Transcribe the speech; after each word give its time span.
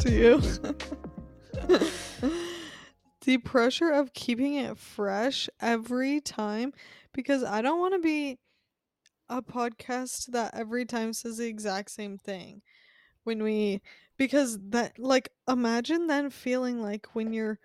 to 0.00 0.10
you. 0.10 0.40
the 3.24 3.38
pressure 3.38 3.90
of 3.90 4.12
keeping 4.12 4.54
it 4.54 4.78
fresh 4.78 5.48
every 5.60 6.20
time 6.20 6.72
because 7.12 7.42
I 7.44 7.62
don't 7.62 7.80
want 7.80 7.94
to 7.94 8.00
be 8.00 8.38
a 9.28 9.42
podcast 9.42 10.26
that 10.26 10.54
every 10.54 10.84
time 10.84 11.12
says 11.12 11.38
the 11.38 11.46
exact 11.46 11.90
same 11.90 12.18
thing. 12.18 12.62
When 13.24 13.42
we 13.42 13.80
because 14.18 14.58
that 14.70 14.98
like 14.98 15.30
imagine 15.48 16.06
then 16.06 16.30
feeling 16.30 16.82
like 16.82 17.08
when 17.14 17.32
you're 17.32 17.58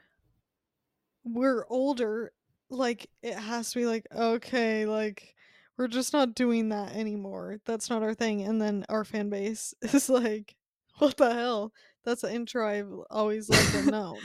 we're 1.24 1.66
older 1.68 2.32
like 2.70 3.10
it 3.22 3.36
has 3.36 3.72
to 3.72 3.80
be 3.80 3.86
like 3.86 4.08
okay 4.16 4.86
like 4.86 5.36
we're 5.78 5.88
just 5.88 6.12
not 6.12 6.36
doing 6.36 6.70
that 6.70 6.94
anymore. 6.94 7.60
That's 7.66 7.90
not 7.90 8.04
our 8.04 8.14
thing. 8.14 8.42
And 8.42 8.62
then 8.62 8.86
our 8.90 9.06
fan 9.06 9.30
base 9.30 9.74
is 9.82 10.10
like 10.10 10.56
what 10.98 11.16
the 11.18 11.34
hell 11.34 11.72
that's 12.06 12.24
an 12.24 12.34
intro 12.34 12.68
i've 12.68 12.94
always 13.10 13.50
let 13.50 13.66
them 13.74 13.86
know 13.88 14.18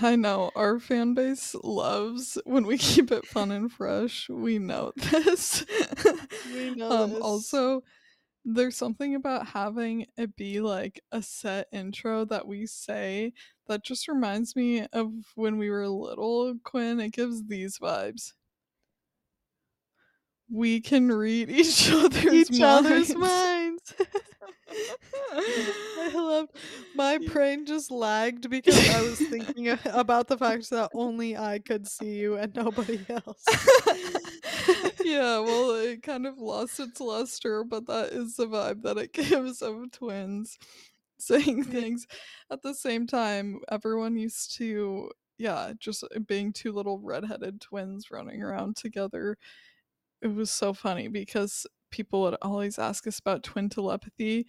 I 0.00 0.16
know 0.16 0.50
our 0.56 0.80
fan 0.80 1.14
base 1.14 1.54
loves 1.62 2.38
when 2.44 2.66
we 2.66 2.78
keep 2.78 3.12
it 3.12 3.26
fun 3.26 3.50
and 3.50 3.70
fresh. 3.70 4.28
We 4.28 4.58
know 4.58 4.92
this. 4.96 5.64
we 6.52 6.74
know 6.74 6.90
um 6.90 7.10
this. 7.10 7.20
also 7.20 7.82
there's 8.44 8.76
something 8.76 9.14
about 9.14 9.46
having 9.46 10.06
it 10.16 10.36
be 10.36 10.60
like 10.60 11.00
a 11.12 11.22
set 11.22 11.66
intro 11.72 12.24
that 12.26 12.46
we 12.46 12.66
say 12.66 13.32
that 13.68 13.84
just 13.84 14.06
reminds 14.06 14.54
me 14.54 14.86
of 14.92 15.12
when 15.34 15.56
we 15.56 15.70
were 15.70 15.88
little, 15.88 16.54
Quinn. 16.62 17.00
It 17.00 17.12
gives 17.12 17.46
these 17.46 17.78
vibes. 17.78 18.32
We 20.50 20.80
can 20.80 21.08
read 21.08 21.50
each 21.50 21.90
other's 21.90 22.50
each 22.50 22.60
other's 22.60 23.14
minds. 23.14 23.94
minds 23.98 24.14
I 25.32 26.10
love 26.14 26.48
my 26.94 27.18
brain 27.32 27.66
just 27.66 27.90
lagged 27.90 28.48
because 28.50 28.88
I 28.90 29.02
was 29.02 29.18
thinking 29.18 29.68
about 29.84 30.28
the 30.28 30.38
fact 30.38 30.70
that 30.70 30.90
only 30.94 31.36
I 31.36 31.58
could 31.58 31.86
see 31.86 32.14
you 32.14 32.36
and 32.36 32.54
nobody 32.54 33.00
else. 33.08 33.44
yeah, 35.04 35.38
well, 35.38 35.72
it 35.72 36.02
kind 36.02 36.26
of 36.26 36.38
lost 36.38 36.80
its 36.80 37.00
luster, 37.00 37.64
but 37.64 37.86
that 37.86 38.12
is 38.12 38.36
the 38.36 38.46
vibe 38.46 38.82
that 38.82 38.98
it 38.98 39.12
gives 39.12 39.62
of 39.62 39.90
twins 39.92 40.58
saying 41.18 41.64
things 41.64 42.06
at 42.50 42.62
the 42.62 42.74
same 42.74 43.06
time. 43.06 43.60
Everyone 43.70 44.16
used 44.16 44.56
to, 44.56 45.10
yeah, 45.38 45.72
just 45.78 46.04
being 46.26 46.52
two 46.52 46.72
little 46.72 46.98
redheaded 46.98 47.60
twins 47.60 48.10
running 48.10 48.42
around 48.42 48.76
together. 48.76 49.36
It 50.24 50.34
was 50.34 50.50
so 50.50 50.72
funny 50.72 51.06
because 51.08 51.66
people 51.90 52.22
would 52.22 52.36
always 52.42 52.78
ask 52.78 53.06
us 53.06 53.18
about 53.20 53.42
twin 53.42 53.68
telepathy 53.68 54.46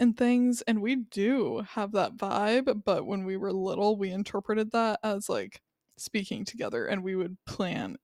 and 0.00 0.16
things, 0.16 0.62
and 0.62 0.80
we 0.80 0.96
do 0.96 1.62
have 1.74 1.92
that 1.92 2.16
vibe, 2.16 2.82
but 2.84 3.06
when 3.06 3.24
we 3.24 3.36
were 3.36 3.52
little, 3.52 3.96
we 3.96 4.10
interpreted 4.10 4.72
that 4.72 4.98
as 5.04 5.28
like 5.28 5.60
speaking 5.98 6.46
together 6.46 6.86
and 6.86 7.04
we 7.04 7.14
would 7.14 7.36
plan 7.46 7.96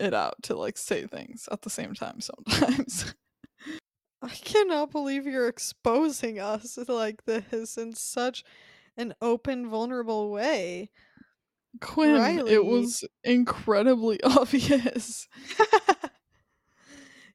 it 0.00 0.12
out 0.12 0.34
to 0.42 0.56
like 0.56 0.76
say 0.76 1.06
things 1.06 1.48
at 1.52 1.62
the 1.62 1.70
same 1.70 1.94
time 1.94 2.20
sometimes. 2.20 3.14
I 4.22 4.30
cannot 4.30 4.90
believe 4.90 5.24
you're 5.24 5.46
exposing 5.46 6.40
us 6.40 6.76
like 6.88 7.24
this 7.26 7.76
in 7.76 7.94
such 7.94 8.42
an 8.96 9.14
open, 9.22 9.68
vulnerable 9.68 10.30
way. 10.32 10.90
Quinn, 11.80 12.14
Riley. 12.14 12.52
it 12.52 12.64
was 12.64 13.04
incredibly 13.22 14.20
obvious. 14.24 15.28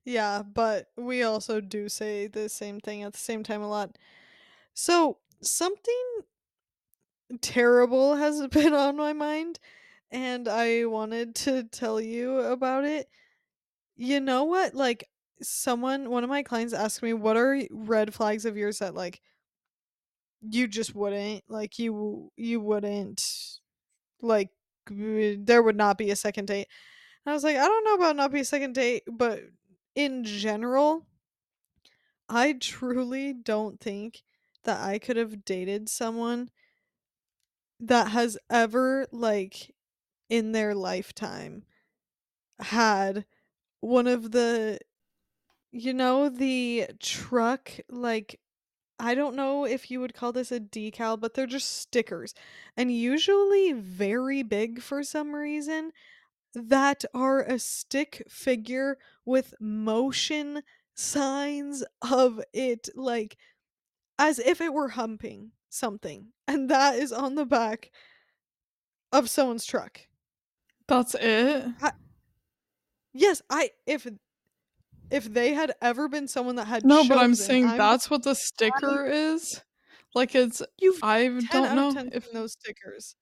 yeah, 0.06 0.42
but 0.44 0.88
we 0.98 1.24
also 1.24 1.62
do 1.62 1.90
say 1.90 2.28
the 2.28 2.50
same 2.50 2.80
thing 2.80 3.04
at 3.04 3.14
the 3.14 3.20
same 3.20 3.44
time 3.44 3.62
a 3.62 3.70
lot. 3.70 3.98
So, 4.74 5.20
something 5.42 6.22
terrible 7.42 8.16
has 8.16 8.46
been 8.52 8.74
on 8.74 8.96
my 8.98 9.14
mind, 9.14 9.60
and 10.12 10.48
I 10.48 10.86
wanted 10.86 11.36
to 11.36 11.64
tell 11.64 12.00
you 12.02 12.40
about 12.40 12.86
it. 12.86 13.10
You 13.98 14.20
know 14.22 14.46
what? 14.46 14.76
Like, 14.76 15.10
someone, 15.42 16.10
one 16.10 16.24
of 16.24 16.32
my 16.32 16.44
clients 16.44 16.74
asked 16.74 17.04
me, 17.04 17.14
What 17.14 17.38
are 17.38 17.62
red 17.72 18.14
flags 18.14 18.46
of 18.46 18.58
yours 18.58 18.80
that, 18.80 18.96
like, 18.96 19.22
you 20.42 20.68
just 20.68 20.96
wouldn't, 20.96 21.44
like, 21.50 21.78
you, 21.78 22.32
you 22.36 22.60
wouldn't, 22.60 23.24
like, 24.22 24.50
there 24.90 25.64
would 25.64 25.78
not 25.78 25.98
be 25.98 26.12
a 26.12 26.16
second 26.16 26.48
date. 26.48 26.68
And 27.26 27.32
I 27.32 27.36
was 27.36 27.44
like, 27.44 27.58
I 27.58 27.66
don't 27.68 27.86
know 27.86 27.96
about 27.96 28.16
not 28.16 28.32
be 28.32 28.42
a 28.42 28.46
second 28.46 28.76
date, 28.76 29.04
but 29.12 29.42
in 29.96 30.24
general, 30.24 31.06
I 32.30 32.54
truly 32.54 33.34
don't 33.34 33.80
think 33.80 34.24
that 34.64 34.82
I 34.82 35.00
could 35.00 35.18
have 35.18 35.46
dated 35.46 35.90
someone 35.90 36.50
that 37.80 38.10
has 38.12 38.38
ever, 38.50 39.08
like, 39.12 39.74
in 40.30 40.52
their 40.52 40.74
lifetime 40.76 41.64
had 42.60 43.26
one 43.82 44.08
of 44.08 44.32
the, 44.32 44.80
you 45.72 45.94
know, 45.94 46.30
the 46.30 46.88
truck, 47.00 47.72
like, 47.90 48.40
I 49.00 49.16
don't 49.16 49.36
know 49.36 49.66
if 49.66 49.92
you 49.92 50.00
would 50.02 50.14
call 50.14 50.32
this 50.34 50.52
a 50.52 50.60
decal, 50.60 51.20
but 51.20 51.34
they're 51.34 51.48
just 51.48 51.80
stickers 51.80 52.36
and 52.78 52.96
usually 52.96 53.74
very 53.74 54.44
big 54.44 54.82
for 54.82 55.04
some 55.04 55.34
reason 55.36 55.92
that 56.54 57.06
are 57.14 57.42
a 57.42 57.60
stick 57.60 58.24
figure 58.28 58.98
with 59.26 59.54
motion 59.60 60.62
signs 60.96 61.84
of 62.02 62.42
it 62.54 62.90
like 62.96 63.38
as 64.20 64.40
if 64.40 64.62
it 64.62 64.74
were 64.74 64.90
humping 64.90 65.52
something 65.70 66.28
and 66.48 66.70
that 66.70 66.96
is 66.96 67.12
on 67.14 67.36
the 67.36 67.46
back 67.46 67.92
of 69.14 69.30
someone's 69.30 69.66
truck 69.66 70.02
That's 70.88 71.16
it. 71.20 71.66
yes 73.14 73.42
i 73.50 73.70
if 73.86 74.08
if 75.10 75.34
they 75.34 75.54
had 75.54 75.74
ever 75.82 76.08
been 76.08 76.28
someone 76.28 76.56
that 76.56 76.68
had 76.68 76.86
No, 76.86 77.04
but 77.08 77.18
I'm 77.18 77.32
chosen, 77.32 77.46
saying 77.46 77.68
that's 77.68 78.10
what 78.10 78.24
the 78.24 78.34
sticker 78.34 79.06
is. 79.06 79.62
Like 80.16 80.36
it's 80.36 80.62
you've 80.80 81.00
I 81.04 81.28
don't 81.28 81.76
know 81.76 81.94
10 81.94 82.12
if 82.14 82.32
those 82.32 82.54
stickers 82.54 83.16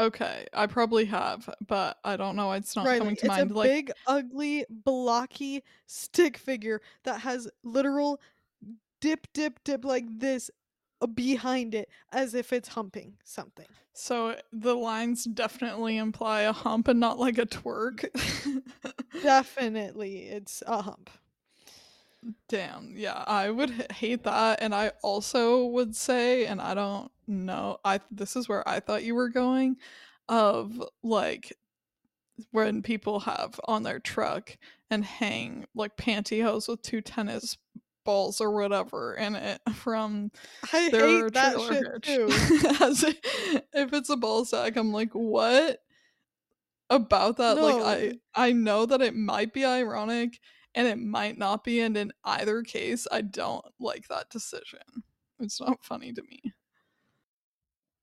okay, 0.00 0.46
I 0.52 0.66
probably 0.66 1.04
have, 1.06 1.48
but 1.66 1.98
I 2.04 2.16
don't 2.16 2.36
know. 2.36 2.52
It's 2.52 2.74
not 2.74 2.86
Riley, 2.86 2.98
coming 2.98 3.16
to 3.16 3.26
it's 3.26 3.28
mind. 3.28 3.50
a 3.50 3.54
Like 3.54 3.68
big 3.68 3.92
ugly 4.06 4.64
blocky 4.68 5.62
stick 5.86 6.36
figure 6.36 6.80
that 7.04 7.20
has 7.20 7.48
literal 7.62 8.20
dip 9.00 9.26
dip 9.32 9.62
dip 9.64 9.84
like 9.84 10.04
this 10.18 10.50
uh, 11.00 11.06
behind 11.06 11.74
it 11.74 11.88
as 12.12 12.34
if 12.34 12.52
it's 12.52 12.68
humping 12.68 13.14
something 13.24 13.66
so 13.92 14.36
the 14.52 14.74
lines 14.74 15.24
definitely 15.24 15.96
imply 15.96 16.42
a 16.42 16.52
hump 16.52 16.88
and 16.88 17.00
not 17.00 17.18
like 17.18 17.38
a 17.38 17.46
twerk. 17.46 18.04
definitely 19.22 20.18
it's 20.28 20.62
a 20.66 20.82
hump 20.82 21.10
Damn, 22.48 22.94
yeah, 22.96 23.24
I 23.26 23.50
would 23.50 23.70
h- 23.70 23.92
hate 23.92 24.24
that, 24.24 24.60
and 24.60 24.74
I 24.74 24.92
also 25.02 25.64
would 25.66 25.96
say, 25.96 26.44
and 26.46 26.60
I 26.60 26.74
don't 26.74 27.10
know, 27.26 27.78
I 27.84 28.00
this 28.10 28.36
is 28.36 28.48
where 28.48 28.66
I 28.68 28.80
thought 28.80 29.04
you 29.04 29.14
were 29.14 29.30
going, 29.30 29.76
of 30.28 30.82
like 31.02 31.56
when 32.50 32.82
people 32.82 33.20
have 33.20 33.58
on 33.64 33.82
their 33.82 33.98
truck 33.98 34.56
and 34.90 35.04
hang 35.04 35.66
like 35.74 35.96
pantyhose 35.96 36.68
with 36.68 36.82
two 36.82 37.00
tennis 37.00 37.56
balls 38.04 38.40
or 38.40 38.50
whatever 38.50 39.14
in 39.14 39.34
it 39.34 39.60
from 39.74 40.30
i 40.72 40.88
their 40.90 41.06
hate 41.06 41.32
that 41.34 41.52
trailer 41.52 42.00
shit 42.02 42.02
too. 42.02 42.28
If 43.72 43.92
it's 43.92 44.10
a 44.10 44.16
ball 44.16 44.44
sack, 44.44 44.76
I'm 44.76 44.92
like, 44.92 45.12
what? 45.12 45.80
About 46.88 47.36
that? 47.36 47.56
Like, 47.60 47.76
I 48.34 48.48
I 48.48 48.52
know 48.52 48.84
that 48.84 49.00
it 49.00 49.14
might 49.14 49.52
be 49.52 49.64
ironic 49.64 50.40
and 50.74 50.86
it 50.86 50.98
might 50.98 51.38
not 51.38 51.64
be, 51.64 51.80
and 51.80 51.96
in 51.96 52.12
either 52.24 52.62
case, 52.62 53.06
I 53.10 53.22
don't 53.22 53.64
like 53.78 54.08
that 54.08 54.30
decision. 54.30 54.80
It's 55.40 55.60
not 55.60 55.84
funny 55.84 56.12
to 56.12 56.22
me. 56.22 56.54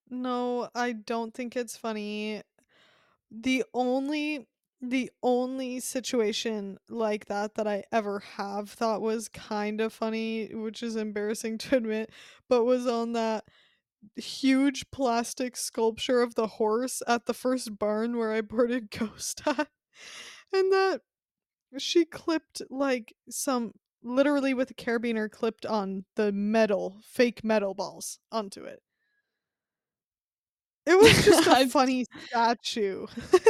no 0.09 0.69
i 0.75 0.91
don't 0.91 1.33
think 1.33 1.55
it's 1.55 1.77
funny 1.77 2.41
the 3.31 3.63
only 3.73 4.47
the 4.81 5.11
only 5.23 5.79
situation 5.79 6.77
like 6.89 7.25
that 7.27 7.55
that 7.55 7.67
I 7.67 7.83
ever 7.91 8.19
have 8.19 8.69
thought 8.69 9.01
was 9.01 9.27
kind 9.29 9.81
of 9.81 9.93
funny, 9.93 10.53
which 10.55 10.83
is 10.83 10.95
embarrassing 10.95 11.57
to 11.59 11.75
admit, 11.79 12.11
but 12.49 12.65
was 12.65 12.87
on 12.87 13.13
that 13.13 13.45
huge 14.15 14.91
plastic 14.91 15.57
sculpture 15.57 16.21
of 16.21 16.35
the 16.35 16.47
horse 16.47 17.01
at 17.07 17.25
the 17.25 17.33
first 17.33 17.79
barn 17.79 18.17
where 18.17 18.33
I 18.33 18.41
boarded 18.41 18.91
Ghost 18.97 19.41
at. 19.47 19.69
And 20.53 20.71
that 20.73 21.01
she 21.77 22.05
clipped 22.05 22.61
like 22.69 23.13
some 23.29 23.73
literally 24.03 24.53
with 24.53 24.71
a 24.71 24.73
carabiner 24.73 25.29
clipped 25.29 25.65
on 25.65 26.05
the 26.15 26.31
metal, 26.31 26.97
fake 27.03 27.43
metal 27.43 27.73
balls 27.73 28.19
onto 28.31 28.63
it. 28.63 28.81
It 30.85 30.97
was 30.97 31.25
just 31.25 31.47
a 31.47 31.67
funny 31.69 32.05
statue. 32.27 33.07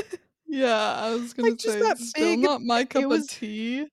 Yeah, 0.50 0.94
I 0.96 1.14
was 1.14 1.34
gonna 1.34 1.50
Like, 1.50 1.60
say 1.60 1.78
it's 1.80 2.10
still 2.10 2.24
big- 2.36 2.40
not 2.40 2.62
my 2.62 2.86
cup 2.86 3.04
was- 3.04 3.24
of 3.24 3.30
tea. 3.30 3.86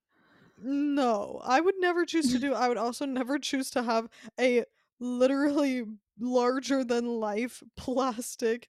No, 0.63 1.41
I 1.45 1.61
would 1.61 1.75
never 1.81 2.07
choose 2.07 2.31
to 2.33 2.39
do. 2.39 2.55
I 2.55 2.69
would 2.69 2.77
also 2.79 3.05
never 3.07 3.41
choose 3.41 3.71
to 3.71 3.83
have 3.83 4.09
a 4.41 4.65
literally 5.01 5.83
larger 6.21 6.85
than 6.85 7.07
life 7.07 7.61
plastic 7.77 8.69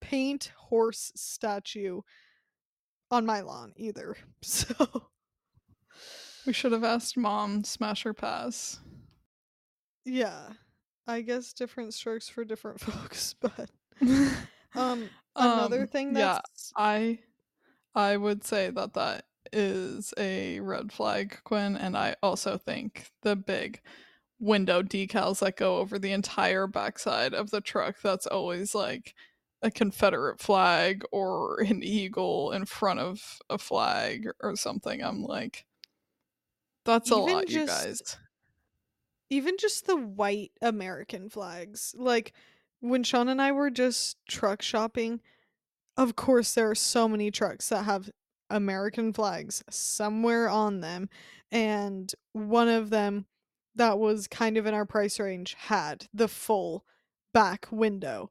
paint 0.00 0.52
horse 0.56 1.10
statue 1.16 2.02
on 3.12 3.24
my 3.26 3.40
lawn 3.42 3.72
either. 3.76 4.16
So 4.42 4.74
We 6.44 6.52
should 6.52 6.72
have 6.72 6.82
asked 6.84 7.16
mom, 7.16 7.62
smash 7.62 8.04
or 8.04 8.12
pass. 8.14 8.80
yeah. 10.04 10.48
I 11.06 11.20
guess 11.22 11.52
different 11.52 11.94
strokes 11.94 12.28
for 12.28 12.44
different 12.44 12.80
folks, 12.88 13.34
but 13.40 13.68
um 14.74 15.10
another 15.34 15.82
um, 15.82 15.86
thing 15.88 16.16
yeah, 16.16 16.38
I 16.76 17.18
I 17.94 18.16
would 18.16 18.44
say 18.44 18.70
that 18.70 18.94
that 18.94 19.24
is 19.52 20.14
a 20.16 20.60
red 20.60 20.92
flag, 20.92 21.38
Quinn, 21.44 21.76
and 21.76 21.96
I 21.96 22.14
also 22.22 22.56
think 22.56 23.10
the 23.22 23.34
big 23.36 23.80
window 24.38 24.82
decals 24.82 25.40
that 25.40 25.56
go 25.56 25.78
over 25.78 25.98
the 25.98 26.12
entire 26.12 26.68
backside 26.68 27.34
of 27.34 27.50
the 27.50 27.60
truck 27.60 27.96
that's 28.00 28.26
always 28.26 28.72
like 28.74 29.14
a 29.62 29.70
Confederate 29.70 30.40
flag 30.40 31.04
or 31.12 31.60
an 31.60 31.82
eagle 31.82 32.52
in 32.52 32.64
front 32.66 33.00
of 33.00 33.38
a 33.48 33.58
flag 33.58 34.28
or 34.40 34.56
something. 34.56 35.02
I'm 35.02 35.22
like, 35.22 35.64
that's 36.84 37.10
a 37.10 37.14
even 37.14 37.26
lot, 37.28 37.50
you 37.50 37.66
guys. 37.66 38.18
even 39.30 39.56
just 39.58 39.86
the 39.86 39.96
white 39.96 40.52
American 40.60 41.28
flags. 41.28 41.94
Like 41.96 42.32
when 42.80 43.04
Sean 43.04 43.28
and 43.28 43.40
I 43.40 43.52
were 43.52 43.70
just 43.70 44.16
truck 44.28 44.62
shopping, 44.62 45.20
of 45.96 46.16
course 46.16 46.54
there 46.54 46.70
are 46.70 46.74
so 46.74 47.08
many 47.08 47.30
trucks 47.30 47.68
that 47.68 47.84
have 47.84 48.10
American 48.50 49.12
flags 49.12 49.62
somewhere 49.70 50.48
on 50.48 50.80
them 50.80 51.08
and 51.50 52.12
one 52.32 52.68
of 52.68 52.90
them 52.90 53.26
that 53.74 53.98
was 53.98 54.26
kind 54.26 54.56
of 54.58 54.66
in 54.66 54.74
our 54.74 54.84
price 54.84 55.18
range 55.18 55.54
had 55.58 56.06
the 56.12 56.28
full 56.28 56.84
back 57.32 57.66
window 57.70 58.30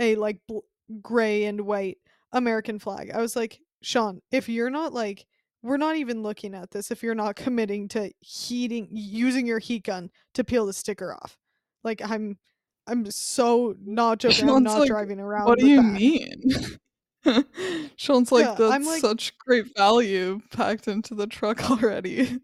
a 0.00 0.16
like 0.16 0.38
bl- 0.48 0.60
gray 1.02 1.44
and 1.44 1.62
white 1.62 1.98
American 2.32 2.78
flag. 2.78 3.10
I 3.12 3.20
was 3.20 3.36
like, 3.36 3.60
"Sean, 3.82 4.20
if 4.30 4.48
you're 4.48 4.70
not 4.70 4.92
like 4.92 5.26
we're 5.62 5.76
not 5.76 5.96
even 5.96 6.22
looking 6.22 6.54
at 6.54 6.70
this 6.70 6.90
if 6.90 7.02
you're 7.02 7.14
not 7.14 7.36
committing 7.36 7.86
to 7.88 8.10
heating 8.20 8.88
using 8.90 9.46
your 9.46 9.58
heat 9.58 9.84
gun 9.84 10.10
to 10.34 10.44
peel 10.44 10.66
the 10.66 10.72
sticker 10.72 11.14
off." 11.14 11.36
Like 11.84 12.00
I'm 12.02 12.38
I'm 12.86 13.10
so 13.10 13.74
not 13.84 14.18
joking. 14.20 14.50
I'm 14.50 14.62
not 14.62 14.80
like, 14.80 14.88
driving 14.88 15.20
around. 15.20 15.46
what 15.46 15.58
do 15.58 15.66
you 15.66 15.82
that. 15.82 15.92
mean? 15.92 16.78
Sean's 17.96 18.32
like, 18.32 18.44
Yeah, 18.44 18.54
that's 18.54 18.86
like 18.86 19.00
such 19.00 19.36
great 19.38 19.66
value 19.76 20.40
packed 20.50 20.88
into 20.88 21.14
the 21.14 21.26
truck 21.26 21.70
already. 21.70 22.40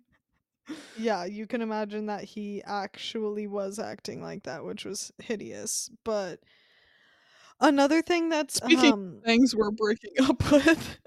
Yeah, 0.98 1.24
you 1.24 1.46
can 1.46 1.62
imagine 1.62 2.06
that 2.06 2.24
he 2.24 2.62
actually 2.64 3.46
was 3.46 3.78
acting 3.78 4.20
like 4.20 4.42
that, 4.44 4.64
which 4.64 4.84
was 4.84 5.12
hideous. 5.18 5.90
But 6.04 6.40
another 7.60 8.02
thing 8.02 8.28
that's 8.28 8.56
Speaking 8.56 8.92
um 8.92 9.16
of 9.18 9.24
things 9.24 9.54
we're 9.54 9.70
breaking 9.70 10.14
up 10.22 10.50
with. 10.50 10.98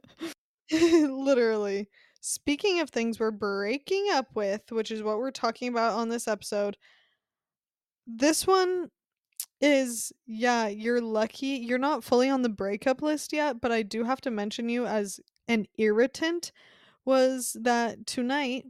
literally 0.71 1.89
speaking 2.21 2.79
of 2.79 2.89
things 2.89 3.19
we're 3.19 3.31
breaking 3.31 4.07
up 4.11 4.27
with, 4.35 4.71
which 4.71 4.91
is 4.91 5.03
what 5.03 5.17
we're 5.17 5.31
talking 5.31 5.69
about 5.69 5.93
on 5.93 6.09
this 6.09 6.27
episode, 6.27 6.77
this 8.05 8.45
one 8.45 8.89
is 9.61 10.11
yeah, 10.25 10.67
you're 10.67 11.01
lucky. 11.01 11.47
You're 11.47 11.77
not 11.77 12.03
fully 12.03 12.29
on 12.29 12.41
the 12.41 12.49
breakup 12.49 13.01
list 13.01 13.33
yet, 13.33 13.61
but 13.61 13.71
I 13.71 13.83
do 13.83 14.03
have 14.03 14.21
to 14.21 14.31
mention 14.31 14.69
you 14.69 14.85
as 14.85 15.19
an 15.47 15.65
irritant 15.77 16.51
was 17.05 17.57
that 17.61 18.05
tonight 18.05 18.65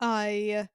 I 0.00 0.68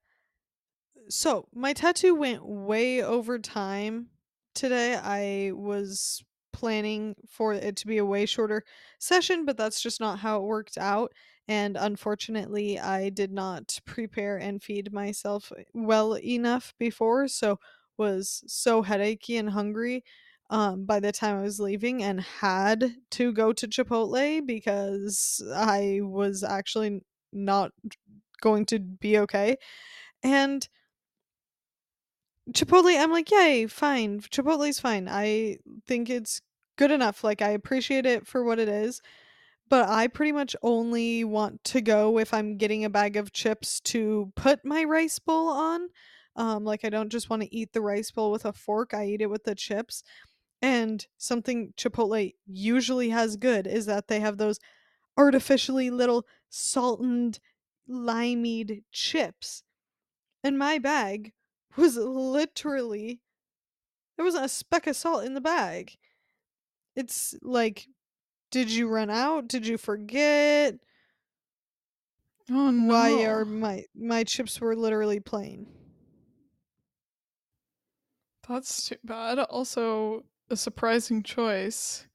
So, 1.08 1.48
my 1.54 1.72
tattoo 1.72 2.14
went 2.14 2.44
way 2.44 3.02
over 3.02 3.38
time 3.38 4.08
today. 4.54 4.96
I 4.96 5.52
was 5.54 6.22
planning 6.52 7.16
for 7.28 7.54
it 7.54 7.76
to 7.76 7.86
be 7.86 7.98
a 7.98 8.04
way 8.04 8.26
shorter 8.26 8.62
session, 8.98 9.44
but 9.44 9.56
that's 9.56 9.82
just 9.82 10.00
not 10.00 10.18
how 10.18 10.38
it 10.38 10.44
worked 10.44 10.78
out. 10.78 11.12
And 11.48 11.76
unfortunately, 11.76 12.78
I 12.78 13.08
did 13.08 13.32
not 13.32 13.78
prepare 13.84 14.36
and 14.36 14.62
feed 14.62 14.92
myself 14.92 15.52
well 15.74 16.16
enough 16.18 16.74
before, 16.78 17.28
so 17.28 17.58
was 17.98 18.42
so 18.46 18.82
headachy 18.82 19.38
and 19.38 19.50
hungry 19.50 20.04
um, 20.50 20.84
by 20.84 21.00
the 21.00 21.12
time 21.12 21.38
I 21.38 21.42
was 21.42 21.58
leaving 21.60 22.02
and 22.02 22.20
had 22.20 22.94
to 23.12 23.32
go 23.32 23.52
to 23.52 23.66
Chipotle 23.66 24.46
because 24.46 25.42
I 25.54 26.00
was 26.02 26.44
actually 26.44 27.02
not 27.32 27.72
going 28.42 28.66
to 28.66 28.78
be 28.78 29.18
okay. 29.20 29.56
And 30.22 30.68
Chipotle, 32.52 32.98
I'm 32.98 33.10
like, 33.10 33.30
"Yay, 33.30 33.66
fine. 33.66 34.20
Chipotle's 34.20 34.80
fine. 34.80 35.08
I 35.08 35.58
think 35.86 36.10
it's 36.10 36.40
good 36.76 36.90
enough. 36.90 37.24
Like, 37.24 37.42
I 37.42 37.50
appreciate 37.50 38.06
it 38.06 38.26
for 38.26 38.42
what 38.44 38.58
it 38.58 38.68
is, 38.68 39.00
but 39.68 39.88
I 39.88 40.08
pretty 40.08 40.32
much 40.32 40.56
only 40.62 41.24
want 41.24 41.64
to 41.64 41.80
go 41.80 42.18
if 42.18 42.34
I'm 42.34 42.56
getting 42.58 42.84
a 42.84 42.90
bag 42.90 43.16
of 43.16 43.32
chips 43.32 43.80
to 43.82 44.32
put 44.36 44.64
my 44.64 44.84
rice 44.84 45.18
bowl 45.18 45.48
on. 45.48 45.88
Um, 46.36 46.64
like, 46.64 46.84
I 46.84 46.90
don't 46.90 47.10
just 47.10 47.30
wanna 47.30 47.48
eat 47.50 47.72
the 47.72 47.80
rice 47.82 48.10
bowl 48.10 48.30
with 48.32 48.44
a 48.44 48.52
fork, 48.52 48.94
I 48.94 49.06
eat 49.06 49.22
it 49.22 49.30
with 49.30 49.44
the 49.44 49.54
chips, 49.54 50.02
and 50.62 51.06
something 51.18 51.74
Chipotle 51.76 52.34
usually 52.46 53.10
has 53.10 53.36
good 53.36 53.66
is 53.66 53.86
that 53.86 54.08
they 54.08 54.20
have 54.20 54.38
those 54.38 54.58
artificially 55.18 55.90
little 55.90 56.26
salted, 56.50 57.40
limeade 57.88 58.84
chips, 58.92 59.64
and 60.44 60.58
my 60.58 60.78
bag 60.78 61.32
was 61.76 61.96
literally 61.96 63.20
there 64.16 64.24
wasn't 64.24 64.44
a 64.44 64.48
speck 64.48 64.86
of 64.86 64.96
salt 64.96 65.24
in 65.24 65.34
the 65.34 65.40
bag. 65.40 65.96
It's 66.94 67.34
like, 67.42 67.88
did 68.50 68.70
you 68.70 68.88
run 68.88 69.10
out? 69.10 69.48
Did 69.48 69.66
you 69.66 69.78
forget? 69.78 70.78
Oh 72.50 72.72
Why 72.72 73.24
are 73.24 73.44
my 73.44 73.84
my 73.94 74.24
chips 74.24 74.60
were 74.60 74.76
literally 74.76 75.20
plain. 75.20 75.66
That's 78.46 78.88
too 78.88 78.96
bad. 79.04 79.38
Also, 79.38 80.24
a 80.50 80.56
surprising 80.56 81.22
choice 81.22 82.06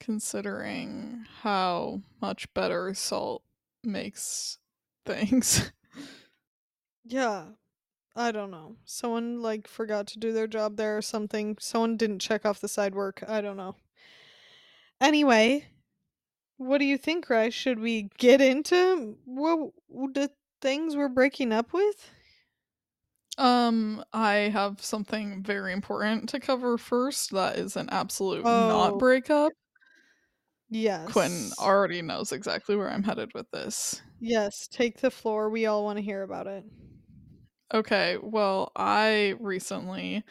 considering 0.00 1.24
how 1.42 2.02
much 2.20 2.52
better 2.54 2.92
salt 2.94 3.42
makes 3.84 4.58
things. 5.06 5.72
Yeah, 7.10 7.46
I 8.18 8.32
don't 8.32 8.50
know. 8.50 8.76
Someone 8.84 9.40
like 9.40 9.68
forgot 9.68 10.08
to 10.08 10.18
do 10.18 10.32
their 10.32 10.48
job 10.48 10.76
there 10.76 10.98
or 10.98 11.02
something. 11.02 11.56
Someone 11.60 11.96
didn't 11.96 12.18
check 12.18 12.44
off 12.44 12.60
the 12.60 12.68
side 12.68 12.94
work. 12.94 13.22
I 13.26 13.40
don't 13.40 13.56
know. 13.56 13.76
Anyway, 15.00 15.66
what 16.56 16.78
do 16.78 16.84
you 16.84 16.98
think, 16.98 17.30
Rice? 17.30 17.54
Should 17.54 17.78
we 17.78 18.10
get 18.18 18.40
into 18.40 19.16
what 19.24 19.70
the 20.14 20.30
things 20.60 20.96
we're 20.96 21.08
breaking 21.08 21.52
up 21.52 21.72
with? 21.72 22.10
um, 23.38 24.02
I 24.12 24.50
have 24.52 24.82
something 24.82 25.44
very 25.44 25.72
important 25.72 26.28
to 26.30 26.40
cover 26.40 26.76
first 26.76 27.30
that 27.30 27.56
is 27.56 27.76
an 27.76 27.88
absolute 27.90 28.48
not 28.68 28.94
Oh, 28.94 28.98
breakup. 28.98 29.52
Quinn 31.06 31.52
yes. 31.52 31.58
already 31.58 32.02
knows 32.02 32.32
exactly 32.32 32.76
where 32.76 32.90
I'm 32.90 33.04
headed 33.04 33.32
with 33.34 33.50
this. 33.52 34.02
Yes, 34.20 34.68
take 34.68 35.00
the 35.00 35.10
floor. 35.10 35.50
We 35.50 35.66
all 35.66 35.84
want 35.84 35.98
to 35.98 36.02
hear 36.02 36.22
about 36.22 36.46
it. 36.46 36.64
Okay, 37.72 38.16
well, 38.22 38.72
I 38.76 39.34
recently, 39.40 40.24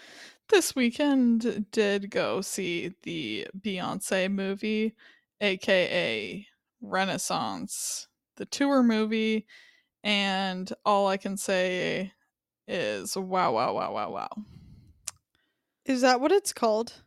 this 0.50 0.76
weekend, 0.76 1.68
did 1.72 2.10
go 2.10 2.42
see 2.42 2.94
the 3.04 3.48
Beyonce 3.60 4.32
movie, 4.32 4.96
aka 5.40 6.48
Renaissance, 6.82 8.08
the 8.38 8.46
tour 8.46 8.82
movie, 8.82 9.46
and 10.04 10.72
all 10.84 11.08
I 11.08 11.18
can 11.18 11.38
say 11.38 12.12
is 12.68 13.16
wow, 13.16 13.52
wow, 13.54 13.74
wow, 13.76 13.94
wow, 13.94 14.10
wow. 14.12 14.30
Is 15.86 16.02
that 16.02 16.20
what 16.20 16.32
it's 16.32 16.54
called? 16.54 17.04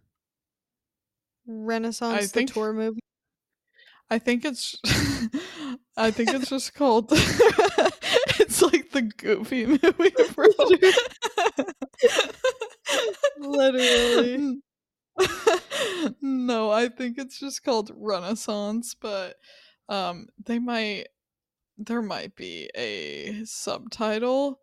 I 1.45 1.47
Renaissance 1.47 2.31
the 2.31 2.35
think 2.35 2.53
tour 2.53 2.73
movie? 2.73 3.01
I 4.09 4.19
think 4.21 4.45
it's 4.45 4.77
I 5.97 6.13
think 6.13 6.31
it's 6.31 6.51
just 6.51 6.75
called 6.75 7.13
it's 8.41 8.63
like 8.63 8.91
the 8.91 9.03
goofy 9.03 9.67
movie, 9.67 10.13
bro. 10.35 10.47
Literally. 13.39 14.61
No, 16.23 16.71
I 16.71 16.89
think 16.89 17.19
it's 17.19 17.39
just 17.39 17.63
called 17.63 17.91
Renaissance, 17.95 18.95
but 18.99 19.37
um 19.89 20.27
they 20.45 20.59
might 20.59 21.07
there 21.77 22.03
might 22.03 22.35
be 22.37 22.71
a 22.77 23.45
subtitle. 23.45 24.61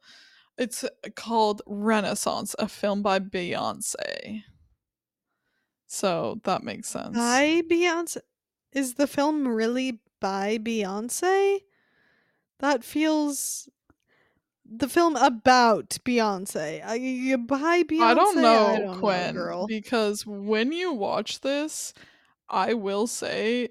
It's 0.57 0.83
called 1.15 1.61
Renaissance, 1.67 2.55
a 2.57 2.67
film 2.67 3.01
by 3.03 3.19
Beyonce. 3.19 4.43
So 5.87 6.39
that 6.43 6.63
makes 6.63 6.89
sense. 6.89 7.15
By 7.15 7.61
Beyonce? 7.69 8.17
Is 8.73 8.95
the 8.95 9.07
film 9.07 9.47
really 9.47 10.01
by 10.19 10.57
Beyonce? 10.57 11.59
That 12.59 12.83
feels 12.83 13.69
the 14.69 14.89
film 14.89 15.15
about 15.15 15.89
Beyonce. 16.03 16.83
Uh, 16.83 16.87
I 16.89 17.35
by 17.35 17.57
I 17.57 17.83
don't 18.13 18.37
Beyonce, 18.37 18.37
I 18.37 18.41
know, 18.41 18.77
don't 18.77 18.85
know, 18.85 18.97
Quinn, 18.99 19.35
girl. 19.35 19.67
because 19.67 20.25
when 20.25 20.71
you 20.71 20.93
watch 20.93 21.41
this, 21.41 21.93
I 22.49 22.73
will 22.73 23.07
say 23.07 23.69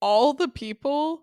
all 0.00 0.34
the 0.34 0.48
people 0.48 1.22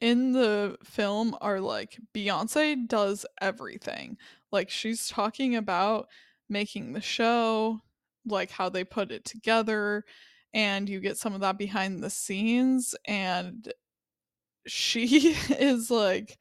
in 0.00 0.32
the 0.32 0.76
film 0.84 1.36
are 1.40 1.60
like, 1.60 1.98
Beyonce 2.14 2.86
does 2.86 3.26
everything. 3.40 4.16
Like, 4.50 4.70
she's 4.70 5.08
talking 5.08 5.56
about 5.56 6.08
making 6.48 6.92
the 6.92 7.00
show, 7.00 7.80
like 8.24 8.50
how 8.50 8.68
they 8.68 8.84
put 8.84 9.10
it 9.10 9.24
together, 9.24 10.04
and 10.54 10.88
you 10.88 11.00
get 11.00 11.18
some 11.18 11.34
of 11.34 11.40
that 11.40 11.58
behind 11.58 12.02
the 12.02 12.10
scenes, 12.10 12.94
and 13.06 13.72
she 14.68 15.30
is 15.50 15.90
like 15.90 16.38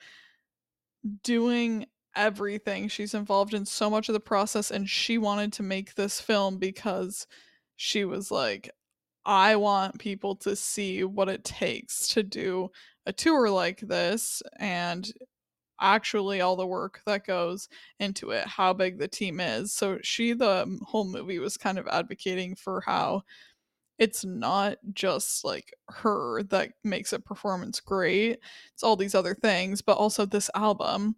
doing 1.24 1.86
everything. 2.16 2.88
She's 2.88 3.14
involved 3.14 3.54
in 3.54 3.66
so 3.66 3.90
much 3.90 4.10
of 4.10 4.14
the 4.14 4.20
process, 4.20 4.72
and 4.72 4.90
she 4.90 5.18
wanted 5.18 5.54
to 5.54 5.64
make 5.64 5.96
this 5.96 6.20
film 6.20 6.58
because 6.58 7.28
she 7.76 8.06
was 8.06 8.32
like, 8.32 8.70
I 9.26 9.56
want 9.58 10.00
people 10.00 10.36
to 10.38 10.56
see 10.56 11.04
what 11.04 11.30
it 11.30 11.44
takes 11.44 12.08
to 12.10 12.24
do 12.24 12.70
a 13.06 13.14
tour 13.14 13.50
like 13.50 13.80
this 13.82 14.42
and 14.60 15.12
actually 15.80 16.42
all 16.42 16.56
the 16.56 16.68
work 16.68 17.02
that 17.06 17.26
goes 17.26 17.70
into 18.00 18.32
it, 18.32 18.46
how 18.48 18.74
big 18.74 18.98
the 18.98 19.08
team 19.08 19.40
is. 19.40 19.74
So 19.74 20.00
she, 20.02 20.34
the 20.34 20.80
whole 20.84 21.06
movie, 21.06 21.40
was 21.40 21.58
kind 21.58 21.78
of 21.78 21.88
advocating 21.88 22.56
for 22.56 22.82
how 22.86 23.24
it's 24.00 24.24
not 24.26 24.78
just 24.94 25.44
like 25.44 25.74
her 25.90 26.44
that 26.44 26.74
makes 26.84 27.14
a 27.14 27.20
performance 27.20 27.80
great, 27.80 28.40
it's 28.74 28.84
all 28.84 28.96
these 28.96 29.16
other 29.16 29.36
things, 29.36 29.82
but 29.82 29.98
also 29.98 30.26
this 30.26 30.50
album 30.56 31.16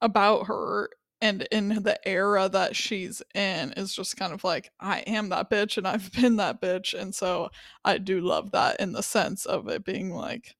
about 0.00 0.46
her 0.46 0.90
and 1.20 1.48
in 1.50 1.68
the 1.68 1.98
era 2.06 2.48
that 2.48 2.76
she's 2.76 3.22
in 3.34 3.72
is 3.72 3.94
just 3.94 4.16
kind 4.16 4.32
of 4.32 4.44
like 4.44 4.70
I 4.80 5.00
am 5.00 5.30
that 5.30 5.50
bitch 5.50 5.78
and 5.78 5.88
I've 5.88 6.12
been 6.20 6.36
that 6.36 6.60
bitch 6.60 6.98
and 6.98 7.14
so 7.14 7.48
I 7.84 7.98
do 7.98 8.20
love 8.20 8.52
that 8.52 8.80
in 8.80 8.92
the 8.92 9.02
sense 9.02 9.46
of 9.46 9.68
it 9.68 9.84
being 9.84 10.10
like 10.10 10.56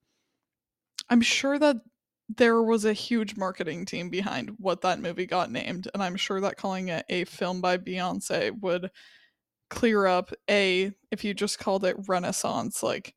I'm 1.08 1.20
sure 1.20 1.58
that 1.58 1.76
there 2.28 2.62
was 2.62 2.84
a 2.84 2.92
huge 2.92 3.36
marketing 3.36 3.84
team 3.84 4.08
behind 4.10 4.50
what 4.58 4.80
that 4.80 5.00
movie 5.00 5.26
got 5.26 5.52
named 5.52 5.88
and 5.92 6.02
I'm 6.02 6.16
sure 6.16 6.40
that 6.40 6.56
calling 6.56 6.88
it 6.88 7.04
a 7.08 7.24
film 7.24 7.60
by 7.60 7.76
Beyonce 7.76 8.58
would 8.60 8.90
clear 9.68 10.06
up 10.06 10.32
a 10.48 10.92
if 11.10 11.24
you 11.24 11.34
just 11.34 11.58
called 11.58 11.84
it 11.84 11.96
Renaissance 12.06 12.82
like 12.82 13.14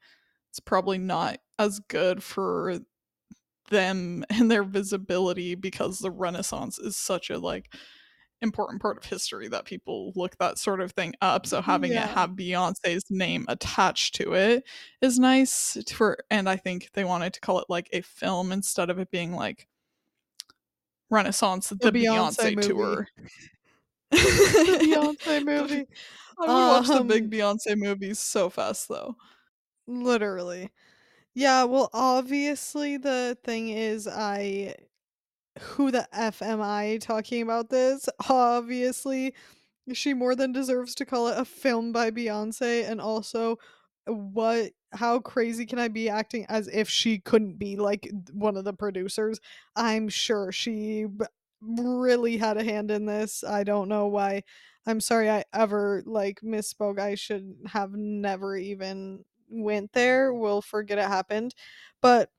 it's 0.49 0.59
probably 0.59 0.97
not 0.97 1.37
as 1.59 1.79
good 1.79 2.23
for 2.23 2.79
them 3.69 4.25
and 4.29 4.49
their 4.49 4.63
visibility 4.63 5.55
because 5.55 5.99
the 5.99 6.11
Renaissance 6.11 6.79
is 6.79 6.95
such 6.95 7.29
a 7.29 7.37
like 7.37 7.73
important 8.41 8.81
part 8.81 8.97
of 8.97 9.03
history 9.03 9.49
that 9.49 9.65
people 9.65 10.13
look 10.15 10.37
that 10.37 10.57
sort 10.57 10.79
of 10.79 10.93
thing 10.93 11.13
up. 11.21 11.45
So 11.45 11.61
having 11.61 11.91
it 11.91 11.97
have 11.97 12.31
Beyonce's 12.31 13.03
name 13.09 13.45
attached 13.49 14.15
to 14.15 14.33
it 14.33 14.63
is 15.01 15.19
nice 15.19 15.77
for 15.91 16.19
and 16.29 16.47
I 16.47 16.55
think 16.55 16.89
they 16.93 17.03
wanted 17.03 17.33
to 17.33 17.41
call 17.41 17.59
it 17.59 17.65
like 17.69 17.89
a 17.91 18.01
film 18.01 18.51
instead 18.51 18.89
of 18.89 18.97
it 18.97 19.11
being 19.11 19.33
like 19.33 19.67
Renaissance 21.09 21.69
the, 21.69 21.75
The 21.75 21.91
Beyonce 21.91 22.55
Beyonce, 22.55 22.67
tour. 22.67 23.07
The 24.65 24.75
Beyonce 24.75 25.43
movie. 25.43 25.85
I 26.45 26.47
would 26.49 26.65
watch 26.65 26.91
the 26.91 27.01
Um, 27.01 27.01
big 27.01 27.29
Beyonce 27.29 27.75
movies 27.77 28.19
so 28.19 28.49
fast 28.49 28.87
though. 28.89 29.15
Literally. 29.87 30.71
Yeah, 31.35 31.65
well, 31.65 31.89
obviously 31.93 32.97
the 32.97 33.37
thing 33.43 33.69
is 33.69 34.07
I 34.07 34.75
who 35.59 35.91
the 35.91 36.07
F 36.13 36.41
am 36.41 36.61
I 36.61 36.99
talking 37.01 37.41
about 37.43 37.69
this? 37.69 38.09
Obviously, 38.29 39.35
she 39.93 40.13
more 40.13 40.35
than 40.35 40.53
deserves 40.53 40.95
to 40.97 41.05
call 41.05 41.29
it 41.29 41.39
a 41.39 41.45
film 41.45 41.91
by 41.93 42.11
Beyonce 42.11 42.89
and 42.89 43.01
also 43.01 43.57
what 44.07 44.73
how 44.93 45.19
crazy 45.19 45.65
can 45.65 45.79
I 45.79 45.87
be 45.89 46.09
acting 46.09 46.45
as 46.49 46.67
if 46.69 46.89
she 46.89 47.19
couldn't 47.19 47.57
be 47.59 47.77
like 47.77 48.03
th- 48.03 48.13
one 48.33 48.57
of 48.57 48.65
the 48.65 48.73
producers? 48.73 49.39
I'm 49.75 50.09
sure 50.09 50.51
she 50.51 51.05
b- 51.05 51.25
really 51.61 52.37
had 52.37 52.57
a 52.57 52.63
hand 52.63 52.91
in 52.91 53.05
this. 53.05 53.43
I 53.43 53.63
don't 53.63 53.89
know 53.89 54.07
why. 54.07 54.43
I'm 54.85 55.01
sorry 55.01 55.29
I 55.29 55.43
ever 55.53 56.03
like 56.05 56.41
misspoke. 56.41 56.99
I 56.99 57.15
should 57.15 57.55
have 57.67 57.91
never 57.93 58.55
even 58.55 59.25
went 59.49 59.93
there. 59.93 60.33
We'll 60.33 60.61
forget 60.61 60.97
it 60.97 61.07
happened. 61.07 61.53
But 62.01 62.31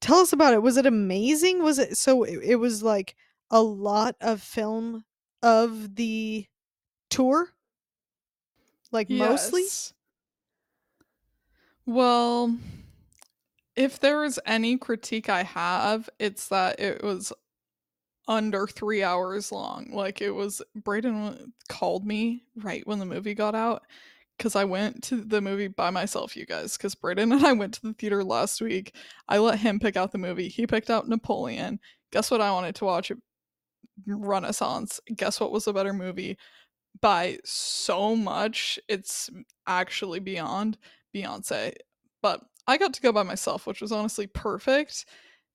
tell 0.00 0.18
us 0.18 0.32
about 0.32 0.54
it. 0.54 0.62
Was 0.62 0.76
it 0.76 0.86
amazing? 0.86 1.62
Was 1.62 1.78
it 1.78 1.96
so 1.96 2.24
it, 2.24 2.40
it 2.42 2.56
was 2.56 2.82
like 2.82 3.14
a 3.50 3.62
lot 3.62 4.16
of 4.20 4.42
film 4.42 5.04
of 5.42 5.94
the 5.96 6.46
tour? 7.10 7.50
Like 8.92 9.10
mostly? 9.10 9.62
Well, 11.86 12.56
if 13.76 14.00
there 14.00 14.24
is 14.24 14.40
any 14.46 14.76
critique 14.76 15.28
I 15.28 15.42
have, 15.42 16.08
it's 16.18 16.48
that 16.48 16.80
it 16.80 17.02
was 17.02 17.32
under 18.30 18.66
three 18.66 19.02
hours 19.02 19.50
long. 19.52 19.90
Like 19.92 20.22
it 20.22 20.30
was, 20.30 20.62
Brayden 20.78 21.50
called 21.68 22.06
me 22.06 22.44
right 22.56 22.86
when 22.86 23.00
the 23.00 23.04
movie 23.04 23.34
got 23.34 23.56
out 23.56 23.82
because 24.38 24.54
I 24.54 24.64
went 24.64 25.02
to 25.04 25.16
the 25.16 25.40
movie 25.40 25.66
by 25.68 25.90
myself, 25.90 26.36
you 26.36 26.46
guys. 26.46 26.76
Because 26.76 26.94
Brayden 26.94 27.34
and 27.34 27.44
I 27.44 27.52
went 27.52 27.74
to 27.74 27.82
the 27.82 27.92
theater 27.92 28.22
last 28.22 28.62
week. 28.62 28.94
I 29.28 29.38
let 29.38 29.58
him 29.58 29.80
pick 29.80 29.96
out 29.96 30.12
the 30.12 30.18
movie. 30.18 30.48
He 30.48 30.66
picked 30.66 30.90
out 30.90 31.08
Napoleon. 31.08 31.80
Guess 32.12 32.30
what 32.30 32.40
I 32.40 32.52
wanted 32.52 32.76
to 32.76 32.84
watch? 32.84 33.10
Renaissance. 34.06 35.00
Guess 35.14 35.40
what 35.40 35.50
was 35.50 35.66
a 35.66 35.72
better 35.72 35.92
movie? 35.92 36.38
By 37.00 37.38
so 37.44 38.14
much, 38.14 38.78
it's 38.88 39.28
actually 39.66 40.20
beyond 40.20 40.78
Beyonce. 41.14 41.74
But 42.22 42.40
I 42.68 42.78
got 42.78 42.94
to 42.94 43.02
go 43.02 43.12
by 43.12 43.24
myself, 43.24 43.66
which 43.66 43.80
was 43.80 43.90
honestly 43.92 44.28
perfect 44.28 45.04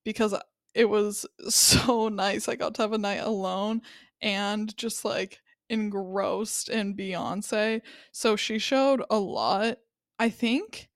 because 0.04 0.36
it 0.76 0.90
was 0.90 1.26
so 1.48 2.10
nice. 2.10 2.48
I 2.48 2.56
got 2.56 2.76
to 2.76 2.82
have 2.84 2.94
a 2.94 2.98
night 2.98 3.24
alone 3.24 3.82
and 4.22 4.76
just 4.78 5.06
like 5.06 5.40
engrossed 5.70 6.70
in 6.70 6.96
Beyonce. 6.96 7.82
So 8.12 8.36
she 8.36 8.60
showed 8.60 9.02
a 9.10 9.18
lot. 9.18 9.78
I 10.20 10.30
think 10.30 10.90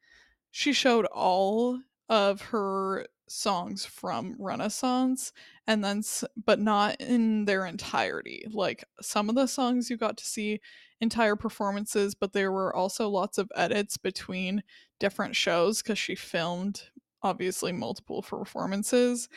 she 0.51 0.74
showed 0.74 1.05
all 1.05 1.79
of 2.09 2.41
her 2.41 3.07
songs 3.27 3.86
from 3.86 4.36
Renaissance 4.39 5.31
and 5.67 5.83
then 5.83 6.01
but 6.45 6.59
not 6.59 7.00
in 7.00 7.45
their 7.45 7.65
entirety. 7.65 8.45
Like 8.51 8.83
some 9.01 9.29
of 9.29 9.36
the 9.36 9.48
songs 9.48 9.89
you 9.89 9.98
got 9.98 10.17
to 10.17 10.25
see 10.25 10.59
entire 11.00 11.36
performances, 11.36 12.15
but 12.15 12.33
there 12.33 12.51
were 12.51 12.75
also 12.75 13.07
lots 13.07 13.38
of 13.38 13.51
edits 13.55 13.98
between 13.98 14.63
different 15.00 15.36
shows 15.36 15.81
cuz 15.81 15.98
she 16.00 16.15
filmed 16.15 16.83
obviously 17.21 17.71
multiple 17.71 18.21
performances 18.21 19.29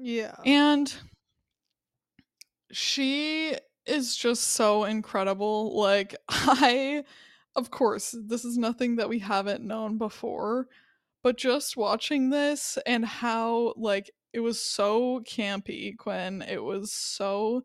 Yeah. 0.00 0.34
and 0.44 0.94
she 2.70 3.56
is 3.86 4.16
just 4.16 4.48
so 4.48 4.84
incredible. 4.84 5.76
Like, 5.78 6.14
I, 6.28 7.04
of 7.56 7.70
course, 7.70 8.14
this 8.26 8.44
is 8.44 8.58
nothing 8.58 8.96
that 8.96 9.08
we 9.08 9.18
haven't 9.18 9.64
known 9.64 9.98
before, 9.98 10.68
but 11.22 11.36
just 11.36 11.76
watching 11.76 12.30
this 12.30 12.78
and 12.86 13.04
how, 13.04 13.74
like, 13.76 14.10
it 14.32 14.40
was 14.40 14.60
so 14.60 15.20
campy, 15.20 15.96
Quinn. 15.96 16.42
It 16.42 16.62
was 16.62 16.92
so 16.92 17.64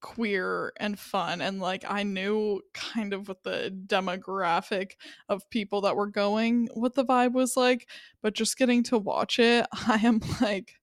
queer 0.00 0.72
and 0.78 0.98
fun. 0.98 1.40
And, 1.40 1.60
like, 1.60 1.84
I 1.88 2.02
knew 2.04 2.62
kind 2.74 3.12
of 3.14 3.28
what 3.28 3.42
the 3.44 3.76
demographic 3.86 4.92
of 5.28 5.48
people 5.50 5.82
that 5.82 5.96
were 5.96 6.08
going, 6.08 6.68
what 6.74 6.94
the 6.94 7.04
vibe 7.04 7.32
was 7.34 7.56
like, 7.56 7.88
but 8.22 8.34
just 8.34 8.58
getting 8.58 8.82
to 8.84 8.98
watch 8.98 9.38
it, 9.38 9.66
I 9.88 10.00
am 10.04 10.20
like, 10.40 10.74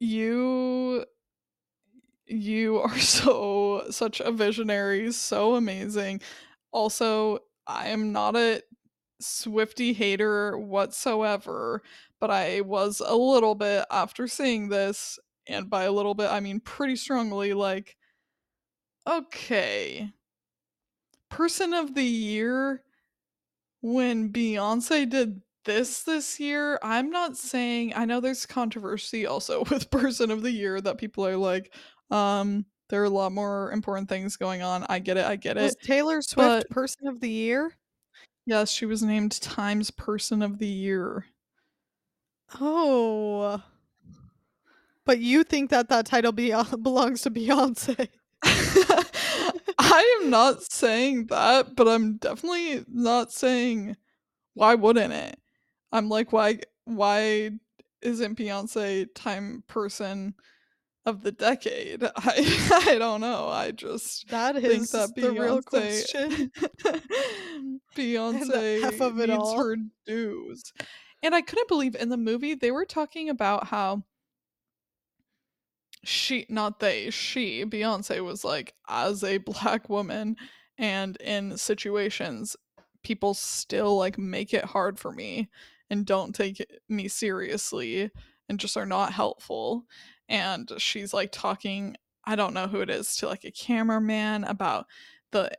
you 0.00 1.04
you 2.26 2.78
are 2.78 2.98
so 2.98 3.84
such 3.90 4.20
a 4.20 4.30
visionary, 4.32 5.12
so 5.12 5.54
amazing. 5.54 6.20
Also, 6.72 7.40
I 7.66 7.88
am 7.88 8.12
not 8.12 8.36
a 8.36 8.62
Swiftie 9.22 9.94
hater 9.94 10.58
whatsoever, 10.58 11.82
but 12.20 12.30
I 12.30 12.60
was 12.62 13.02
a 13.04 13.16
little 13.16 13.54
bit 13.54 13.84
after 13.90 14.28
seeing 14.28 14.68
this, 14.68 15.18
and 15.48 15.70
by 15.70 15.84
a 15.84 15.92
little 15.92 16.14
bit 16.14 16.30
I 16.30 16.40
mean 16.40 16.60
pretty 16.60 16.96
strongly 16.96 17.54
like 17.54 17.96
okay. 19.06 20.12
Person 21.30 21.72
of 21.72 21.94
the 21.94 22.04
year 22.04 22.82
when 23.80 24.32
Beyonce 24.32 25.08
did 25.08 25.42
this 25.68 26.02
this 26.02 26.40
year, 26.40 26.78
I'm 26.82 27.10
not 27.10 27.36
saying 27.36 27.92
I 27.94 28.06
know 28.06 28.20
there's 28.20 28.46
controversy 28.46 29.26
also 29.26 29.64
with 29.70 29.90
person 29.90 30.30
of 30.30 30.42
the 30.42 30.50
year 30.50 30.80
that 30.80 30.96
people 30.96 31.26
are 31.26 31.36
like, 31.36 31.74
um, 32.10 32.64
there 32.88 33.02
are 33.02 33.04
a 33.04 33.10
lot 33.10 33.32
more 33.32 33.70
important 33.72 34.08
things 34.08 34.36
going 34.36 34.62
on. 34.62 34.86
I 34.88 34.98
get 34.98 35.18
it, 35.18 35.26
I 35.26 35.36
get 35.36 35.56
Was 35.56 35.72
it. 35.72 35.86
Taylor 35.86 36.22
Swift 36.22 36.36
But 36.36 36.70
person 36.70 37.06
of 37.06 37.20
the 37.20 37.28
year? 37.28 37.76
yes, 38.46 38.70
she 38.72 38.86
was 38.86 39.02
named 39.02 39.38
Times 39.42 39.90
Person 39.90 40.40
of 40.40 40.58
the 40.58 40.66
Year. 40.66 41.26
Oh. 42.58 43.62
But 45.04 45.18
you 45.18 45.44
think 45.44 45.68
that 45.68 45.90
that 45.90 46.06
title 46.06 46.32
be 46.32 46.50
belongs 46.82 47.22
to 47.22 47.30
Beyonce. 47.30 48.08
I 49.78 50.20
am 50.22 50.30
not 50.30 50.62
saying 50.72 51.26
that, 51.26 51.76
but 51.76 51.86
I'm 51.86 52.16
definitely 52.16 52.84
not 52.88 53.32
saying 53.32 53.96
why 54.54 54.74
wouldn't 54.74 55.12
it? 55.12 55.38
I'm 55.92 56.08
like, 56.08 56.32
why 56.32 56.60
why 56.84 57.50
isn't 58.02 58.38
Beyonce 58.38 59.06
time 59.14 59.64
person 59.66 60.34
of 61.06 61.22
the 61.22 61.32
decade? 61.32 62.04
I 62.16 62.82
I 62.86 62.98
don't 62.98 63.20
know. 63.20 63.48
I 63.48 63.70
just 63.70 64.28
That 64.28 64.54
think 64.54 64.82
is 64.82 64.90
that 64.92 65.14
the 65.14 65.32
real 65.32 65.62
question. 65.62 66.50
Beyonce 67.96 68.82
half 68.82 69.00
of 69.00 69.18
it 69.20 69.28
needs 69.28 69.38
all. 69.40 69.58
her 69.58 69.76
dues. 70.06 70.72
And 71.22 71.34
I 71.34 71.40
couldn't 71.40 71.68
believe 71.68 71.96
in 71.96 72.10
the 72.10 72.16
movie 72.16 72.54
they 72.54 72.70
were 72.70 72.84
talking 72.84 73.28
about 73.28 73.66
how 73.66 74.04
she 76.04 76.46
not 76.48 76.80
they, 76.80 77.10
she, 77.10 77.64
Beyonce 77.64 78.24
was 78.24 78.44
like, 78.44 78.74
as 78.88 79.24
a 79.24 79.38
black 79.38 79.88
woman 79.88 80.36
and 80.76 81.16
in 81.16 81.56
situations, 81.58 82.56
people 83.02 83.34
still 83.34 83.96
like 83.96 84.18
make 84.18 84.54
it 84.54 84.64
hard 84.64 84.98
for 84.98 85.12
me 85.12 85.48
and 85.90 86.06
don't 86.06 86.34
take 86.34 86.64
me 86.88 87.08
seriously 87.08 88.10
and 88.48 88.58
just 88.58 88.76
are 88.76 88.86
not 88.86 89.12
helpful. 89.12 89.84
And 90.28 90.70
she's 90.78 91.14
like 91.14 91.32
talking, 91.32 91.96
I 92.24 92.36
don't 92.36 92.54
know 92.54 92.66
who 92.66 92.80
it 92.80 92.90
is, 92.90 93.16
to 93.16 93.28
like 93.28 93.44
a 93.44 93.50
cameraman 93.50 94.44
about 94.44 94.86
the 95.32 95.50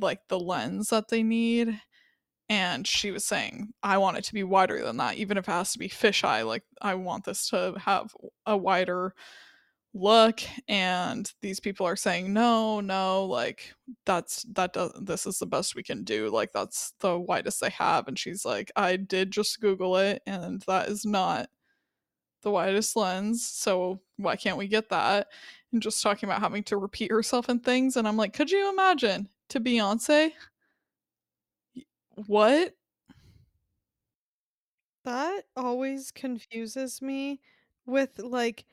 like 0.00 0.20
the 0.28 0.38
lens 0.40 0.88
that 0.88 1.08
they 1.08 1.22
need. 1.22 1.80
And 2.48 2.86
she 2.86 3.10
was 3.10 3.24
saying, 3.24 3.72
I 3.82 3.96
want 3.96 4.18
it 4.18 4.24
to 4.24 4.34
be 4.34 4.42
wider 4.42 4.84
than 4.84 4.98
that, 4.98 5.16
even 5.16 5.38
if 5.38 5.48
it 5.48 5.52
has 5.52 5.72
to 5.72 5.78
be 5.78 5.88
fisheye. 5.88 6.46
Like, 6.46 6.64
I 6.82 6.94
want 6.96 7.24
this 7.24 7.48
to 7.48 7.74
have 7.78 8.14
a 8.44 8.56
wider 8.56 9.14
look 9.94 10.40
and 10.68 11.32
these 11.42 11.60
people 11.60 11.86
are 11.86 11.96
saying 11.96 12.32
no 12.32 12.80
no 12.80 13.26
like 13.26 13.74
that's 14.06 14.42
that 14.44 14.72
does 14.72 14.90
this 15.02 15.26
is 15.26 15.38
the 15.38 15.46
best 15.46 15.74
we 15.74 15.82
can 15.82 16.02
do 16.02 16.30
like 16.30 16.50
that's 16.52 16.94
the 17.00 17.18
widest 17.18 17.60
they 17.60 17.68
have 17.68 18.08
and 18.08 18.18
she's 18.18 18.42
like 18.42 18.72
i 18.74 18.96
did 18.96 19.30
just 19.30 19.60
google 19.60 19.98
it 19.98 20.22
and 20.26 20.62
that 20.66 20.88
is 20.88 21.04
not 21.04 21.48
the 22.40 22.50
widest 22.50 22.96
lens 22.96 23.46
so 23.46 24.00
why 24.16 24.36
can't 24.36 24.58
we 24.58 24.68
get 24.68 24.88
that? 24.90 25.28
And 25.72 25.82
just 25.82 26.02
talking 26.02 26.28
about 26.28 26.40
having 26.40 26.62
to 26.64 26.76
repeat 26.76 27.10
herself 27.10 27.48
and 27.48 27.62
things 27.62 27.96
and 27.96 28.06
i'm 28.06 28.16
like 28.16 28.32
could 28.32 28.50
you 28.50 28.70
imagine? 28.70 29.28
To 29.50 29.60
beyonce? 29.60 30.32
What? 32.26 32.74
That 35.04 35.44
always 35.56 36.10
confuses 36.10 37.02
me 37.02 37.40
with, 37.86 38.18
like, 38.18 38.64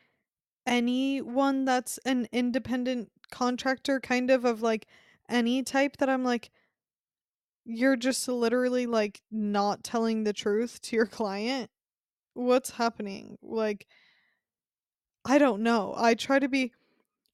anyone 0.69 1.65
that's 1.65 1.97
an 2.05 2.27
independent 2.31 3.11
contractor, 3.31 3.99
kind 3.99 4.31
of, 4.31 4.45
of, 4.45 4.61
like, 4.61 4.87
any 5.27 5.63
type 5.63 5.97
that 5.97 6.09
I'm 6.09 6.23
like 6.23 6.49
you're 7.65 7.95
just 7.95 8.27
literally, 8.27 8.87
like, 8.87 9.21
not 9.31 9.83
telling 9.83 10.23
the 10.23 10.33
truth 10.33 10.81
to 10.81 10.95
your 10.95 11.05
client? 11.05 11.69
What's 12.33 12.71
happening? 12.71 13.37
Like 13.41 13.87
I 15.25 15.37
don't 15.37 15.61
know. 15.63 15.93
I 15.97 16.15
try 16.15 16.39
to 16.39 16.47
be 16.47 16.71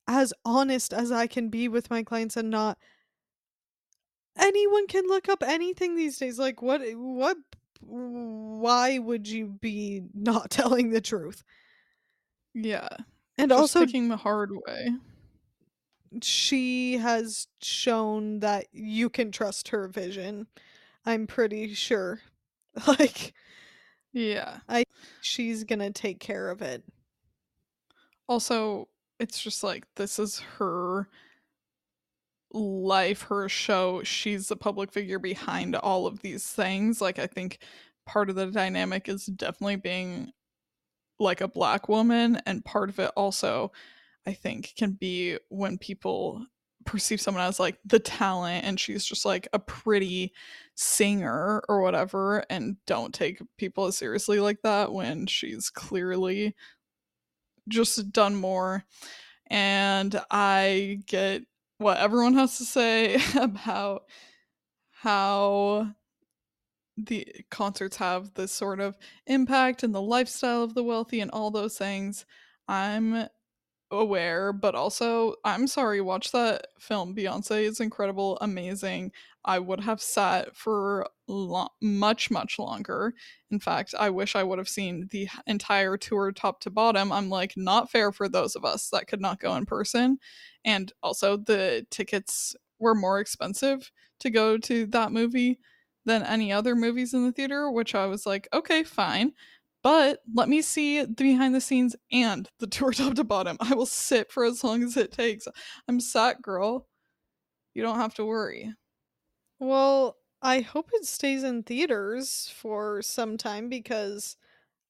as 0.07 0.33
honest 0.43 0.93
as 0.93 1.11
I 1.11 1.27
can 1.27 1.49
be 1.49 1.67
with 1.67 1.89
my 1.89 2.03
clients 2.03 2.37
and 2.37 2.49
not 2.49 2.77
anyone 4.37 4.87
can 4.87 5.05
look 5.07 5.29
up 5.29 5.43
anything 5.43 5.95
these 5.95 6.17
days. 6.17 6.39
Like, 6.39 6.61
what 6.61 6.81
what 6.95 7.37
why 7.81 8.97
would 8.99 9.27
you 9.27 9.47
be 9.47 10.03
not 10.13 10.49
telling 10.51 10.89
the 10.91 11.01
truth? 11.01 11.43
yeah 12.53 12.87
And 13.37 13.49
just 13.49 13.75
also 13.75 13.79
picking 13.85 14.07
the 14.09 14.17
hard 14.17 14.51
way 14.67 14.89
she 16.21 16.97
has 16.97 17.47
shown 17.61 18.39
that 18.39 18.67
you 18.71 19.09
can 19.09 19.31
trust 19.31 19.69
her 19.69 19.87
vision. 19.87 20.47
I'm 21.05 21.27
pretty 21.27 21.73
sure. 21.73 22.21
Like, 22.87 23.33
yeah 24.13 24.59
I 24.69 24.83
she's 25.21 25.63
gonna 25.63 25.91
take 25.91 26.19
care 26.19 26.49
of 26.49 26.61
it. 26.61 26.83
also 28.27 28.87
it's 29.19 29.41
just 29.41 29.63
like 29.63 29.85
this 29.95 30.19
is 30.19 30.39
her 30.39 31.07
life 32.51 33.23
her 33.23 33.49
show 33.49 34.01
she's 34.03 34.47
the 34.47 34.55
public 34.55 34.91
figure 34.91 35.19
behind 35.19 35.75
all 35.75 36.07
of 36.07 36.21
these 36.21 36.47
things 36.51 37.01
like 37.01 37.19
i 37.19 37.27
think 37.27 37.59
part 38.05 38.29
of 38.29 38.35
the 38.35 38.45
dynamic 38.49 39.09
is 39.09 39.25
definitely 39.25 39.75
being 39.75 40.31
like 41.19 41.41
a 41.41 41.47
black 41.47 41.87
woman 41.87 42.41
and 42.45 42.65
part 42.65 42.89
of 42.89 42.99
it 42.99 43.11
also 43.15 43.71
i 44.25 44.33
think 44.33 44.73
can 44.75 44.91
be 44.91 45.37
when 45.49 45.77
people 45.77 46.45
perceive 46.85 47.19
someone 47.19 47.43
as 47.43 47.59
like 47.59 47.77
the 47.85 47.99
talent 47.99 48.63
and 48.63 48.79
she's 48.79 49.03
just 49.03 49.25
like 49.25 49.47
a 49.53 49.59
pretty 49.59 50.31
singer 50.75 51.63
or 51.67 51.81
whatever 51.81 52.43
and 52.49 52.77
don't 52.85 53.13
take 53.13 53.41
people 53.57 53.85
as 53.85 53.97
seriously 53.97 54.39
like 54.39 54.61
that 54.61 54.93
when 54.93 55.25
she's 55.25 55.69
clearly 55.69 56.53
just 57.67 58.11
done 58.11 58.35
more. 58.35 58.83
And 59.47 60.19
I 60.31 60.99
get 61.05 61.43
what 61.77 61.97
everyone 61.97 62.35
has 62.35 62.57
to 62.57 62.65
say 62.65 63.19
about 63.35 64.03
how 64.91 65.93
the 66.97 67.27
concerts 67.51 67.97
have 67.97 68.33
this 68.35 68.51
sort 68.51 68.79
of 68.79 68.97
impact 69.27 69.83
and 69.83 69.93
the 69.93 70.01
lifestyle 70.01 70.63
of 70.63 70.73
the 70.73 70.83
wealthy 70.83 71.19
and 71.19 71.31
all 71.31 71.51
those 71.51 71.77
things. 71.77 72.25
I'm 72.67 73.27
aware, 73.91 74.51
but 74.51 74.75
also 74.75 75.35
I'm 75.43 75.67
sorry, 75.67 76.01
watch 76.01 76.31
that 76.31 76.67
film. 76.79 77.15
Beyonce 77.15 77.63
is 77.63 77.79
incredible, 77.79 78.37
amazing. 78.41 79.11
I 79.43 79.59
would 79.59 79.81
have 79.81 80.01
sat 80.01 80.55
for 80.55 81.07
lo- 81.27 81.69
much, 81.81 82.31
much 82.31 82.57
longer. 82.57 83.13
In 83.51 83.59
fact, 83.59 83.93
I 83.97 84.09
wish 84.09 84.35
I 84.35 84.43
would 84.43 84.57
have 84.57 84.69
seen 84.69 85.07
the 85.11 85.29
entire 85.45 85.97
tour 85.97 86.31
top 86.31 86.61
to 86.61 86.71
bottom. 86.71 87.11
I'm 87.11 87.29
like, 87.29 87.53
not 87.55 87.91
fair 87.91 88.11
for 88.11 88.27
those 88.27 88.55
of 88.55 88.65
us 88.65 88.89
that 88.89 89.07
could 89.07 89.21
not 89.21 89.39
go 89.39 89.55
in 89.55 89.65
person. 89.65 90.17
And 90.63 90.91
also, 91.03 91.37
the 91.37 91.85
tickets 91.91 92.55
were 92.79 92.95
more 92.95 93.19
expensive 93.19 93.91
to 94.19 94.29
go 94.31 94.57
to 94.57 94.87
that 94.87 95.11
movie 95.11 95.59
than 96.05 96.23
any 96.23 96.51
other 96.51 96.75
movies 96.75 97.13
in 97.13 97.25
the 97.25 97.31
theater, 97.31 97.69
which 97.71 97.95
I 97.95 98.05
was 98.05 98.25
like, 98.25 98.47
okay, 98.53 98.83
fine. 98.83 99.33
But 99.83 100.19
let 100.33 100.49
me 100.49 100.61
see 100.61 101.01
the 101.01 101.13
behind 101.13 101.53
the 101.53 101.61
scenes 101.61 101.95
and 102.11 102.49
the 102.59 102.67
tour 102.67 102.91
top 102.91 103.15
to 103.15 103.23
bottom. 103.23 103.57
I 103.59 103.75
will 103.75 103.85
sit 103.85 104.31
for 104.31 104.45
as 104.45 104.63
long 104.63 104.83
as 104.83 104.97
it 104.97 105.11
takes. 105.11 105.47
I'm 105.87 105.99
sat, 105.99 106.41
girl. 106.41 106.87
You 107.73 107.83
don't 107.83 107.99
have 107.99 108.15
to 108.15 108.25
worry. 108.25 108.73
Well, 109.59 110.17
I 110.41 110.61
hope 110.61 110.89
it 110.93 111.05
stays 111.05 111.43
in 111.43 111.63
theaters 111.63 112.51
for 112.55 113.01
some 113.01 113.37
time 113.37 113.69
because 113.69 114.37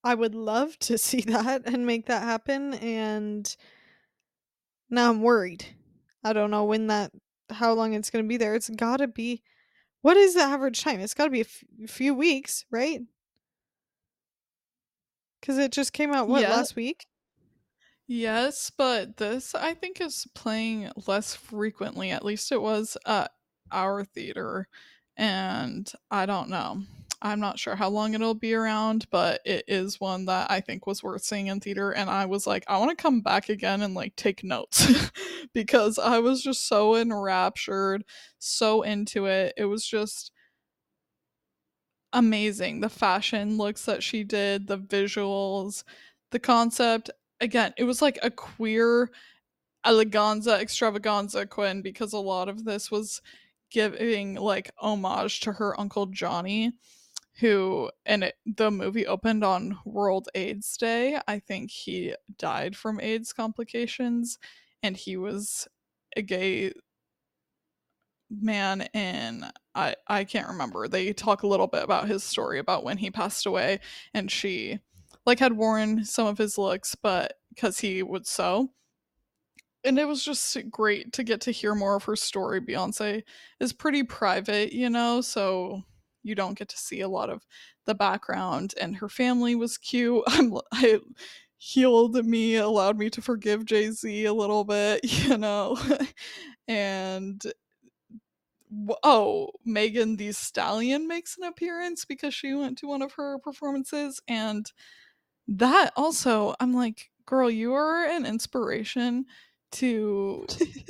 I 0.03 0.15
would 0.15 0.35
love 0.35 0.77
to 0.79 0.97
see 0.99 1.21
that 1.21 1.63
and 1.65 1.85
make 1.85 2.05
that 2.05 2.23
happen. 2.23 2.75
And 2.75 3.53
now 4.89 5.09
I'm 5.09 5.21
worried. 5.21 5.65
I 6.23 6.33
don't 6.33 6.51
know 6.51 6.63
when 6.63 6.87
that, 6.87 7.11
how 7.49 7.73
long 7.73 7.93
it's 7.93 8.09
going 8.09 8.23
to 8.23 8.29
be 8.29 8.37
there. 8.37 8.55
It's 8.55 8.69
got 8.69 8.97
to 8.97 9.07
be, 9.07 9.43
what 10.05 10.17
is 10.17 10.35
the 10.35 10.41
average 10.41 10.83
time? 10.83 10.99
It's 10.99 11.15
got 11.15 11.23
to 11.23 11.31
be 11.31 11.41
a 11.41 11.45
f- 11.45 11.89
few 11.89 12.13
weeks, 12.13 12.63
right? 12.69 13.01
Because 15.41 15.57
it 15.57 15.71
just 15.71 15.93
came 15.93 16.13
out, 16.13 16.27
what, 16.27 16.43
Yeah. 16.43 16.51
last 16.55 16.75
week? 16.75 17.07
Yes, 18.05 18.69
but 18.77 19.17
this 19.17 19.55
I 19.55 19.73
think 19.73 19.99
is 19.99 20.27
playing 20.35 20.91
less 21.07 21.33
frequently. 21.33 22.11
At 22.11 22.23
least 22.23 22.51
it 22.51 22.61
was 22.61 22.97
at 23.07 23.31
our 23.71 24.03
theater. 24.05 24.67
And 25.17 25.91
I 26.11 26.27
don't 26.27 26.49
know. 26.49 26.83
I'm 27.21 27.39
not 27.39 27.59
sure 27.59 27.75
how 27.75 27.89
long 27.89 28.13
it'll 28.13 28.35
be 28.35 28.53
around, 28.53 29.07
but 29.09 29.41
it 29.45 29.65
is 29.67 29.99
one 29.99 30.25
that 30.25 30.51
I 30.51 30.59
think 30.61 30.85
was 30.85 31.03
worth 31.03 31.23
seeing 31.23 31.47
in 31.47 31.59
theater. 31.59 31.91
And 31.91 32.09
I 32.09 32.25
was 32.25 32.45
like, 32.45 32.63
I 32.67 32.77
want 32.77 32.95
to 32.95 33.01
come 33.01 33.21
back 33.21 33.49
again 33.49 33.81
and 33.81 33.93
like 33.93 34.15
take 34.15 34.43
notes 34.43 35.11
because 35.53 35.97
I 35.97 36.19
was 36.19 36.41
just 36.41 36.67
so 36.67 36.95
enraptured, 36.95 38.03
so 38.37 38.81
into 38.81 39.25
it. 39.25 39.53
It 39.57 39.65
was 39.65 39.85
just 39.85 40.31
amazing. 42.13 42.81
The 42.81 42.89
fashion 42.89 43.57
looks 43.57 43.85
that 43.85 44.03
she 44.03 44.23
did, 44.23 44.67
the 44.67 44.77
visuals, 44.77 45.83
the 46.31 46.39
concept. 46.39 47.09
Again, 47.41 47.73
it 47.77 47.83
was 47.83 48.01
like 48.01 48.19
a 48.23 48.31
queer 48.31 49.09
eleganza 49.85 50.59
extravaganza 50.59 51.45
Quinn 51.45 51.81
because 51.81 52.13
a 52.13 52.17
lot 52.17 52.49
of 52.49 52.65
this 52.65 52.89
was 52.89 53.21
giving 53.69 54.35
like 54.35 54.71
homage 54.77 55.41
to 55.41 55.51
her 55.51 55.79
uncle 55.79 56.07
Johnny 56.07 56.73
who 57.39 57.89
and 58.05 58.23
it, 58.25 58.35
the 58.45 58.71
movie 58.71 59.05
opened 59.05 59.43
on 59.43 59.77
World 59.85 60.29
AIDS 60.35 60.77
Day. 60.77 61.19
I 61.27 61.39
think 61.39 61.71
he 61.71 62.15
died 62.37 62.75
from 62.75 63.01
AIDS 63.01 63.33
complications 63.33 64.39
and 64.81 64.95
he 64.95 65.17
was 65.17 65.67
a 66.15 66.21
gay 66.21 66.73
man 68.29 68.87
in 68.93 69.45
I 69.73 69.95
I 70.07 70.23
can't 70.23 70.47
remember. 70.47 70.87
They 70.87 71.13
talk 71.13 71.43
a 71.43 71.47
little 71.47 71.67
bit 71.67 71.83
about 71.83 72.07
his 72.07 72.23
story 72.23 72.59
about 72.59 72.83
when 72.83 72.97
he 72.97 73.11
passed 73.11 73.45
away 73.45 73.79
and 74.13 74.31
she 74.31 74.79
like 75.25 75.39
had 75.39 75.53
worn 75.53 76.05
some 76.05 76.27
of 76.27 76.37
his 76.37 76.57
looks, 76.57 76.95
but 76.95 77.33
because 77.49 77.79
he 77.79 78.03
would 78.03 78.27
sew. 78.27 78.69
And 79.83 79.99
it 79.99 80.07
was 80.07 80.23
just 80.23 80.57
great 80.71 81.13
to 81.13 81.23
get 81.23 81.41
to 81.41 81.51
hear 81.51 81.75
more 81.75 81.95
of 81.95 82.03
her 82.05 82.15
story. 82.15 82.59
Beyonce 82.59 83.23
is 83.59 83.73
pretty 83.73 84.03
private, 84.03 84.73
you 84.73 84.89
know, 84.89 85.21
so 85.21 85.83
you 86.25 86.35
don't 86.35 86.57
get 86.57 86.69
to 86.69 86.77
see 86.77 87.01
a 87.01 87.07
lot 87.07 87.29
of 87.29 87.45
the 87.85 87.95
background. 87.95 88.73
And 88.81 88.97
her 88.97 89.09
family 89.09 89.55
was 89.55 89.77
cute. 89.77 90.23
I'm, 90.27 90.57
I 90.73 90.99
healed 91.57 92.15
me, 92.25 92.55
allowed 92.55 92.97
me 92.97 93.09
to 93.11 93.21
forgive 93.21 93.65
Jay 93.65 93.91
Z 93.91 94.25
a 94.25 94.33
little 94.33 94.63
bit, 94.63 95.01
you 95.03 95.37
know, 95.37 95.77
and 96.67 97.41
oh, 99.03 99.51
Megan 99.63 100.17
Thee 100.17 100.31
Stallion 100.31 101.07
makes 101.07 101.37
an 101.37 101.43
appearance 101.43 102.05
because 102.05 102.33
she 102.33 102.53
went 102.53 102.77
to 102.79 102.87
one 102.87 103.01
of 103.01 103.13
her 103.13 103.37
performances. 103.39 104.19
And 104.27 104.69
that 105.47 105.91
also, 105.95 106.55
I'm 106.59 106.73
like, 106.73 107.11
girl, 107.25 107.49
you 107.49 107.73
are 107.73 108.05
an 108.05 108.25
inspiration 108.25 109.25
to 109.73 110.45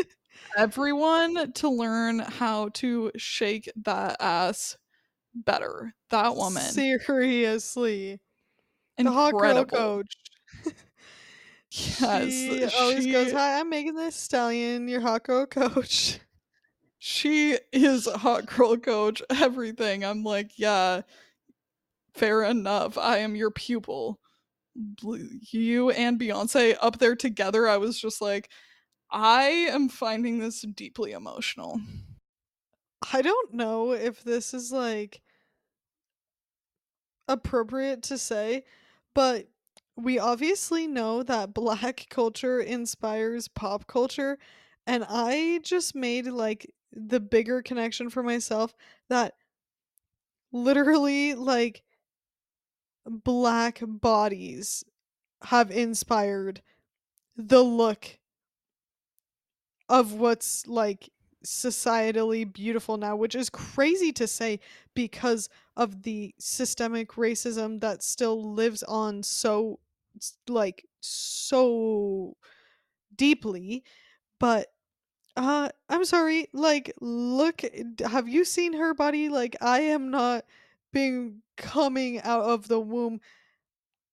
everyone 0.57 1.51
to 1.53 1.69
learn 1.69 2.19
how 2.19 2.69
to 2.69 3.11
shake 3.17 3.71
that 3.83 4.17
ass 4.19 4.77
better. 5.35 5.93
That 6.09 6.35
woman. 6.35 6.63
Seriously. 6.63 8.19
The 8.97 9.11
hot 9.11 9.33
girl 9.33 9.65
coach. 9.65 10.15
yes. 11.71 12.31
She 12.31 12.63
always 12.79 13.05
goes, 13.05 13.31
Hi, 13.33 13.59
I'm 13.59 13.69
Megan 13.69 13.95
Thee 13.95 14.11
Stallion, 14.11 14.87
your 14.87 15.01
hot 15.01 15.23
girl 15.23 15.45
coach. 15.45 16.19
She 16.97 17.59
is 17.71 18.07
a 18.07 18.17
hot 18.17 18.47
girl 18.47 18.77
coach, 18.77 19.21
everything. 19.29 20.03
I'm 20.03 20.23
like, 20.23 20.57
yeah, 20.57 21.01
fair 22.15 22.41
enough. 22.41 22.97
I 22.97 23.17
am 23.19 23.35
your 23.35 23.51
pupil. 23.51 24.19
You 25.13 25.91
and 25.91 26.19
Beyonce 26.19 26.75
up 26.81 26.97
there 26.97 27.15
together, 27.15 27.67
I 27.67 27.77
was 27.77 27.99
just 27.99 28.21
like, 28.21 28.49
I 29.11 29.67
am 29.69 29.87
finding 29.87 30.39
this 30.39 30.61
deeply 30.61 31.11
emotional. 31.11 31.79
I 33.13 33.21
don't 33.21 33.53
know 33.53 33.91
if 33.91 34.23
this 34.23 34.55
is 34.55 34.71
like 34.71 35.21
appropriate 37.27 38.03
to 38.03 38.17
say, 38.17 38.63
but 39.13 39.47
we 39.95 40.19
obviously 40.19 40.87
know 40.87 41.23
that 41.23 41.53
black 41.53 42.07
culture 42.09 42.59
inspires 42.59 43.47
pop 43.47 43.87
culture. 43.87 44.37
And 44.87 45.05
I 45.09 45.59
just 45.63 45.95
made 45.95 46.27
like 46.27 46.71
the 46.91 47.19
bigger 47.19 47.61
connection 47.61 48.09
for 48.09 48.23
myself 48.23 48.75
that 49.09 49.33
literally 50.51 51.33
like 51.33 51.83
black 53.05 53.81
bodies 53.85 54.83
have 55.43 55.71
inspired 55.71 56.61
the 57.35 57.61
look 57.61 58.19
of 59.89 60.13
what's 60.13 60.65
like 60.67 61.09
societally 61.45 62.51
beautiful 62.51 62.97
now, 62.97 63.15
which 63.15 63.35
is 63.35 63.49
crazy 63.49 64.11
to 64.13 64.27
say 64.27 64.59
because 64.95 65.49
of 65.77 66.03
the 66.03 66.33
systemic 66.39 67.13
racism 67.13 67.79
that 67.81 68.03
still 68.03 68.53
lives 68.53 68.83
on 68.83 69.23
so 69.23 69.79
like 70.47 70.85
so 71.01 72.35
deeply. 73.15 73.83
But 74.39 74.67
uh 75.37 75.69
I'm 75.89 76.05
sorry, 76.05 76.47
like 76.53 76.93
look 77.01 77.61
have 78.05 78.29
you 78.29 78.45
seen 78.45 78.73
her 78.73 78.93
body? 78.93 79.29
Like 79.29 79.55
I 79.61 79.81
am 79.81 80.11
not 80.11 80.45
being 80.93 81.41
coming 81.57 82.21
out 82.21 82.43
of 82.43 82.67
the 82.67 82.79
womb 82.79 83.21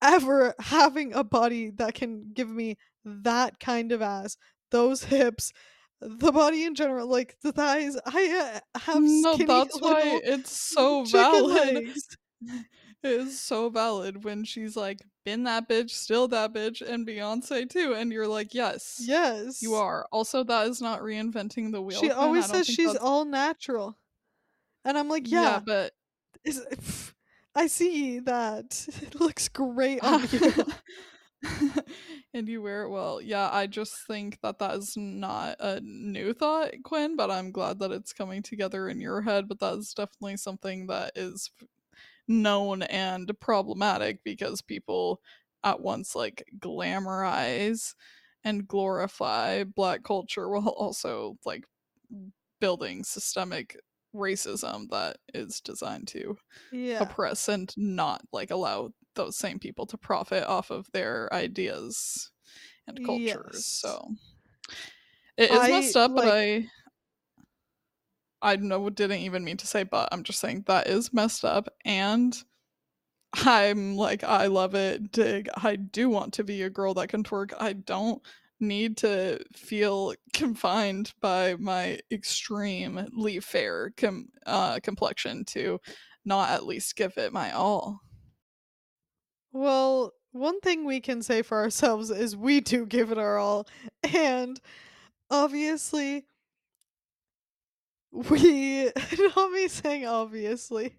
ever 0.03 0.55
having 0.59 1.12
a 1.14 1.25
body 1.25 1.71
that 1.71 1.95
can 1.95 2.31
give 2.35 2.49
me 2.49 2.77
that 3.05 3.61
kind 3.61 3.92
of 3.92 4.03
ass, 4.03 4.37
those 4.71 5.05
hips, 5.05 5.53
the 6.03 6.33
body 6.33 6.65
in 6.65 6.75
general, 6.75 7.07
like 7.09 7.37
the 7.43 7.53
thighs. 7.53 7.97
I 8.07 8.61
uh, 8.75 8.79
have 8.81 9.03
No, 9.03 9.35
skinny 9.35 9.47
that's 9.47 9.81
why 9.81 10.21
it's 10.25 10.51
so 10.75 11.05
valid. 11.05 11.75
legs. 11.75 12.09
It 13.05 13.11
is 13.11 13.41
so 13.41 13.69
valid 13.69 14.23
when 14.23 14.45
she's 14.45 14.77
like, 14.77 15.01
been 15.25 15.43
that 15.43 15.69
bitch, 15.69 15.91
still 15.91 16.29
that 16.29 16.53
bitch, 16.55 16.81
and 16.88 17.05
Beyonce 17.05 17.69
too. 17.69 17.95
And 17.95 18.12
you're 18.12 18.29
like, 18.29 18.55
yes, 18.55 19.01
Yes, 19.01 19.61
you 19.61 19.75
are. 19.75 20.07
Also, 20.12 20.45
that 20.45 20.69
is 20.69 20.81
not 20.81 21.01
reinventing 21.01 21.73
the 21.73 21.83
wheel. 21.83 21.99
She 22.01 22.12
always 22.12 22.47
says 22.47 22.65
she's 22.69 22.93
that's- 22.93 23.03
all 23.03 23.25
natural, 23.25 23.99
and 24.85 24.97
I'm 24.97 25.09
like, 25.09 25.29
yeah, 25.29 25.43
yeah, 25.55 25.61
but 25.67 25.93
is, 26.45 26.65
I 27.57 27.67
see 27.67 28.21
that. 28.21 28.87
It 29.03 29.21
looks 29.21 29.49
great 29.49 30.01
on 30.05 30.23
you. 30.31 30.53
and 32.35 32.49
you 32.49 32.63
wear 32.63 32.83
it 32.85 32.91
well. 32.91 33.21
Yeah, 33.21 33.49
I 33.53 33.67
just 33.67 34.07
think 34.07 34.39
that 34.43 34.59
that 34.59 34.77
is 34.77 34.97
not 34.97 35.57
a 35.61 35.81
new 35.81 36.33
thought, 36.33 36.71
Quinn, 36.85 37.17
but 37.17 37.31
I'm 37.31 37.51
glad 37.53 37.79
that 37.81 37.91
it's 37.93 38.13
coming 38.13 38.43
together 38.43 38.89
in 38.89 39.01
your 39.01 39.23
head. 39.23 39.49
But 39.49 39.59
that 39.61 39.75
is 39.75 39.95
definitely 39.95 40.37
something 40.37 40.87
that 40.87 41.13
is 41.17 41.51
known 42.29 42.83
and 42.83 43.31
problematic 43.41 44.21
because 44.25 44.63
people 44.63 45.21
at 45.65 45.81
once 45.81 46.15
like 46.17 46.45
glamorize 46.59 47.95
and 48.45 48.67
glorify 48.67 49.65
black 49.65 50.03
culture 50.05 50.49
while 50.51 50.69
also 50.69 51.37
like 51.45 51.65
building 52.61 53.05
systemic 53.05 53.77
racism 54.15 54.89
that 54.91 55.17
is 55.35 55.61
designed 55.61 56.07
to 56.09 56.37
Yeah, 56.73 57.01
oppress 57.01 57.49
and 57.49 57.73
not 57.77 58.23
like 58.33 58.51
allow 58.51 58.91
those 59.14 59.37
same 59.37 59.59
people 59.59 59.87
to 59.87 59.98
profit 59.98 60.44
off 60.44 60.70
of 60.70 60.90
their 60.92 61.33
ideas 61.33 62.31
and 62.87 63.05
cultures. 63.05 63.55
Yes. 63.55 63.66
So 63.66 64.14
it 65.37 65.51
is 65.51 65.59
I, 65.59 65.68
messed 65.68 65.96
up, 65.96 66.14
but 66.14 66.29
I 66.29 66.68
I 68.40 68.57
know 68.57 68.90
didn't 68.90 69.20
even 69.20 69.44
mean 69.44 69.57
to 69.59 69.66
say 69.66 69.85
but 69.85 70.09
I'm 70.12 70.22
just 70.22 70.40
saying 70.40 70.64
that 70.66 70.88
is 70.88 71.12
messed 71.12 71.44
up 71.44 71.68
and 71.85 72.37
I'm 73.35 73.96
like 73.96 74.25
I 74.25 74.46
love 74.46 74.75
it. 74.75 75.12
Dig. 75.12 75.48
I 75.57 75.77
do 75.77 76.09
want 76.09 76.35
to 76.35 76.44
be 76.44 76.62
a 76.62 76.70
girl 76.70 76.94
that 76.94 77.09
can 77.09 77.22
twerk. 77.22 77.53
I 77.59 77.72
don't 77.72 78.22
need 78.61 78.96
to 78.98 79.38
feel 79.53 80.14
confined 80.33 81.12
by 81.20 81.57
my 81.57 81.98
extremely 82.11 83.40
fair 83.40 83.92
com- 83.96 84.29
uh, 84.46 84.79
complexion 84.83 85.44
to 85.44 85.81
not 86.25 86.51
at 86.51 86.66
least 86.66 86.96
give 86.96 87.16
it 87.18 87.33
my 87.33 87.51
all. 87.53 88.01
Well, 89.53 90.12
one 90.33 90.61
thing 90.61 90.85
we 90.85 91.01
can 91.01 91.23
say 91.23 91.43
for 91.43 91.59
ourselves 91.59 92.11
is 92.11 92.37
we 92.37 92.61
do 92.61 92.87
give 92.87 93.12
it 93.12 93.19
our 93.19 93.38
all. 93.38 93.67
And 94.03 94.59
obviously, 95.31 96.25
we, 98.11 98.85
not 99.37 99.53
me 99.53 99.69
saying 99.69 100.07
obviously, 100.07 100.97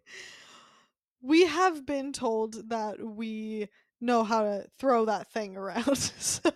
we 1.22 1.46
have 1.46 1.86
been 1.86 2.12
told 2.13 2.70
that 2.70 3.04
we 3.04 3.70
know 4.02 4.24
how 4.24 4.44
to 4.44 4.66
throw 4.78 5.06
that 5.06 5.32
thing 5.32 5.56
around. 5.58 5.98
so, 5.98 6.52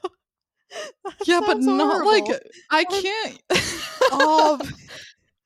Yeah, 1.26 1.40
but 1.40 1.64
sounds 1.64 1.66
not 1.66 2.06
like 2.06 2.26
horrible. 2.26 2.46
I 2.70 2.84
can't. 2.84 3.42
Ob- 4.12 4.68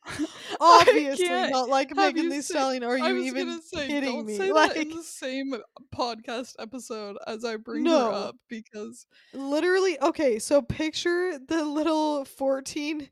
Obviously, 0.59 1.25
can't 1.25 1.69
like 1.69 1.95
Megan 1.95 2.29
Thee 2.29 2.41
Stallion. 2.41 2.83
Are 2.83 2.97
you 2.97 3.23
even 3.23 3.61
say, 3.61 3.87
kidding 3.87 4.15
don't 4.15 4.25
me? 4.25 4.37
say 4.37 4.51
like, 4.51 4.73
that 4.73 4.81
in 4.81 4.89
the 4.89 5.03
same 5.03 5.53
podcast 5.95 6.55
episode 6.59 7.17
as 7.27 7.45
I 7.45 7.57
bring 7.57 7.83
No. 7.83 8.05
her 8.07 8.11
up 8.11 8.35
because 8.49 9.05
literally 9.33 9.99
okay 10.01 10.39
so 10.39 10.61
picture 10.61 11.37
the 11.47 11.63
little 11.63 12.25
14 12.25 13.09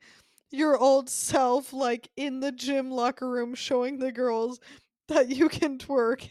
year 0.51 0.75
old 0.75 1.09
self 1.09 1.73
like 1.73 2.09
in 2.17 2.39
the 2.39 2.51
gym 2.51 2.89
locker 2.89 3.29
room 3.29 3.53
showing 3.53 3.99
the 3.99 4.11
girls 4.11 4.59
that 5.09 5.29
you 5.29 5.47
can 5.49 5.77
twerk 5.77 6.27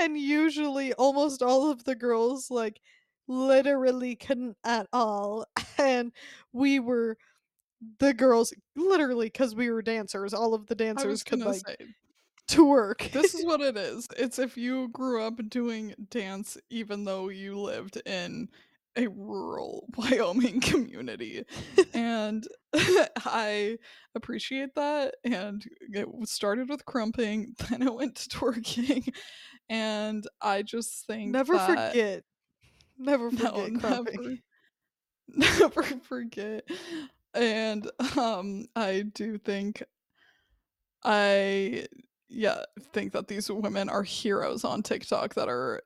and 0.00 0.16
usually 0.16 0.92
almost 0.94 1.42
all 1.42 1.70
of 1.70 1.82
the 1.84 1.94
girls 1.96 2.50
like 2.50 2.80
literally 3.26 4.14
couldn't 4.16 4.56
at 4.64 4.86
all 4.92 5.44
and 5.78 6.12
we 6.52 6.78
were 6.80 7.16
the 7.98 8.12
girls 8.12 8.52
literally 8.76 9.26
because 9.26 9.54
we 9.54 9.70
were 9.70 9.82
dancers 9.82 10.34
all 10.34 10.54
of 10.54 10.66
the 10.66 10.74
dancers 10.74 11.22
could 11.22 11.38
like 11.40 11.60
say 11.66 11.76
twerk 12.50 13.12
this 13.12 13.34
is 13.34 13.44
what 13.46 13.60
it 13.60 13.76
is. 13.76 14.08
It's 14.16 14.38
if 14.38 14.56
you 14.56 14.88
grew 14.88 15.22
up 15.22 15.40
doing 15.48 15.94
dance 16.10 16.56
even 16.70 17.04
though 17.04 17.28
you 17.28 17.58
lived 17.58 18.00
in 18.06 18.48
a 18.96 19.06
rural 19.08 19.86
Wyoming 19.96 20.60
community. 20.60 21.44
and 21.94 22.46
I 23.24 23.78
appreciate 24.14 24.74
that. 24.74 25.14
And 25.24 25.64
it 25.92 26.08
started 26.24 26.68
with 26.68 26.84
crumping, 26.84 27.54
then 27.70 27.82
it 27.82 27.94
went 27.94 28.16
to 28.16 28.28
twerking. 28.28 29.14
And 29.70 30.26
I 30.40 30.62
just 30.62 31.06
think 31.06 31.30
never 31.30 31.54
that, 31.54 31.92
forget 31.92 32.24
never 32.98 33.30
No, 33.30 33.52
forget 33.52 33.80
crumping. 33.80 34.40
never, 35.28 35.58
never 35.60 35.82
forget. 35.82 36.68
And 37.38 37.90
um, 38.18 38.66
I 38.76 39.02
do 39.14 39.38
think 39.38 39.82
I 41.04 41.86
yeah 42.28 42.62
think 42.92 43.12
that 43.12 43.28
these 43.28 43.50
women 43.50 43.88
are 43.88 44.02
heroes 44.02 44.64
on 44.64 44.82
TikTok 44.82 45.34
that 45.34 45.48
are 45.48 45.82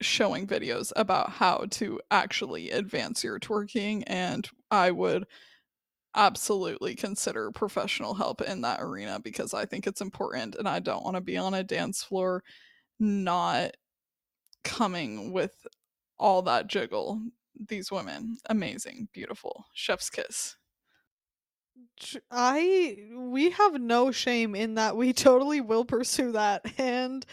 showing 0.00 0.46
videos 0.46 0.92
about 0.96 1.30
how 1.30 1.66
to 1.70 2.00
actually 2.10 2.70
advance 2.70 3.24
your 3.24 3.38
twerking, 3.40 4.04
and 4.06 4.48
I 4.70 4.90
would 4.90 5.26
absolutely 6.16 6.94
consider 6.96 7.50
professional 7.52 8.14
help 8.14 8.42
in 8.42 8.62
that 8.62 8.80
arena 8.82 9.20
because 9.20 9.54
I 9.54 9.66
think 9.66 9.86
it's 9.86 10.00
important 10.02 10.56
and 10.56 10.68
I 10.68 10.80
don't 10.80 11.04
want 11.04 11.16
to 11.16 11.22
be 11.22 11.38
on 11.38 11.54
a 11.54 11.64
dance 11.64 12.02
floor 12.04 12.44
not 13.00 13.72
coming 14.64 15.32
with 15.32 15.66
all 16.18 16.42
that 16.42 16.68
jiggle. 16.68 17.22
These 17.68 17.92
women, 17.92 18.38
amazing, 18.48 19.08
beautiful, 19.14 19.66
chef's 19.74 20.10
kiss. 20.10 20.56
I 22.30 23.08
we 23.14 23.50
have 23.50 23.80
no 23.80 24.10
shame 24.10 24.54
in 24.54 24.74
that 24.74 24.96
we 24.96 25.12
totally 25.12 25.60
will 25.60 25.84
pursue 25.84 26.32
that 26.32 26.78
and 26.78 27.24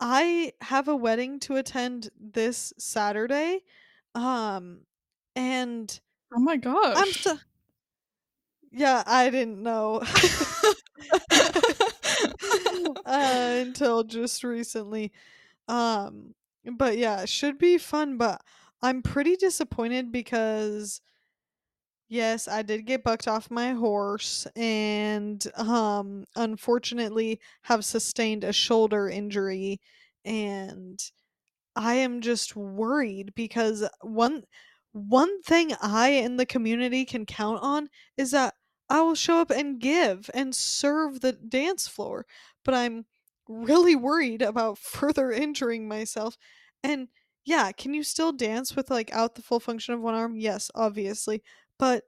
I 0.00 0.52
have 0.62 0.88
a 0.88 0.96
wedding 0.96 1.40
to 1.40 1.56
attend 1.56 2.10
this 2.20 2.72
Saturday 2.78 3.62
um 4.14 4.82
and 5.36 6.00
Oh 6.32 6.38
my 6.40 6.58
I'm 6.94 7.12
gosh. 7.12 7.14
so 7.14 7.38
Yeah, 8.72 9.04
I 9.06 9.30
didn't 9.30 9.62
know. 9.62 10.02
uh, 11.30 12.94
until 13.04 14.04
just 14.04 14.42
recently. 14.44 15.12
Um, 15.68 16.34
but 16.64 16.98
yeah, 16.98 17.22
it 17.22 17.28
should 17.28 17.58
be 17.58 17.78
fun, 17.78 18.18
but 18.18 18.42
I'm 18.82 19.02
pretty 19.02 19.36
disappointed 19.36 20.12
because 20.12 21.00
yes, 22.14 22.48
I 22.48 22.62
did 22.62 22.86
get 22.86 23.04
bucked 23.04 23.28
off 23.28 23.50
my 23.50 23.72
horse 23.72 24.46
and 24.56 25.44
um 25.56 26.24
unfortunately 26.36 27.40
have 27.62 27.84
sustained 27.84 28.44
a 28.44 28.52
shoulder 28.52 29.08
injury 29.08 29.80
and 30.24 30.98
I 31.76 31.94
am 31.96 32.20
just 32.22 32.56
worried 32.56 33.34
because 33.34 33.88
one 34.02 34.44
one 34.92 35.42
thing 35.42 35.72
I 35.82 36.10
in 36.10 36.36
the 36.36 36.46
community 36.46 37.04
can 37.04 37.26
count 37.26 37.60
on 37.62 37.88
is 38.16 38.30
that 38.32 38.54
I 38.90 39.00
will 39.02 39.14
show 39.16 39.38
up 39.40 39.50
and 39.50 39.80
give 39.80 40.30
and 40.34 40.54
serve 40.54 41.20
the 41.20 41.32
dance 41.32 41.88
floor, 41.88 42.26
but 42.64 42.74
I'm 42.74 43.06
really 43.48 43.96
worried 43.96 44.42
about 44.42 44.78
further 44.80 45.32
injuring 45.32 45.88
myself. 45.88 46.36
And 46.82 47.08
yeah, 47.44 47.72
can 47.72 47.92
you 47.94 48.02
still 48.02 48.32
dance 48.32 48.74
with 48.76 48.90
like 48.90 49.12
out 49.12 49.34
the 49.34 49.42
full 49.42 49.60
function 49.60 49.94
of 49.94 50.00
one 50.00 50.14
arm? 50.14 50.36
Yes, 50.36 50.70
obviously. 50.74 51.42
But 51.78 52.04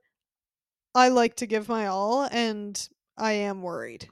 I 0.94 1.09
like 1.09 1.37
to 1.37 1.46
give 1.46 1.68
my 1.68 1.87
all 1.87 2.24
and 2.31 2.88
I 3.16 3.33
am 3.33 3.62
worried. 3.62 4.09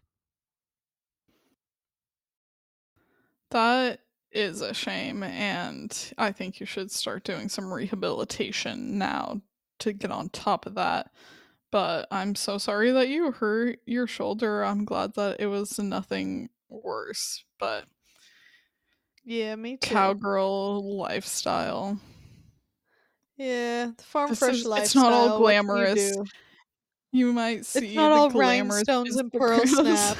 That 3.50 4.00
is 4.32 4.60
a 4.60 4.74
shame, 4.74 5.22
and 5.22 6.12
I 6.18 6.32
think 6.32 6.58
you 6.58 6.66
should 6.66 6.90
start 6.90 7.24
doing 7.24 7.48
some 7.48 7.72
rehabilitation 7.72 8.98
now 8.98 9.40
to 9.78 9.92
get 9.92 10.10
on 10.10 10.28
top 10.30 10.66
of 10.66 10.74
that. 10.74 11.10
But 11.70 12.08
I'm 12.10 12.34
so 12.34 12.58
sorry 12.58 12.90
that 12.92 13.08
you 13.08 13.30
hurt 13.32 13.80
your 13.86 14.06
shoulder. 14.06 14.64
I'm 14.64 14.84
glad 14.84 15.14
that 15.14 15.40
it 15.40 15.46
was 15.46 15.78
nothing 15.78 16.48
worse. 16.68 17.44
But 17.58 17.86
Yeah, 19.24 19.54
me 19.56 19.76
too. 19.76 19.88
cowgirl 19.88 20.96
lifestyle. 20.98 21.98
Yeah, 23.36 23.90
the 23.96 24.04
farm 24.04 24.30
This 24.30 24.38
fresh 24.38 24.54
is 24.54 24.66
it's 24.66 24.94
not 24.94 25.12
all 25.12 25.26
can 25.26 25.32
you 25.32 25.38
glamorous. 25.38 26.16
You 27.12 27.32
might 27.32 27.66
see 27.66 27.86
It's 27.86 27.94
not 27.94 28.08
the 28.08 28.14
all 28.14 28.30
glamorous 28.30 28.86
rhinestones 28.88 29.16
and 29.16 29.32
pearl 29.32 29.60
snap. 29.66 30.18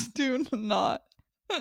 Do 0.14 0.44
not. 0.52 1.02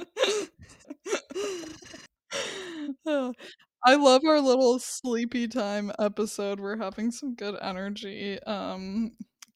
I 3.85 3.95
love 3.95 4.23
our 4.25 4.41
little 4.41 4.79
sleepy 4.79 5.47
time 5.47 5.91
episode. 5.99 6.59
We're 6.59 6.77
having 6.77 7.11
some 7.11 7.35
good 7.35 7.55
energy, 7.61 8.39
um, 8.43 9.11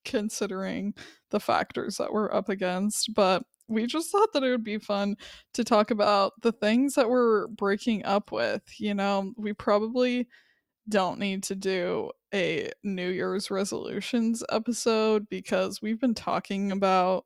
considering 0.06 0.94
the 1.32 1.40
factors 1.40 1.98
that 1.98 2.14
we're 2.14 2.32
up 2.32 2.50
against. 2.50 3.14
But 3.16 3.44
we 3.72 3.86
just 3.86 4.12
thought 4.12 4.34
that 4.34 4.44
it 4.44 4.52
would 4.52 4.64
be 4.64 4.78
fun 4.78 5.16
to 5.54 5.64
talk 5.64 5.92
about 5.92 6.34
the 6.42 6.52
things 6.52 6.96
that 6.96 7.10
we're 7.10 7.48
breaking 7.48 8.06
up 8.06 8.32
with. 8.32 8.62
You 8.78 8.94
know, 8.94 9.34
we 9.38 9.54
probably 9.54 10.28
don't 10.90 11.20
need 11.20 11.44
to 11.44 11.56
do 11.56 12.12
a 12.34 12.72
New 12.84 13.10
Year's 13.10 13.50
resolutions 13.50 14.44
episode 14.50 15.28
because 15.30 15.82
we've 15.82 16.00
been 16.00 16.16
talking 16.16 16.72
about 16.72 17.26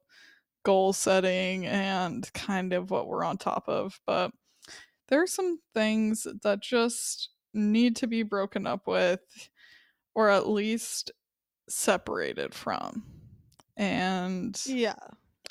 goal 0.64 0.94
setting 0.94 1.66
and 1.66 2.32
kind 2.34 2.74
of 2.74 2.92
what 2.92 3.08
we're 3.08 3.24
on 3.24 3.38
top 3.38 3.68
of. 3.68 4.00
But 4.06 4.32
there 5.08 5.22
are 5.22 5.28
some 5.28 5.60
things 5.74 6.28
that 6.44 6.62
just 6.62 7.30
need 7.54 7.96
to 7.98 8.08
be 8.08 8.24
broken 8.24 8.68
up 8.68 8.88
with 8.88 9.22
or 10.14 10.30
at 10.30 10.48
least 10.48 11.12
separated 11.70 12.54
from. 12.54 13.04
And 13.78 14.60
Yeah. 14.66 14.96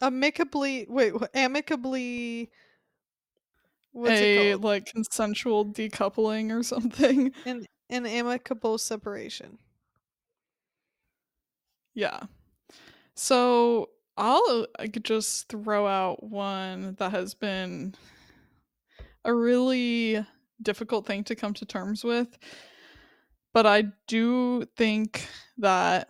Amicably 0.05 0.87
wait, 0.89 1.15
amicably 1.35 2.51
what's 3.93 4.21
it 4.21 4.25
a 4.25 4.51
called? 4.53 4.65
like 4.65 4.87
consensual 4.87 5.65
decoupling 5.65 6.53
or 6.53 6.63
something. 6.63 7.33
An 7.47 7.67
an 7.91 8.07
amicable 8.07 8.79
separation. 8.79 9.59
Yeah. 11.95 12.21
So 13.15 13.91
I'll 14.17 14.67
I 14.79 14.89
could 14.89 15.05
just 15.05 15.49
throw 15.49 15.87
out 15.87 16.23
one 16.23 16.97
that 16.99 17.13
has 17.13 17.35
been 17.35 17.95
a 19.25 19.33
really 19.33 20.25
difficult 20.61 21.07
thing 21.07 21.25
to 21.25 21.35
come 21.35 21.55
to 21.55 21.65
terms 21.65 22.05
with. 22.05 22.37
But 23.53 23.67
I 23.67 23.85
do 24.09 24.65
think 24.77 25.29
that 25.59 26.09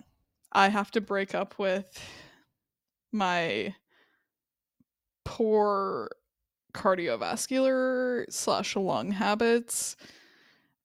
I 0.52 0.68
have 0.68 0.90
to 0.92 1.00
break 1.00 1.34
up 1.34 1.58
with 1.58 2.00
my 3.12 3.74
poor 5.24 6.10
cardiovascular 6.74 8.24
slash 8.30 8.76
lung 8.76 9.12
habits. 9.12 9.96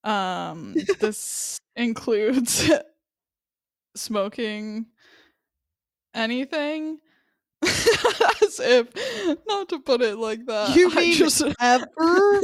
Um, 0.04 0.76
this 1.00 1.60
includes 1.76 2.70
smoking 3.96 4.86
anything. 6.14 7.00
As 7.62 8.60
if 8.62 8.88
not 9.46 9.68
to 9.70 9.80
put 9.80 10.02
it 10.02 10.18
like 10.18 10.46
that. 10.46 10.76
You 10.76 10.90
I 10.92 10.96
mean 10.96 11.18
just 11.18 11.44
ever? 11.60 12.42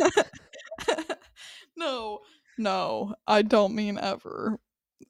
no, 1.78 2.20
no, 2.58 3.16
I 3.26 3.42
don't 3.42 3.76
mean 3.76 3.98
ever. 3.98 4.60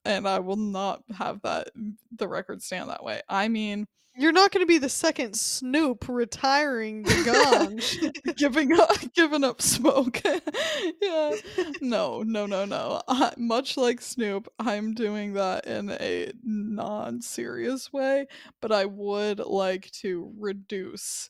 And 0.03 0.27
I 0.27 0.39
will 0.39 0.57
not 0.57 1.01
have 1.17 1.41
that 1.41 1.69
the 2.15 2.27
record 2.27 2.61
stand 2.61 2.89
that 2.89 3.03
way. 3.03 3.21
I 3.27 3.47
mean 3.47 3.87
You're 4.17 4.31
not 4.31 4.51
gonna 4.51 4.65
be 4.65 4.77
the 4.77 4.87
second 4.89 5.35
Snoop 5.35 6.07
retiring 6.07 7.03
the 7.03 7.11
ganj. 7.11 8.35
giving 8.37 8.71
up 8.79 8.95
giving 9.13 9.43
up 9.43 9.61
smoke. 9.61 10.21
yeah. 11.01 11.35
No, 11.81 12.23
no, 12.23 12.45
no, 12.45 12.63
no. 12.65 13.01
I, 13.07 13.33
much 13.37 13.75
like 13.75 13.99
Snoop, 14.01 14.47
I'm 14.57 14.93
doing 14.93 15.33
that 15.33 15.67
in 15.67 15.89
a 15.91 16.31
non-serious 16.43 17.91
way, 17.91 18.27
but 18.61 18.71
I 18.71 18.85
would 18.85 19.39
like 19.39 19.91
to 20.01 20.31
reduce 20.39 21.29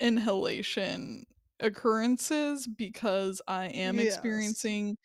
inhalation 0.00 1.24
occurrences 1.60 2.68
because 2.68 3.42
I 3.48 3.66
am 3.66 3.98
Yes. 3.98 4.14
experiencing 4.14 4.96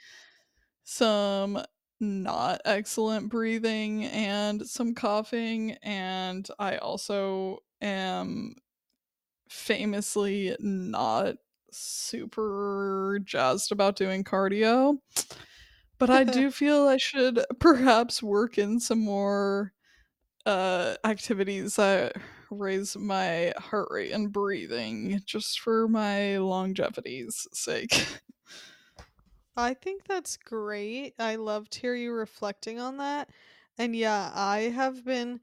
some 0.84 1.63
not 2.04 2.62
excellent 2.66 3.30
breathing 3.30 4.06
and 4.06 4.68
some 4.68 4.94
coughing 4.94 5.72
and 5.82 6.48
I 6.60 6.78
also 6.78 7.60
am 7.82 8.56
famously 9.50 10.56
not 10.60 11.36
super 11.72 13.20
jazzed 13.24 13.72
about 13.72 13.96
doing 13.96 14.24
cardio. 14.24 14.98
But 15.98 16.10
I 16.10 16.24
do 16.24 16.52
feel 16.52 16.88
I 16.88 16.98
should 16.98 17.44
perhaps 17.60 18.22
work 18.22 18.58
in 18.58 18.80
some 18.80 19.00
more 19.00 19.74
uh 20.46 20.96
activities 21.06 21.78
that 21.78 22.18
raise 22.52 22.98
my 22.98 23.54
heart 23.58 23.88
rate 23.92 24.12
and 24.12 24.32
breathing 24.32 25.22
just 25.26 25.60
for 25.60 25.88
my 25.88 26.38
longevity's 26.38 27.48
sake. 27.54 28.06
I 29.56 29.74
think 29.74 30.06
that's 30.08 30.38
great. 30.38 31.13
I 31.20 31.36
love 31.36 31.70
to 31.72 31.80
hear 31.80 31.96
you 31.96 32.12
reflecting 32.12 32.80
on 32.80 32.98
that. 32.98 33.30
And 33.78 33.96
yeah, 33.96 34.32
I 34.34 34.72
have 34.76 35.06
been 35.06 35.39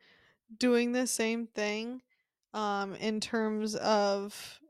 doing 0.58 0.92
the 0.92 1.06
same 1.06 1.46
thing 1.46 2.02
um 2.52 2.94
in 2.96 3.20
terms 3.20 3.76
of 3.76 4.60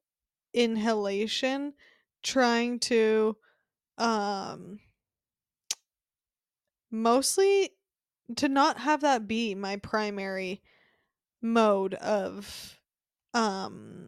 inhalation, 0.54 1.74
trying 2.22 2.78
to 2.80 3.36
um 3.98 4.80
mostly 6.90 7.70
to 8.36 8.48
not 8.48 8.78
have 8.78 9.00
that 9.00 9.26
be 9.26 9.54
my 9.54 9.76
primary 9.76 10.62
mode 11.42 11.94
of 11.94 12.78
um 13.34 14.06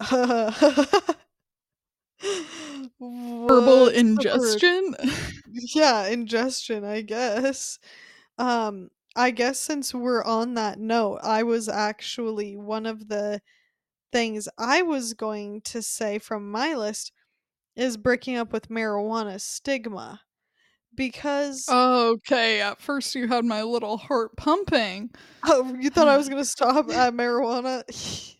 Herbal 3.48 3.88
What's 3.88 4.02
the 4.14 4.38
word? 4.38 4.62
ingestion? 4.64 4.96
Yeah, 5.74 6.06
ingestion, 6.06 6.84
I 6.84 7.00
guess. 7.00 7.78
Um, 8.38 8.90
I 9.16 9.32
guess 9.32 9.58
since 9.58 9.92
we're 9.94 10.24
on 10.24 10.54
that 10.54 10.78
note, 10.78 11.20
I 11.24 11.42
was 11.42 11.68
actually 11.68 12.56
one 12.56 12.86
of 12.86 13.08
the 13.08 13.40
things 14.12 14.48
I 14.58 14.82
was 14.82 15.14
going 15.14 15.62
to 15.62 15.82
say 15.82 16.18
from 16.18 16.50
my 16.50 16.74
list 16.74 17.12
is 17.76 17.96
breaking 17.96 18.36
up 18.36 18.52
with 18.52 18.68
marijuana 18.68 19.40
stigma 19.40 20.22
because 20.94 21.66
Okay, 21.68 22.60
at 22.60 22.80
first 22.80 23.14
you 23.14 23.28
had 23.28 23.44
my 23.44 23.62
little 23.62 23.96
heart 23.96 24.36
pumping. 24.36 25.10
Oh, 25.42 25.74
you 25.80 25.90
thought 25.90 26.08
I 26.08 26.16
was 26.16 26.28
gonna 26.30 26.44
stop 26.44 26.90
at 26.90 27.14
marijuana? 27.14 27.84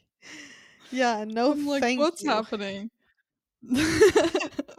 Yeah, 0.93 1.25
no 1.25 1.53
I'm 1.53 1.67
like, 1.67 1.85
"What's 1.97 2.23
you. 2.23 2.31
happening?" 2.31 2.91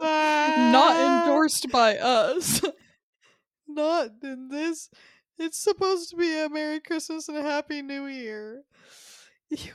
Ah, 0.00 1.24
endorsed 1.24 1.70
by 1.70 1.96
us. 1.96 2.60
not 3.68 4.10
in 4.22 4.48
this 4.48 4.90
it's 5.38 5.58
supposed 5.58 6.10
to 6.10 6.16
be 6.16 6.38
a 6.38 6.48
Merry 6.48 6.80
Christmas 6.80 7.28
and 7.28 7.36
a 7.36 7.42
Happy 7.42 7.82
New 7.82 8.06
Year. 8.06 8.64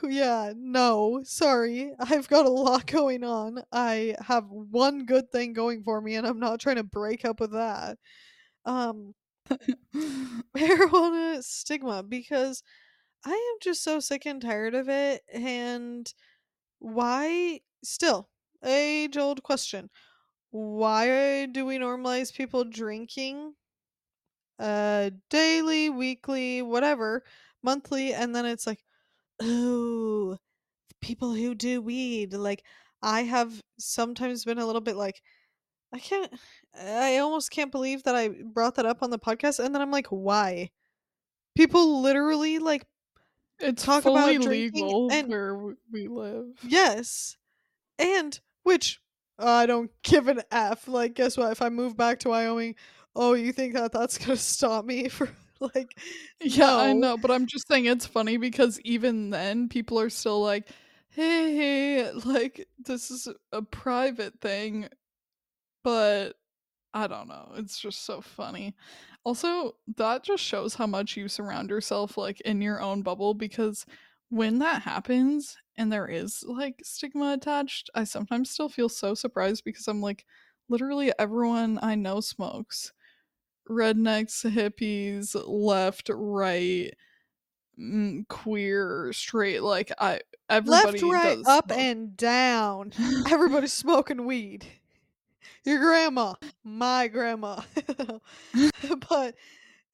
Yeah, 0.02 0.54
no, 0.56 1.20
sorry. 1.22 1.92
I've 2.00 2.28
got 2.28 2.46
a 2.46 2.50
lot 2.50 2.86
going 2.86 3.22
on. 3.22 3.62
I 3.70 4.16
have 4.20 4.46
one 4.50 5.04
good 5.04 5.30
thing 5.30 5.52
going 5.52 5.82
for 5.84 6.00
me, 6.00 6.16
and 6.16 6.26
I'm 6.26 6.40
not 6.40 6.58
trying 6.58 6.76
to 6.76 6.82
break 6.82 7.24
up 7.24 7.38
with 7.38 7.52
that. 7.52 7.96
Um, 8.64 9.14
marijuana 10.56 11.42
stigma 11.42 12.02
because 12.02 12.62
I 13.24 13.30
am 13.30 13.58
just 13.62 13.84
so 13.84 14.00
sick 14.00 14.26
and 14.26 14.42
tired 14.42 14.74
of 14.74 14.88
it, 14.88 15.22
and 15.32 16.12
why 16.80 17.60
still, 17.84 18.28
age-old 18.64 19.42
question. 19.42 19.90
Why 20.50 21.46
do 21.46 21.66
we 21.66 21.78
normalize 21.78 22.34
people 22.34 22.64
drinking, 22.64 23.54
uh, 24.58 25.10
daily, 25.30 25.90
weekly, 25.90 26.62
whatever, 26.62 27.24
monthly, 27.62 28.12
and 28.14 28.34
then 28.34 28.44
it's 28.46 28.66
like, 28.66 28.84
"Ooh, 29.42 30.38
people 31.02 31.34
who 31.34 31.54
do 31.54 31.82
weed," 31.82 32.34
like, 32.34 32.64
I 33.02 33.22
have 33.24 33.62
sometimes 33.78 34.44
been 34.44 34.58
a 34.58 34.66
little 34.66 34.80
bit 34.82 34.96
like, 34.96 35.22
I 35.92 35.98
can't 36.00 36.32
I 36.74 37.18
almost 37.18 37.50
can't 37.52 37.72
believe 37.72 38.04
that 38.04 38.16
I 38.16 38.28
brought 38.30 38.76
that 38.76 38.86
up 38.86 39.02
on 39.02 39.10
the 39.10 39.18
podcast, 39.20 39.64
and 39.64 39.74
then 39.74 39.82
I'm 39.82 39.92
like, 39.92 40.08
"Why?" 40.08 40.70
People 41.56 42.02
literally, 42.02 42.58
like, 42.60 42.86
It's 43.60 43.84
talk 43.84 44.04
about 44.04 44.22
fully 44.24 44.38
drinking 44.38 44.86
legal 44.86 45.10
and 45.12 45.28
where 45.28 45.56
we 45.92 46.08
live. 46.08 46.58
Yes. 46.62 47.36
And 47.98 48.40
which 48.68 49.00
I 49.38 49.64
don't 49.66 49.90
give 50.02 50.28
an 50.28 50.42
F. 50.52 50.86
Like, 50.86 51.14
guess 51.14 51.36
what? 51.36 51.50
If 51.50 51.62
I 51.62 51.70
move 51.70 51.96
back 51.96 52.20
to 52.20 52.28
Wyoming, 52.28 52.76
oh, 53.16 53.32
you 53.32 53.52
think 53.52 53.74
that 53.74 53.92
that's 53.92 54.18
gonna 54.18 54.36
stop 54.54 54.84
me 54.84 55.08
for 55.08 55.28
like, 55.60 55.98
Yeah, 56.40 56.76
I 56.76 56.92
know, 56.92 57.16
but 57.16 57.30
I'm 57.30 57.46
just 57.46 57.66
saying 57.66 57.86
it's 57.86 58.06
funny 58.06 58.36
because 58.36 58.78
even 58.82 59.30
then, 59.30 59.68
people 59.68 59.98
are 59.98 60.10
still 60.10 60.40
like, 60.40 60.68
"Hey, 61.08 62.12
like, 62.12 62.68
this 62.78 63.10
is 63.10 63.26
a 63.52 63.62
private 63.62 64.40
thing," 64.40 64.88
but 65.82 66.34
I 66.94 67.06
don't 67.06 67.28
know, 67.28 67.52
it's 67.56 67.78
just 67.80 68.04
so 68.04 68.20
funny. 68.20 68.76
Also, 69.24 69.76
that 69.96 70.22
just 70.24 70.42
shows 70.44 70.74
how 70.74 70.86
much 70.86 71.16
you 71.16 71.28
surround 71.28 71.70
yourself, 71.70 72.16
like, 72.18 72.40
in 72.42 72.60
your 72.62 72.80
own 72.80 73.02
bubble 73.02 73.34
because 73.34 73.84
when 74.30 74.58
that 74.60 74.82
happens 74.82 75.56
and 75.78 75.90
there 75.90 76.06
is, 76.06 76.44
like, 76.46 76.80
stigma 76.82 77.32
attached, 77.32 77.88
I 77.94 78.04
sometimes 78.04 78.50
still 78.50 78.68
feel 78.68 78.88
so 78.90 79.14
surprised 79.14 79.64
because 79.64 79.88
I'm 79.88 80.02
like, 80.02 80.26
literally 80.68 81.12
everyone 81.18 81.78
I 81.80 81.94
know 81.94 82.20
smokes. 82.20 82.92
Rednecks, 83.70 84.50
hippies, 84.50 85.34
left, 85.46 86.10
right, 86.12 86.92
mm, 87.78 88.26
queer, 88.28 89.12
straight, 89.12 89.62
like, 89.62 89.92
I 89.98 90.20
everybody 90.50 91.00
Left, 91.00 91.24
right, 91.24 91.38
up, 91.46 91.66
smoke. 91.68 91.78
and 91.78 92.16
down. 92.16 92.92
Everybody's 93.30 93.72
smoking 93.72 94.26
weed. 94.26 94.66
Your 95.64 95.78
grandma, 95.80 96.34
my 96.64 97.08
grandma. 97.08 97.60
but 99.08 99.34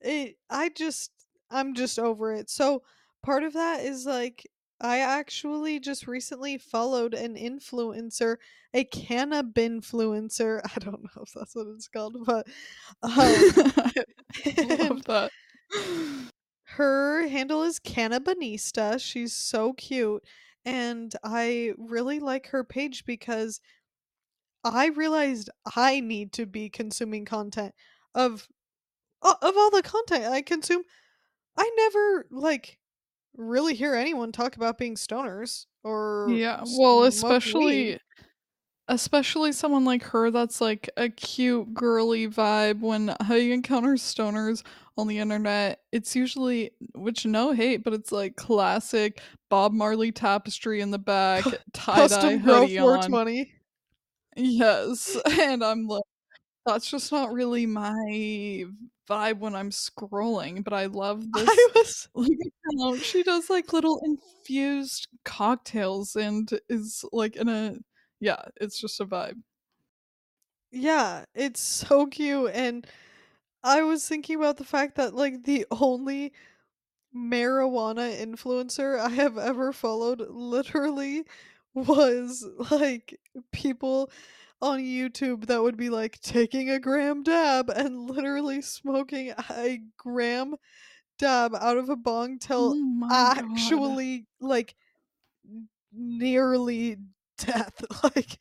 it 0.00 0.36
I 0.48 0.68
just 0.70 1.10
I'm 1.50 1.74
just 1.74 1.98
over 1.98 2.32
it. 2.32 2.48
So 2.50 2.82
part 3.22 3.42
of 3.42 3.54
that 3.54 3.84
is 3.84 4.06
like 4.06 4.46
I 4.80 4.98
actually 4.98 5.80
just 5.80 6.06
recently 6.06 6.58
followed 6.58 7.14
an 7.14 7.36
influencer, 7.36 8.36
a 8.74 8.84
cannabinfluencer. 8.84 10.60
I 10.76 10.78
don't 10.80 11.02
know 11.02 11.22
if 11.22 11.32
that's 11.34 11.54
what 11.54 11.68
it's 11.68 11.88
called, 11.88 12.16
but 12.26 12.46
um 13.02 13.12
I 13.18 13.92
love 14.58 15.04
that. 15.06 15.32
her 16.64 17.26
handle 17.28 17.62
is 17.62 17.78
Cannabanista. 17.78 19.00
She's 19.00 19.32
so 19.32 19.72
cute 19.74 20.24
and 20.64 21.14
I 21.22 21.72
really 21.78 22.20
like 22.20 22.48
her 22.48 22.64
page 22.64 23.04
because 23.04 23.60
I 24.64 24.86
realized 24.88 25.50
I 25.76 26.00
need 26.00 26.32
to 26.34 26.46
be 26.46 26.68
consuming 26.70 27.24
content 27.24 27.74
of 28.14 28.48
of 29.22 29.36
all 29.56 29.70
the 29.70 29.82
content 29.82 30.26
I 30.26 30.42
consume. 30.42 30.84
I 31.56 31.70
never, 31.76 32.26
like, 32.30 32.78
really 33.36 33.74
hear 33.74 33.94
anyone 33.94 34.32
talk 34.32 34.56
about 34.56 34.78
being 34.78 34.94
stoners 34.94 35.66
or 35.82 36.28
Yeah, 36.30 36.62
well, 36.78 37.00
weed. 37.02 37.08
especially 37.08 37.98
especially 38.88 39.50
someone 39.52 39.84
like 39.86 40.02
her 40.02 40.30
that's, 40.30 40.60
like, 40.60 40.90
a 40.98 41.08
cute 41.08 41.72
girly 41.72 42.28
vibe 42.28 42.80
when 42.80 43.14
I 43.20 43.36
encounter 43.36 43.94
stoners 43.94 44.62
on 44.98 45.06
the 45.08 45.18
internet, 45.18 45.80
it's 45.90 46.14
usually 46.14 46.70
which 46.94 47.24
no 47.24 47.52
hate, 47.52 47.82
but 47.82 47.94
it's, 47.94 48.12
like, 48.12 48.36
classic 48.36 49.22
Bob 49.48 49.72
Marley 49.72 50.12
tapestry 50.12 50.82
in 50.82 50.90
the 50.90 50.98
back, 50.98 51.44
tie-dye 51.72 52.08
Custom 52.08 52.38
hoodie 52.40 52.78
on. 52.78 52.84
420. 52.84 53.52
Yes, 54.36 55.16
and 55.40 55.64
I'm 55.64 55.86
like, 55.86 56.02
that's 56.66 56.90
just 56.90 57.12
not 57.12 57.32
really 57.32 57.66
my 57.66 58.64
vibe 59.08 59.38
when 59.38 59.54
I'm 59.54 59.70
scrolling, 59.70 60.64
but 60.64 60.72
I 60.72 60.86
love 60.86 61.24
I 61.34 61.68
this, 61.74 62.08
was 62.14 62.28
like, 62.28 62.38
account. 62.72 63.02
She 63.02 63.22
does, 63.22 63.50
like, 63.50 63.72
little 63.72 64.00
infused 64.04 65.08
cocktails 65.24 66.16
and 66.16 66.50
is, 66.68 67.04
like, 67.12 67.36
in 67.36 67.48
a 67.48 67.76
yeah, 68.20 68.42
it's 68.60 68.78
just 68.80 69.00
a 69.00 69.06
vibe. 69.06 69.40
Yeah, 70.70 71.24
it's 71.34 71.60
so 71.60 72.06
cute, 72.06 72.50
and 72.52 72.86
I 73.64 73.82
was 73.82 74.08
thinking 74.08 74.36
about 74.36 74.58
the 74.58 74.64
fact 74.64 74.96
that, 74.96 75.14
like, 75.14 75.44
the 75.44 75.66
only 75.70 76.32
marijuana 77.16 78.16
influencer 78.20 78.98
I 78.98 79.10
have 79.10 79.38
ever 79.38 79.72
followed 79.72 80.20
literally 80.30 81.24
was, 81.74 82.46
like, 82.72 83.20
people 83.52 84.10
on 84.62 84.80
YouTube 84.80 85.46
that 85.46 85.62
would 85.62 85.76
be, 85.76 85.90
like, 85.90 86.20
taking 86.20 86.70
a 86.70 86.80
gram 86.80 87.22
dab 87.22 87.70
and 87.70 87.98
literally 88.10 88.62
smoking 88.62 89.32
a 89.50 89.80
gram 89.98 90.56
dab 91.18 91.54
out 91.54 91.76
of 91.78 91.88
a 91.88 91.96
bong 91.96 92.38
till 92.38 92.72
Oh 92.72 92.74
my 92.74 93.26
god. 93.36 93.44
actually, 93.50 94.26
like, 94.40 94.74
nearly 95.92 96.96
death, 97.38 97.84
like, 98.04 98.38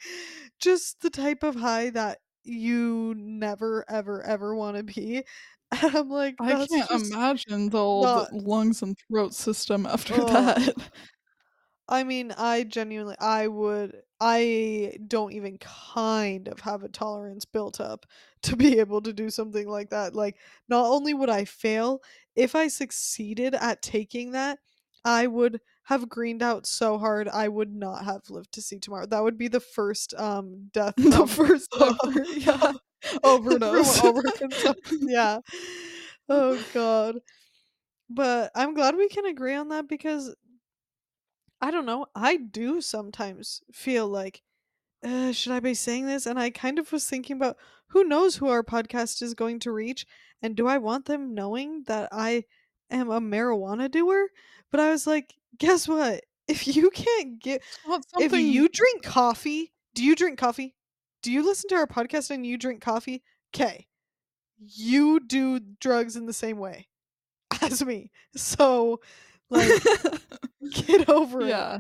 just 0.60 1.02
the 1.02 1.10
type 1.10 1.44
of 1.44 1.56
high 1.56 1.90
that 1.92 2.20
you 2.44 3.14
never, 3.18 3.86
ever, 3.90 4.24
ever 4.26 4.56
wanna 4.56 4.84
be, 4.84 5.24
and 5.84 5.96
I'm 5.96 6.10
like, 6.10 6.36
I 6.40 6.54
can't 6.68 6.92
imagine 6.92 7.70
the 7.70 7.80
old 7.80 8.04
not 8.06 8.32
lungs 8.32 8.82
and 8.82 8.96
throat 9.10 9.34
system 9.34 9.86
after 9.86 10.14
ugh. 10.16 10.28
that. 10.28 10.76
I 11.88 12.04
mean, 12.04 12.32
I 12.38 12.64
genuinely 12.64 13.16
I 13.20 13.48
would 13.48 14.02
I 14.20 14.96
don't 15.08 15.34
even 15.34 15.58
kind 15.58 16.48
of 16.48 16.62
have 16.62 16.84
a 16.84 16.90
tolerance 16.90 17.46
built 17.46 17.82
up 17.82 18.06
to 18.44 18.56
be 18.56 18.80
able 18.80 19.02
to 19.02 19.14
do 19.14 19.30
something 19.30 19.68
like 19.68 19.90
that. 19.90 20.16
Like, 20.16 20.38
not 20.70 20.86
only 20.86 21.14
would 21.14 21.30
I 21.30 21.46
fail, 21.46 22.02
if 22.36 22.56
I 22.56 22.68
succeeded 22.70 23.54
at 23.56 23.82
taking 23.82 24.32
that, 24.32 24.60
I 25.06 25.28
would 25.28 25.60
have 25.84 26.08
greened 26.08 26.42
out 26.42 26.66
so 26.66 26.98
hard 26.98 27.28
I 27.28 27.50
would 27.50 27.76
not 27.76 28.06
have 28.06 28.22
lived 28.30 28.54
to 28.54 28.62
see 28.62 28.80
tomorrow. 28.80 29.06
That 29.06 29.24
would 29.24 29.38
be 29.38 29.50
the 29.50 29.60
first 29.60 30.14
um 30.16 30.70
death 30.74 30.96
The 30.98 31.28
first 31.28 31.70
ever 31.82 32.26
yeah, 32.38 32.72
overdose. 33.24 34.00
Yeah. 35.02 35.40
Oh 36.30 36.64
god. 36.74 37.20
But 38.10 38.52
I'm 38.56 38.74
glad 38.74 38.96
we 38.96 39.10
can 39.10 39.26
agree 39.26 39.56
on 39.56 39.70
that 39.70 39.88
because 39.88 40.36
I 41.64 41.72
don't 41.72 41.86
know. 41.86 42.08
I 42.14 42.38
do 42.38 42.82
sometimes 42.82 43.62
feel 43.72 44.08
like, 44.08 44.42
uh, 45.04 45.32
should 45.32 45.54
I 45.54 45.60
be 45.60 45.74
saying 45.74 46.08
this? 46.08 46.26
And 46.26 46.38
I 46.38 46.50
kind 46.50 46.78
of 46.78 46.92
was 46.92 47.08
thinking 47.08 47.38
about 47.38 47.58
who 47.88 48.04
knows 48.04 48.36
who 48.36 48.50
our 48.50 48.64
podcast 48.64 49.22
is 49.22 49.34
going 49.34 49.60
to 49.60 49.72
reach, 49.72 50.06
and 50.42 50.56
do 50.56 50.68
I 50.68 50.78
want 50.78 51.06
them 51.06 51.34
knowing 51.34 51.84
that 51.88 52.10
I 52.12 52.44
am 52.92 53.10
a 53.10 53.22
marijuana 53.22 53.90
doer? 53.90 54.28
But 54.72 54.82
I 54.82 54.92
was 54.92 55.08
like, 55.08 55.36
guess 55.58 55.88
what? 55.88 56.24
if 56.48 56.76
you 56.76 56.90
can't 56.90 57.42
get 57.42 57.64
Well, 57.88 57.98
it's 57.98 58.08
if 58.20 58.34
you 58.34 58.68
drink 58.68 59.02
coffee 59.02 59.72
do 59.96 60.04
you 60.04 60.16
drink 60.16 60.40
coffee? 60.40 60.76
Do 61.22 61.32
you 61.32 61.46
listen 61.46 61.70
to 61.70 61.76
our 61.76 61.88
podcast 61.88 62.32
and 62.32 62.46
you 62.46 62.58
drink 62.58 62.82
coffee? 62.82 63.24
'Kay. 63.52 63.88
You 64.58 65.20
do 65.20 65.60
drugs 65.60 66.16
in 66.16 66.26
the 66.26 66.34
same 66.34 66.58
way 66.58 66.88
as 67.62 67.86
me. 67.86 68.12
So, 68.36 69.02
like, 69.50 69.72
get 70.72 71.10
over 71.10 71.42
it. 71.42 71.50
Yeah. 71.50 71.80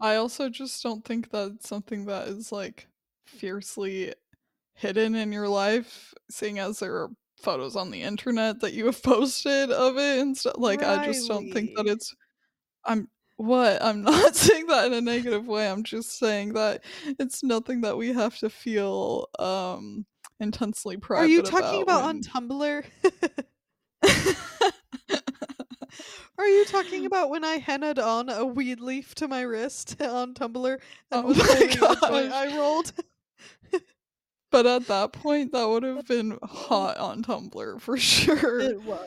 I 0.00 0.16
also 0.16 0.48
just 0.48 0.82
don't 0.82 1.04
think 1.04 1.30
that's 1.30 1.68
something 1.68 2.06
that 2.06 2.28
is, 2.28 2.52
like, 2.52 2.86
fiercely 3.26 4.14
hidden 4.74 5.14
in 5.14 5.32
your 5.32 5.48
life, 5.48 6.14
seeing 6.30 6.58
as 6.58 6.78
there 6.78 6.94
are 6.94 7.10
photos 7.42 7.76
on 7.76 7.90
the 7.90 8.02
internet 8.02 8.60
that 8.60 8.72
you 8.72 8.86
have 8.86 9.02
posted 9.02 9.70
of 9.70 9.96
it 9.98 10.20
and 10.20 10.36
stuff. 10.36 10.54
like, 10.56 10.82
I 10.82 11.04
just 11.06 11.28
don't 11.28 11.50
think 11.52 11.76
that 11.76 11.86
it's 11.86 12.14
I'm 12.84 13.08
what? 13.36 13.82
I'm 13.82 14.02
not 14.02 14.36
saying 14.36 14.66
that 14.66 14.86
in 14.86 14.92
a 14.92 15.00
negative 15.00 15.46
way, 15.46 15.68
I'm 15.68 15.82
just 15.82 16.18
saying 16.18 16.54
that 16.54 16.84
it's 17.18 17.42
nothing 17.42 17.80
that 17.82 17.96
we 17.96 18.12
have 18.12 18.38
to 18.38 18.50
feel, 18.50 19.28
um, 19.38 20.04
intensely 20.40 20.96
proud. 20.96 21.24
Are 21.24 21.28
you 21.28 21.42
talking 21.42 21.82
about 21.82 22.00
about 22.00 22.32
on 22.36 22.48
Tumblr? 22.48 22.84
Are 26.40 26.48
you 26.48 26.64
talking 26.64 27.06
about 27.06 27.30
when 27.30 27.44
I 27.44 27.58
hennaed 27.58 27.98
on 28.00 28.28
a 28.30 28.44
weed 28.44 28.80
leaf 28.80 29.14
to 29.16 29.28
my 29.28 29.42
wrist 29.42 30.00
on 30.02 30.34
Tumblr 30.34 30.80
and 31.12 31.24
Oh 31.24 31.34
my 32.10 32.28
a. 32.28 32.32
I 32.32 32.48
rolled? 32.56 32.92
But 34.52 34.66
at 34.66 34.86
that 34.86 35.12
point, 35.12 35.50
that 35.52 35.68
would 35.68 35.82
have 35.82 36.06
been 36.06 36.38
hot 36.42 36.96
on 36.98 37.22
Tumblr 37.22 37.80
for 37.80 37.96
sure. 37.98 38.60
It 38.60 38.82
was. 38.82 39.06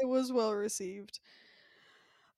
It 0.00 0.06
was 0.08 0.32
well 0.32 0.54
received. 0.54 1.20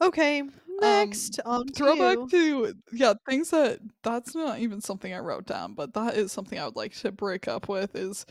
Okay, 0.02 0.40
Um, 0.40 0.50
next, 0.80 1.40
on 1.44 1.66
to 1.66 1.72
throwback 1.72 2.18
you. 2.18 2.28
to 2.30 2.74
yeah, 2.92 3.14
things 3.28 3.50
that 3.50 3.80
that's 4.02 4.34
not 4.34 4.58
even 4.58 4.80
something 4.80 5.12
I 5.12 5.18
wrote 5.18 5.46
down, 5.46 5.74
but 5.74 5.92
that 5.94 6.14
is 6.16 6.32
something 6.32 6.58
I 6.58 6.64
would 6.64 6.76
like 6.76 6.94
to 6.98 7.12
break 7.12 7.46
up 7.48 7.68
with 7.68 7.94
is 7.94 8.24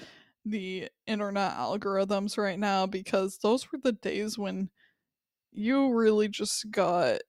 the 0.46 0.90
internet 1.06 1.54
algorithms 1.54 2.38
right 2.38 2.58
now 2.60 2.88
because 2.88 3.38
those 3.40 3.72
were 3.72 3.80
the 3.84 3.92
days 3.94 4.38
when 4.38 4.70
you 5.52 5.94
really 5.94 6.28
just 6.28 6.70
got 6.72 7.20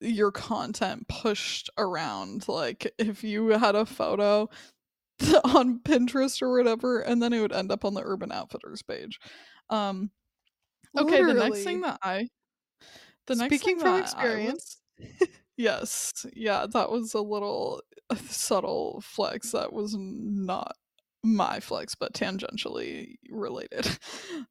your 0.00 0.32
content 0.32 1.06
pushed 1.08 1.70
around. 1.78 2.48
Like 2.48 2.92
if 2.98 3.22
you 3.22 3.48
had 3.48 3.74
a 3.74 3.86
photo 3.86 4.48
on 5.44 5.80
Pinterest 5.80 6.40
or 6.42 6.56
whatever, 6.56 7.00
and 7.00 7.22
then 7.22 7.32
it 7.32 7.40
would 7.40 7.52
end 7.52 7.70
up 7.70 7.84
on 7.84 7.94
the 7.94 8.02
Urban 8.04 8.32
Outfitters 8.32 8.82
page. 8.82 9.18
Um, 9.68 10.10
okay, 10.98 11.22
the 11.22 11.34
next 11.34 11.62
thing 11.64 11.82
that 11.82 11.98
I 12.02 12.28
the 13.26 13.36
next 13.36 13.54
Speaking 13.54 13.76
thing 13.76 13.84
from 13.84 14.00
experience. 14.00 14.80
was 14.98 15.28
yes, 15.56 16.26
yeah, 16.34 16.66
that 16.72 16.90
was 16.90 17.14
a 17.14 17.20
little 17.20 17.82
subtle 18.28 19.00
flex 19.04 19.52
that 19.52 19.72
was 19.72 19.94
not 19.98 20.74
my 21.22 21.60
flex, 21.60 21.94
but 21.94 22.14
tangentially 22.14 23.16
related. 23.28 23.86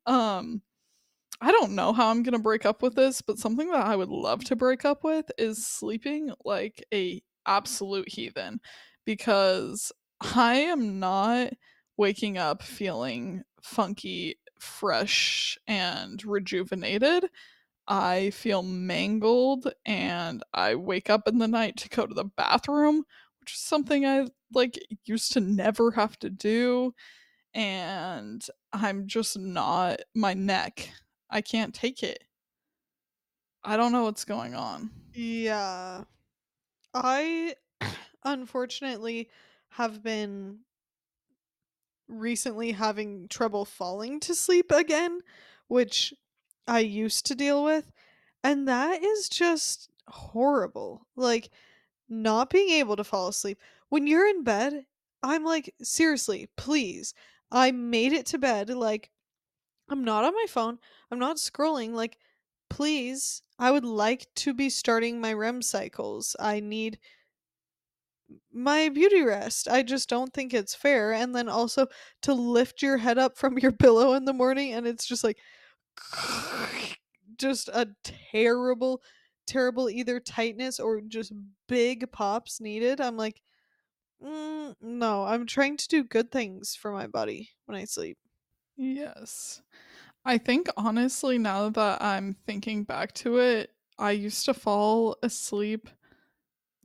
Um, 0.05 0.61
I 1.41 1.51
don't 1.51 1.71
know 1.71 1.93
how 1.93 2.09
I'm 2.09 2.23
gonna 2.23 2.39
break 2.39 2.65
up 2.65 2.81
with 2.81 2.95
this, 2.95 3.21
but 3.21 3.37
something 3.37 3.71
that 3.71 3.85
I 3.85 3.95
would 3.95 4.09
love 4.09 4.43
to 4.45 4.55
break 4.55 4.83
up 4.85 5.03
with 5.03 5.31
is 5.37 5.65
sleeping 5.65 6.31
like 6.43 6.83
a 6.93 7.21
absolute 7.45 8.09
heathen 8.09 8.59
because 9.05 9.91
I 10.35 10.55
am 10.55 10.99
not 10.99 11.53
waking 11.97 12.37
up 12.37 12.61
feeling 12.63 13.43
funky, 13.61 14.37
fresh, 14.59 15.57
and 15.67 16.23
rejuvenated. 16.25 17.25
I 17.87 18.31
feel 18.31 18.63
mangled 18.63 19.71
and 19.85 20.43
I 20.53 20.75
wake 20.75 21.09
up 21.09 21.27
in 21.27 21.39
the 21.39 21.47
night 21.47 21.77
to 21.77 21.89
go 21.89 22.05
to 22.05 22.13
the 22.13 22.25
bathroom, 22.25 23.03
which 23.39 23.53
is 23.53 23.59
something 23.59 24.05
I 24.05 24.27
like 24.53 24.79
used 25.05 25.33
to 25.33 25.39
never 25.41 25.91
have 25.91 26.19
to 26.19 26.29
do 26.29 26.93
and 27.53 28.45
I'm 28.73 29.07
just 29.07 29.37
not 29.39 30.01
my 30.15 30.33
neck. 30.33 30.89
I 31.29 31.41
can't 31.41 31.73
take 31.73 32.03
it. 32.03 32.23
I 33.63 33.77
don't 33.77 33.91
know 33.91 34.03
what's 34.03 34.25
going 34.25 34.55
on. 34.55 34.89
Yeah. 35.13 36.03
I 36.93 37.55
unfortunately 38.23 39.29
have 39.69 40.01
been 40.01 40.59
recently 42.07 42.71
having 42.71 43.27
trouble 43.27 43.65
falling 43.65 44.19
to 44.21 44.33
sleep 44.33 44.71
again, 44.71 45.19
which 45.67 46.13
I 46.67 46.79
used 46.79 47.25
to 47.27 47.35
deal 47.35 47.63
with, 47.63 47.91
and 48.43 48.67
that 48.67 49.03
is 49.03 49.29
just 49.29 49.89
horrible. 50.07 51.05
Like 51.15 51.49
not 52.09 52.49
being 52.49 52.69
able 52.71 52.95
to 52.95 53.03
fall 53.03 53.27
asleep. 53.27 53.59
When 53.89 54.07
you're 54.07 54.27
in 54.27 54.43
bed, 54.43 54.85
I'm 55.21 55.43
like, 55.43 55.73
seriously, 55.81 56.49
please. 56.57 57.13
I 57.51 57.71
made 57.71 58.13
it 58.13 58.25
to 58.27 58.37
bed. 58.37 58.69
Like, 58.69 59.09
I'm 59.89 60.03
not 60.03 60.25
on 60.25 60.33
my 60.33 60.45
phone. 60.47 60.79
I'm 61.11 61.19
not 61.19 61.37
scrolling. 61.37 61.93
Like, 61.93 62.17
please. 62.69 63.41
I 63.57 63.71
would 63.71 63.83
like 63.83 64.27
to 64.35 64.53
be 64.53 64.69
starting 64.69 65.19
my 65.19 65.33
REM 65.33 65.61
cycles. 65.61 66.35
I 66.39 66.61
need 66.61 66.97
my 68.53 68.89
beauty 68.89 69.21
rest. 69.21 69.67
I 69.67 69.83
just 69.83 70.07
don't 70.07 70.33
think 70.33 70.53
it's 70.53 70.75
fair. 70.75 71.11
And 71.13 71.35
then 71.35 71.49
also 71.49 71.87
to 72.21 72.33
lift 72.33 72.81
your 72.81 72.97
head 72.97 73.17
up 73.17 73.37
from 73.37 73.57
your 73.57 73.71
pillow 73.73 74.13
in 74.13 74.25
the 74.25 74.33
morning 74.33 74.73
and 74.73 74.87
it's 74.87 75.05
just 75.05 75.23
like 75.23 75.37
just 77.37 77.69
a 77.69 77.89
terrible, 78.03 79.01
terrible 79.45 79.89
either 79.89 80.19
tightness 80.19 80.79
or 80.79 81.01
just 81.01 81.33
big 81.67 82.11
pops 82.11 82.61
needed. 82.61 83.01
I'm 83.01 83.17
like, 83.17 83.41
mm, 84.23 84.75
no, 84.81 85.25
I'm 85.25 85.45
trying 85.45 85.77
to 85.77 85.87
do 85.87 86.03
good 86.03 86.31
things 86.31 86.75
for 86.75 86.91
my 86.91 87.07
body 87.07 87.49
when 87.65 87.77
I 87.77 87.85
sleep. 87.85 88.17
Yes. 88.79 89.61
I 90.25 90.37
think 90.37 90.67
honestly, 90.77 91.37
now 91.37 91.69
that 91.69 92.01
I'm 92.01 92.33
thinking 92.47 92.83
back 92.83 93.13
to 93.15 93.39
it, 93.39 93.71
I 93.99 94.11
used 94.11 94.45
to 94.45 94.53
fall 94.53 95.17
asleep 95.23 95.89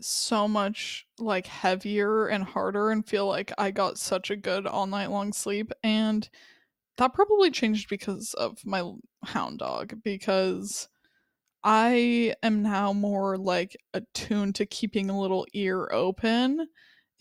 so 0.00 0.48
much 0.48 1.06
like 1.18 1.46
heavier 1.46 2.26
and 2.28 2.44
harder 2.44 2.90
and 2.90 3.06
feel 3.06 3.26
like 3.26 3.52
I 3.58 3.70
got 3.70 3.98
such 3.98 4.30
a 4.30 4.36
good 4.36 4.66
all 4.66 4.86
night 4.86 5.10
long 5.10 5.32
sleep. 5.32 5.72
And 5.82 6.28
that 6.98 7.14
probably 7.14 7.50
changed 7.50 7.88
because 7.90 8.34
of 8.34 8.58
my 8.66 8.90
hound 9.24 9.60
dog, 9.60 10.02
because 10.04 10.88
I 11.64 12.34
am 12.42 12.62
now 12.62 12.92
more 12.92 13.38
like 13.38 13.76
attuned 13.94 14.56
to 14.56 14.66
keeping 14.66 15.10
a 15.10 15.20
little 15.20 15.46
ear 15.54 15.90
open 15.92 16.68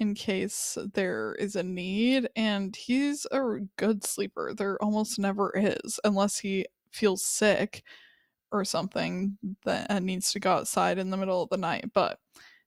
in 0.03 0.13
case 0.13 0.77
there 0.93 1.33
is 1.39 1.55
a 1.55 1.63
need. 1.63 2.29
And 2.35 2.75
he's 2.75 3.25
a 3.31 3.59
good 3.77 4.03
sleeper. 4.03 4.53
There 4.53 4.81
almost 4.83 5.17
never 5.17 5.51
is, 5.55 5.99
unless 6.03 6.37
he 6.37 6.65
feels 6.91 7.25
sick 7.25 7.83
or 8.51 8.65
something 8.65 9.37
that 9.65 9.89
uh, 9.89 9.99
needs 9.99 10.31
to 10.33 10.39
go 10.39 10.51
outside 10.51 10.99
in 10.99 11.09
the 11.09 11.17
middle 11.17 11.41
of 11.41 11.49
the 11.49 11.57
night. 11.57 11.85
But 11.93 12.19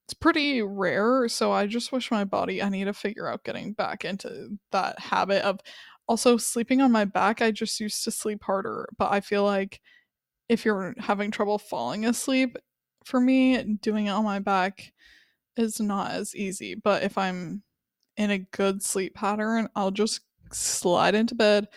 it's 0.06 0.14
pretty 0.14 0.62
rare. 0.62 1.28
So 1.28 1.52
I 1.52 1.66
just 1.66 1.92
wish 1.92 2.10
my 2.10 2.24
body, 2.24 2.62
I 2.62 2.70
need 2.70 2.84
to 2.84 2.94
figure 2.94 3.28
out 3.28 3.44
getting 3.44 3.74
back 3.74 4.04
into 4.04 4.58
that 4.72 4.98
habit 4.98 5.42
of 5.42 5.60
also 6.08 6.38
sleeping 6.38 6.80
on 6.80 6.90
my 6.90 7.04
back. 7.04 7.42
I 7.42 7.50
just 7.50 7.78
used 7.80 8.02
to 8.04 8.10
sleep 8.10 8.42
harder, 8.42 8.88
but 8.96 9.12
I 9.12 9.20
feel 9.20 9.44
like 9.44 9.80
if 10.48 10.64
you're 10.64 10.94
having 10.98 11.30
trouble 11.30 11.58
falling 11.58 12.06
asleep, 12.06 12.56
for 13.04 13.20
me, 13.20 13.62
doing 13.82 14.06
it 14.06 14.10
on 14.10 14.24
my 14.24 14.38
back 14.38 14.92
is 15.56 15.80
not 15.80 16.10
as 16.12 16.34
easy. 16.34 16.74
But 16.74 17.02
if 17.02 17.18
I'm 17.18 17.62
in 18.16 18.30
a 18.30 18.38
good 18.38 18.82
sleep 18.82 19.14
pattern, 19.14 19.68
I'll 19.74 19.90
just 19.90 20.20
slide 20.52 21.14
into 21.14 21.34
bed, 21.34 21.68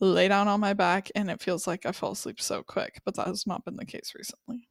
lay 0.00 0.28
down 0.28 0.48
on 0.48 0.60
my 0.60 0.72
back, 0.72 1.10
and 1.14 1.30
it 1.30 1.40
feels 1.40 1.66
like 1.66 1.86
I 1.86 1.92
fall 1.92 2.12
asleep 2.12 2.40
so 2.40 2.62
quick. 2.62 3.00
But 3.04 3.16
that 3.16 3.26
has 3.26 3.46
not 3.46 3.64
been 3.64 3.76
the 3.76 3.84
case 3.84 4.12
recently. 4.16 4.68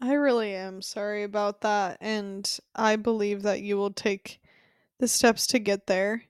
I 0.00 0.12
really 0.12 0.54
am 0.54 0.80
sorry 0.80 1.24
about 1.24 1.62
that. 1.62 1.98
And 2.00 2.58
I 2.74 2.96
believe 2.96 3.42
that 3.42 3.62
you 3.62 3.76
will 3.76 3.92
take 3.92 4.40
the 5.00 5.08
steps 5.08 5.46
to 5.48 5.58
get 5.58 5.86
there. 5.86 6.24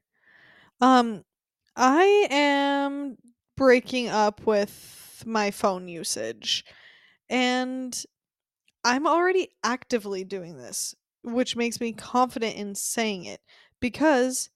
Um, 0.80 1.24
I 1.76 2.28
am 2.30 3.18
breaking 3.56 4.08
up 4.08 4.46
with 4.46 5.22
my 5.26 5.50
phone 5.50 5.88
usage. 5.88 6.64
And 7.28 8.04
I'm 8.84 9.06
already 9.06 9.50
actively 9.62 10.24
doing 10.24 10.56
this, 10.56 10.94
which 11.22 11.56
makes 11.56 11.80
me 11.80 11.92
confident 11.92 12.56
in 12.56 12.74
saying 12.74 13.24
it 13.24 13.40
because, 13.80 14.50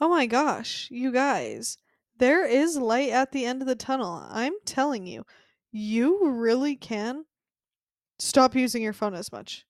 oh 0.00 0.08
my 0.08 0.26
gosh, 0.26 0.88
you 0.90 1.12
guys, 1.12 1.78
there 2.18 2.46
is 2.46 2.76
light 2.76 3.10
at 3.10 3.32
the 3.32 3.44
end 3.46 3.62
of 3.62 3.68
the 3.68 3.74
tunnel. 3.74 4.26
I'm 4.28 4.52
telling 4.64 5.06
you, 5.06 5.24
you 5.72 6.28
really 6.28 6.76
can 6.76 7.24
stop 8.18 8.54
using 8.54 8.82
your 8.82 8.92
phone 8.92 9.14
as 9.14 9.32
much. 9.32 9.64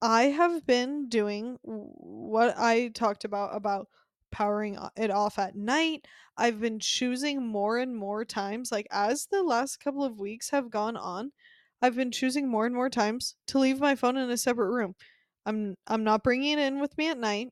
I 0.00 0.24
have 0.24 0.66
been 0.66 1.08
doing 1.08 1.58
what 1.62 2.58
I 2.58 2.88
talked 2.88 3.24
about 3.24 3.54
about 3.54 3.86
powering 4.32 4.76
it 4.96 5.10
off 5.12 5.38
at 5.38 5.54
night. 5.54 6.06
I've 6.36 6.60
been 6.60 6.80
choosing 6.80 7.46
more 7.46 7.78
and 7.78 7.96
more 7.96 8.24
times 8.24 8.72
like 8.72 8.88
as 8.90 9.26
the 9.26 9.42
last 9.42 9.78
couple 9.78 10.02
of 10.02 10.18
weeks 10.18 10.50
have 10.50 10.70
gone 10.70 10.96
on, 10.96 11.30
I've 11.82 11.96
been 11.96 12.12
choosing 12.12 12.48
more 12.48 12.66
and 12.66 12.74
more 12.74 12.90
times 12.90 13.36
to 13.48 13.58
leave 13.58 13.80
my 13.80 13.94
phone 13.96 14.16
in 14.16 14.30
a 14.30 14.38
separate 14.38 14.70
room. 14.72 14.94
I'm 15.46 15.76
I'm 15.86 16.04
not 16.04 16.22
bringing 16.24 16.52
it 16.58 16.60
in 16.60 16.80
with 16.80 16.96
me 16.98 17.08
at 17.10 17.18
night. 17.18 17.50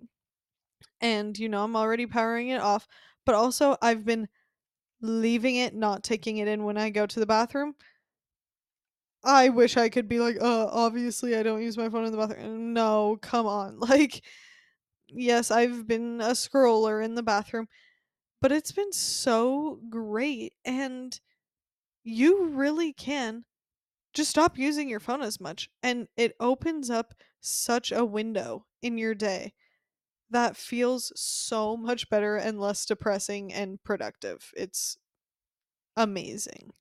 And 1.00 1.38
you 1.38 1.48
know, 1.48 1.64
I'm 1.64 1.76
already 1.76 2.06
powering 2.06 2.48
it 2.48 2.60
off, 2.60 2.86
but 3.26 3.34
also 3.34 3.76
I've 3.82 4.04
been 4.04 4.28
leaving 5.02 5.56
it, 5.56 5.74
not 5.74 6.04
taking 6.04 6.38
it 6.38 6.48
in 6.48 6.64
when 6.64 6.78
I 6.78 6.90
go 6.90 7.06
to 7.06 7.20
the 7.20 7.26
bathroom. 7.26 7.76
I 9.22 9.48
wish 9.50 9.76
I 9.76 9.88
could 9.88 10.08
be 10.08 10.18
like, 10.20 10.36
"Uh, 10.40 10.66
obviously 10.70 11.36
I 11.36 11.42
don't 11.42 11.62
use 11.62 11.76
my 11.76 11.88
phone 11.88 12.04
in 12.04 12.12
the 12.12 12.18
bathroom." 12.18 12.72
No, 12.72 13.18
come 13.20 13.46
on. 13.46 13.78
Like, 13.90 14.22
yes, 15.08 15.50
I've 15.50 15.86
been 15.88 16.20
a 16.22 16.32
scroller 16.32 17.04
in 17.04 17.14
the 17.16 17.22
bathroom, 17.24 17.68
but 18.42 18.52
it's 18.52 18.72
been 18.72 18.92
so 18.92 19.80
great 19.90 20.54
and 20.64 21.18
you 22.04 22.46
really 22.48 22.92
can 22.94 23.44
just 24.14 24.30
stop 24.30 24.58
using 24.58 24.88
your 24.88 25.00
phone 25.00 25.22
as 25.22 25.40
much 25.40 25.70
and 25.82 26.08
it 26.16 26.34
opens 26.40 26.90
up 26.90 27.14
such 27.40 27.92
a 27.92 28.04
window 28.04 28.66
in 28.82 28.98
your 28.98 29.14
day 29.14 29.54
that 30.30 30.56
feels 30.56 31.12
so 31.20 31.76
much 31.76 32.08
better 32.10 32.36
and 32.36 32.60
less 32.60 32.86
depressing 32.86 33.52
and 33.52 33.82
productive. 33.84 34.52
It's 34.56 34.98
amazing. 35.96 36.72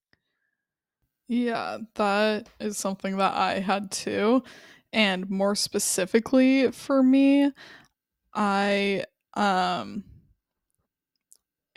Yeah, 1.27 1.79
that 1.95 2.49
is 2.59 2.77
something 2.77 3.17
that 3.17 3.33
I 3.35 3.59
had 3.59 3.91
too. 3.91 4.43
And 4.91 5.29
more 5.29 5.55
specifically 5.55 6.71
for 6.71 7.03
me, 7.03 7.51
I 8.33 9.05
um 9.35 10.05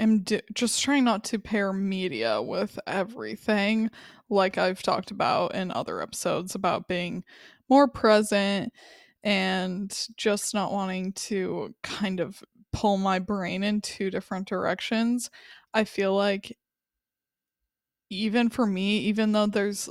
am 0.02 0.24
just 0.52 0.82
trying 0.82 1.04
not 1.04 1.24
to 1.24 1.38
pair 1.38 1.72
media 1.72 2.42
with 2.42 2.78
everything 2.86 3.90
like 4.28 4.58
I've 4.58 4.82
talked 4.82 5.10
about 5.10 5.54
in 5.54 5.70
other 5.70 6.02
episodes 6.02 6.54
about 6.54 6.88
being 6.88 7.24
more 7.68 7.88
present 7.88 8.72
and 9.22 10.06
just 10.16 10.54
not 10.54 10.72
wanting 10.72 11.12
to 11.12 11.74
kind 11.82 12.20
of 12.20 12.42
pull 12.72 12.96
my 12.96 13.18
brain 13.18 13.62
in 13.62 13.80
two 13.80 14.10
different 14.10 14.48
directions. 14.48 15.30
I 15.74 15.84
feel 15.84 16.14
like 16.14 16.56
even 18.10 18.48
for 18.50 18.66
me, 18.66 18.98
even 18.98 19.32
though 19.32 19.46
there's 19.46 19.88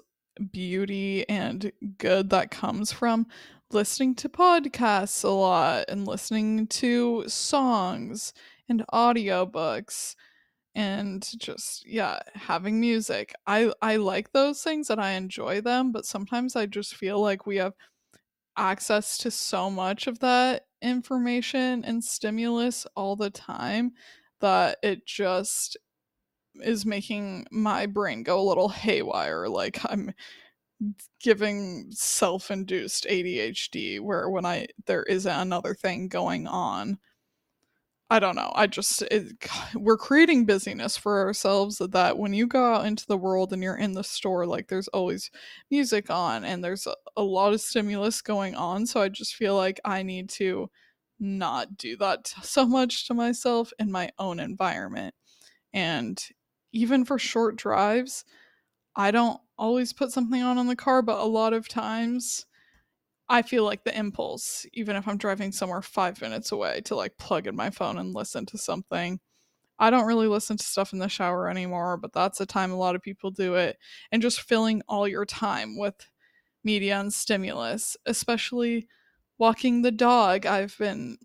beauty 0.51 1.27
and 1.29 1.71
good 1.97 2.29
that 2.29 2.51
comes 2.51 2.91
from 2.91 3.27
listening 3.71 4.15
to 4.15 4.29
podcasts 4.29 5.23
a 5.23 5.29
lot 5.29 5.85
and 5.87 6.07
listening 6.07 6.67
to 6.67 7.23
songs 7.27 8.33
and 8.71 8.83
audiobooks 8.93 10.15
and 10.73 11.29
just 11.37 11.85
yeah 11.85 12.19
having 12.33 12.79
music 12.79 13.33
i 13.45 13.71
i 13.81 13.97
like 13.97 14.31
those 14.31 14.63
things 14.63 14.89
and 14.89 15.01
i 15.01 15.11
enjoy 15.11 15.61
them 15.61 15.91
but 15.91 16.05
sometimes 16.05 16.55
i 16.55 16.65
just 16.65 16.95
feel 16.95 17.19
like 17.19 17.45
we 17.45 17.57
have 17.57 17.73
access 18.57 19.17
to 19.17 19.29
so 19.31 19.69
much 19.69 20.07
of 20.07 20.19
that 20.19 20.65
information 20.81 21.83
and 21.85 22.03
stimulus 22.03 22.87
all 22.95 23.15
the 23.15 23.29
time 23.29 23.91
that 24.39 24.77
it 24.83 25.05
just 25.05 25.77
is 26.63 26.85
making 26.85 27.45
my 27.51 27.85
brain 27.85 28.23
go 28.23 28.39
a 28.39 28.47
little 28.47 28.69
haywire. 28.69 29.47
Like 29.47 29.79
I'm 29.85 30.13
giving 31.21 31.91
self-induced 31.91 33.05
ADHD 33.05 33.99
where 33.99 34.29
when 34.29 34.45
I 34.45 34.67
there 34.87 35.03
isn't 35.03 35.31
another 35.31 35.73
thing 35.73 36.07
going 36.07 36.47
on. 36.47 36.97
I 38.11 38.19
don't 38.19 38.35
know. 38.35 38.51
I 38.55 38.67
just 38.67 39.03
it, 39.03 39.33
we're 39.73 39.97
creating 39.97 40.45
busyness 40.45 40.97
for 40.97 41.21
ourselves 41.21 41.77
that 41.79 42.17
when 42.17 42.33
you 42.33 42.45
go 42.45 42.73
out 42.73 42.85
into 42.85 43.05
the 43.07 43.17
world 43.17 43.53
and 43.53 43.63
you're 43.63 43.77
in 43.77 43.93
the 43.93 44.03
store 44.03 44.45
like 44.45 44.67
there's 44.67 44.89
always 44.89 45.31
music 45.69 46.09
on 46.09 46.43
and 46.43 46.61
there's 46.63 46.87
a, 46.87 46.95
a 47.15 47.23
lot 47.23 47.53
of 47.53 47.61
stimulus 47.61 48.21
going 48.21 48.53
on 48.53 48.85
so 48.85 49.01
I 49.01 49.07
just 49.07 49.35
feel 49.35 49.55
like 49.55 49.79
I 49.85 50.03
need 50.03 50.29
to 50.31 50.69
not 51.21 51.77
do 51.77 51.95
that 51.97 52.27
so 52.43 52.65
much 52.65 53.07
to 53.07 53.13
myself 53.13 53.71
in 53.79 53.91
my 53.91 54.11
own 54.19 54.39
environment. 54.41 55.15
And 55.73 56.21
even 56.73 57.05
for 57.05 57.19
short 57.19 57.55
drives, 57.57 58.25
I 58.95 59.11
don't 59.11 59.39
always 59.57 59.93
put 59.93 60.11
something 60.11 60.41
on 60.41 60.57
in 60.57 60.67
the 60.67 60.75
car, 60.75 61.01
but 61.01 61.19
a 61.19 61.25
lot 61.25 61.53
of 61.53 61.67
times 61.69 62.45
I 63.31 63.43
feel 63.43 63.63
like 63.63 63.85
the 63.85 63.97
impulse, 63.97 64.65
even 64.73 64.97
if 64.97 65.07
I'm 65.07 65.17
driving 65.17 65.53
somewhere 65.53 65.81
five 65.81 66.21
minutes 66.21 66.51
away, 66.51 66.81
to 66.81 66.95
like 66.97 67.17
plug 67.17 67.47
in 67.47 67.55
my 67.55 67.69
phone 67.69 67.97
and 67.97 68.13
listen 68.13 68.45
to 68.47 68.57
something. 68.57 69.21
I 69.79 69.89
don't 69.91 70.07
really 70.07 70.27
listen 70.27 70.57
to 70.57 70.63
stuff 70.65 70.93
in 70.93 70.99
the 70.99 71.09
shower 71.09 71.49
anymore, 71.49 71.97
but 71.97 72.13
that's 72.13 72.41
a 72.41 72.47
time 72.47 72.71
a 72.71 72.77
lot 72.77 72.95
of 72.95 73.03
people 73.03 73.31
do 73.31 73.55
it. 73.55 73.77
And 74.11 74.21
just 74.21 74.41
filling 74.41 74.83
all 74.89 75.07
your 75.07 75.25
time 75.25 75.77
with 75.77 75.95
media 76.65 76.99
and 76.99 77.13
stimulus, 77.13 77.97
especially 78.05 78.89
walking 79.39 79.83
the 79.83 79.91
dog. 79.91 80.45
I've 80.45 80.77
been 80.79 81.17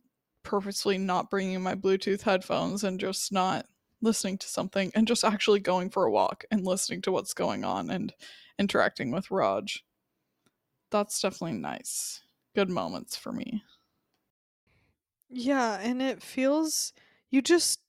purposely 0.45 0.99
not 0.99 1.31
bringing 1.31 1.63
my 1.63 1.75
Bluetooth 1.75 2.23
headphones 2.23 2.85
and 2.85 3.01
just 3.01 3.33
not 3.33 3.67
listening 4.03 4.39
to 4.39 4.49
something 4.49 4.93
and 4.95 5.09
just 5.09 5.25
actually 5.25 5.61
going 5.61 5.91
for 5.91 6.05
a 6.05 6.13
walk 6.13 6.45
and 6.53 6.67
listening 6.67 7.03
to 7.03 7.13
what's 7.13 7.35
going 7.35 7.65
on 7.65 7.91
and 7.91 8.15
interacting 8.59 9.11
with 9.13 9.31
Raj. 9.33 9.86
That's 10.91 11.21
definitely 11.21 11.59
nice. 11.59 12.23
Good 12.55 12.71
moments 12.71 13.17
for 13.17 13.33
me. 13.33 13.63
Yeah, 15.29 15.79
and 15.81 16.01
it 16.01 16.23
feels 16.23 16.93
you 17.31 17.43
just 17.43 17.81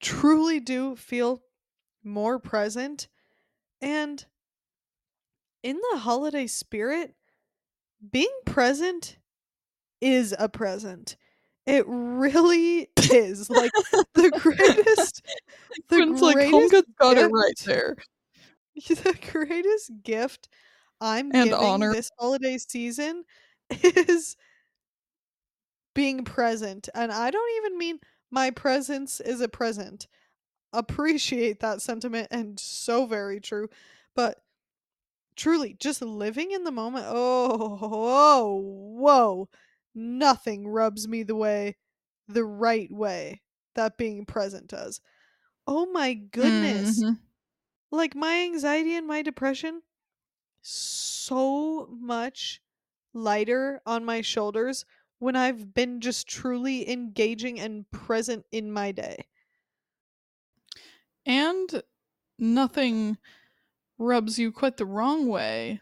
truly 0.00 0.60
do 0.60 0.96
feel 0.96 1.42
more 2.02 2.38
present 2.38 3.08
and 3.80 4.24
in 5.62 5.80
the 5.90 5.98
holiday 5.98 6.46
spirit, 6.46 7.14
being 8.12 8.30
present 8.44 9.18
is 10.00 10.34
a 10.38 10.48
present. 10.48 11.16
It 11.66 11.84
really 11.88 12.88
is. 13.10 13.50
Like 13.50 13.72
the 14.14 14.30
greatest 14.30 15.22
the 15.88 15.96
Friends 15.96 16.22
like 16.22 16.34
greatest 16.36 16.52
Home 16.52 16.68
Goods 16.68 16.88
got 16.98 17.18
it 17.18 17.20
gift 17.22 17.32
right 17.32 17.58
there. 17.64 17.96
the 18.76 19.18
greatest 19.32 19.90
gift 20.02 20.48
I'm 21.00 21.30
And 21.32 21.50
giving 21.50 21.56
honor. 21.58 21.90
this 21.90 22.10
holiday 22.18 22.58
season 22.58 23.24
is 23.70 24.36
being 25.94 26.24
present. 26.24 26.88
And 26.94 27.10
I 27.12 27.30
don't 27.30 27.56
even 27.58 27.78
mean 27.78 28.00
my 28.30 28.50
presence 28.50 29.20
is 29.20 29.40
a 29.40 29.48
present. 29.48 30.06
Appreciate 30.72 31.60
that 31.60 31.82
sentiment 31.82 32.28
and 32.30 32.58
so 32.60 33.06
very 33.06 33.40
true. 33.40 33.68
But 34.14 34.42
truly, 35.36 35.74
just 35.74 36.02
living 36.02 36.52
in 36.52 36.64
the 36.64 36.72
moment. 36.72 37.06
Oh, 37.08 37.76
whoa, 37.78 38.60
whoa. 38.62 39.48
Nothing 39.94 40.68
rubs 40.68 41.08
me 41.08 41.22
the 41.22 41.36
way, 41.36 41.76
the 42.28 42.44
right 42.44 42.90
way 42.92 43.42
that 43.74 43.98
being 43.98 44.26
present 44.26 44.68
does. 44.68 45.00
Oh 45.66 45.86
my 45.92 46.14
goodness. 46.14 47.04
Mhm. 47.04 47.18
Like 47.90 48.14
my 48.14 48.42
anxiety 48.42 48.94
and 48.96 49.06
my 49.06 49.22
depression, 49.22 49.82
so 50.66 51.88
much 51.90 52.60
lighter 53.14 53.80
on 53.86 54.04
my 54.04 54.20
shoulders 54.20 54.84
when 55.18 55.36
I've 55.36 55.72
been 55.72 56.00
just 56.00 56.28
truly 56.28 56.90
engaging 56.90 57.60
and 57.60 57.90
present 57.90 58.44
in 58.52 58.70
my 58.70 58.92
day. 58.92 59.26
And 61.24 61.82
nothing 62.38 63.16
rubs 63.98 64.38
you 64.38 64.52
quite 64.52 64.76
the 64.76 64.86
wrong 64.86 65.28
way, 65.28 65.80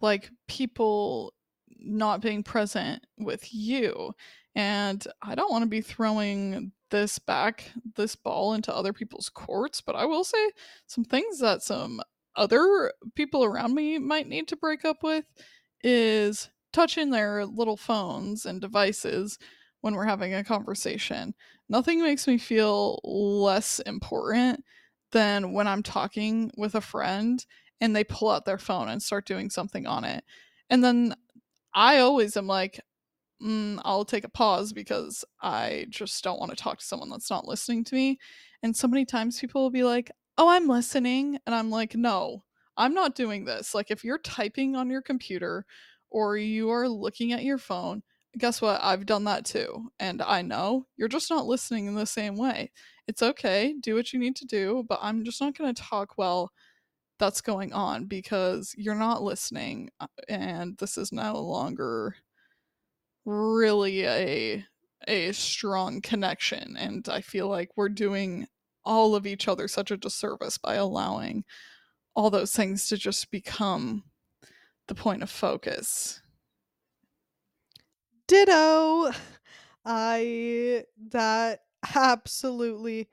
like 0.00 0.30
people 0.46 1.34
not 1.78 2.20
being 2.20 2.42
present 2.42 3.04
with 3.18 3.52
you. 3.52 4.12
And 4.54 5.04
I 5.22 5.34
don't 5.34 5.50
want 5.50 5.62
to 5.62 5.68
be 5.68 5.80
throwing 5.80 6.72
this 6.90 7.18
back, 7.18 7.70
this 7.96 8.16
ball 8.16 8.54
into 8.54 8.74
other 8.74 8.92
people's 8.92 9.28
courts, 9.28 9.80
but 9.80 9.96
I 9.96 10.04
will 10.04 10.24
say 10.24 10.50
some 10.86 11.04
things 11.04 11.38
that 11.40 11.62
some 11.62 12.00
other 12.38 12.92
people 13.14 13.44
around 13.44 13.74
me 13.74 13.98
might 13.98 14.28
need 14.28 14.48
to 14.48 14.56
break 14.56 14.84
up 14.84 15.02
with 15.02 15.24
is 15.82 16.48
touching 16.72 17.10
their 17.10 17.44
little 17.44 17.76
phones 17.76 18.46
and 18.46 18.60
devices 18.60 19.38
when 19.80 19.94
we're 19.94 20.04
having 20.04 20.34
a 20.34 20.44
conversation. 20.44 21.34
Nothing 21.68 22.02
makes 22.02 22.26
me 22.26 22.38
feel 22.38 23.00
less 23.04 23.80
important 23.80 24.64
than 25.12 25.52
when 25.52 25.66
I'm 25.66 25.82
talking 25.82 26.50
with 26.56 26.74
a 26.74 26.80
friend 26.80 27.44
and 27.80 27.94
they 27.94 28.04
pull 28.04 28.30
out 28.30 28.44
their 28.44 28.58
phone 28.58 28.88
and 28.88 29.02
start 29.02 29.26
doing 29.26 29.50
something 29.50 29.86
on 29.86 30.04
it. 30.04 30.24
And 30.70 30.82
then 30.82 31.14
I 31.74 31.98
always 31.98 32.36
am 32.36 32.46
like, 32.46 32.80
mm, 33.42 33.80
I'll 33.84 34.04
take 34.04 34.24
a 34.24 34.30
pause 34.30 34.72
because 34.72 35.24
I 35.40 35.86
just 35.90 36.22
don't 36.24 36.40
want 36.40 36.50
to 36.50 36.56
talk 36.56 36.78
to 36.78 36.84
someone 36.84 37.10
that's 37.10 37.30
not 37.30 37.46
listening 37.46 37.84
to 37.84 37.94
me. 37.94 38.18
And 38.62 38.76
so 38.76 38.88
many 38.88 39.04
times 39.04 39.38
people 39.38 39.62
will 39.62 39.70
be 39.70 39.84
like, 39.84 40.10
Oh, 40.38 40.48
I'm 40.48 40.68
listening. 40.68 41.38
And 41.46 41.54
I'm 41.54 41.70
like, 41.70 41.94
No, 41.96 42.44
I'm 42.76 42.94
not 42.94 43.14
doing 43.16 43.44
this. 43.44 43.74
Like, 43.74 43.90
if 43.90 44.04
you're 44.04 44.18
typing 44.18 44.76
on 44.76 44.90
your 44.90 45.02
computer 45.02 45.66
or 46.10 46.36
you 46.38 46.70
are 46.70 46.88
looking 46.88 47.32
at 47.32 47.44
your 47.44 47.58
phone, 47.58 48.02
guess 48.38 48.62
what? 48.62 48.80
I've 48.82 49.06
done 49.06 49.24
that 49.24 49.44
too. 49.46 49.90
And 50.00 50.22
I 50.22 50.42
know 50.42 50.86
you're 50.96 51.08
just 51.08 51.30
not 51.30 51.46
listening 51.46 51.86
in 51.86 51.94
the 51.94 52.06
same 52.06 52.36
way. 52.36 52.72
It's 53.08 53.22
okay. 53.22 53.74
Do 53.80 53.94
what 53.96 54.12
you 54.12 54.20
need 54.20 54.36
to 54.36 54.46
do. 54.46 54.84
But 54.88 55.00
I'm 55.02 55.24
just 55.24 55.40
not 55.40 55.56
going 55.58 55.74
to 55.74 55.82
talk 55.82 56.18
well 56.18 56.52
that's 57.20 57.40
going 57.42 57.72
on 57.72 58.06
because 58.06 58.74
you're 58.78 58.94
not 58.96 59.22
listening 59.22 59.90
uh, 60.00 60.08
and 60.28 60.76
this 60.78 60.98
is 60.98 61.12
no 61.12 61.40
longer 61.42 62.16
really 63.24 64.04
a 64.06 64.64
a 65.06 65.32
strong 65.32 66.00
connection 66.00 66.76
and 66.76 67.08
I 67.08 67.20
feel 67.20 67.48
like 67.48 67.70
we're 67.76 67.88
doing 67.88 68.46
all 68.88 69.14
of 69.14 69.26
each 69.26 69.46
other 69.46 69.68
such 69.68 69.90
a 69.90 69.96
disservice 69.96 70.56
by 70.56 70.74
allowing 70.74 71.44
all 72.14 72.30
those 72.30 72.52
things 72.52 72.88
to 72.88 72.96
just 72.96 73.30
become 73.30 74.02
the 74.88 74.94
point 74.94 75.22
of 75.22 75.30
focus. 75.30 76.22
Ditto. 78.26 79.12
I 79.84 80.84
that 81.10 81.60
absolutely 81.94 83.08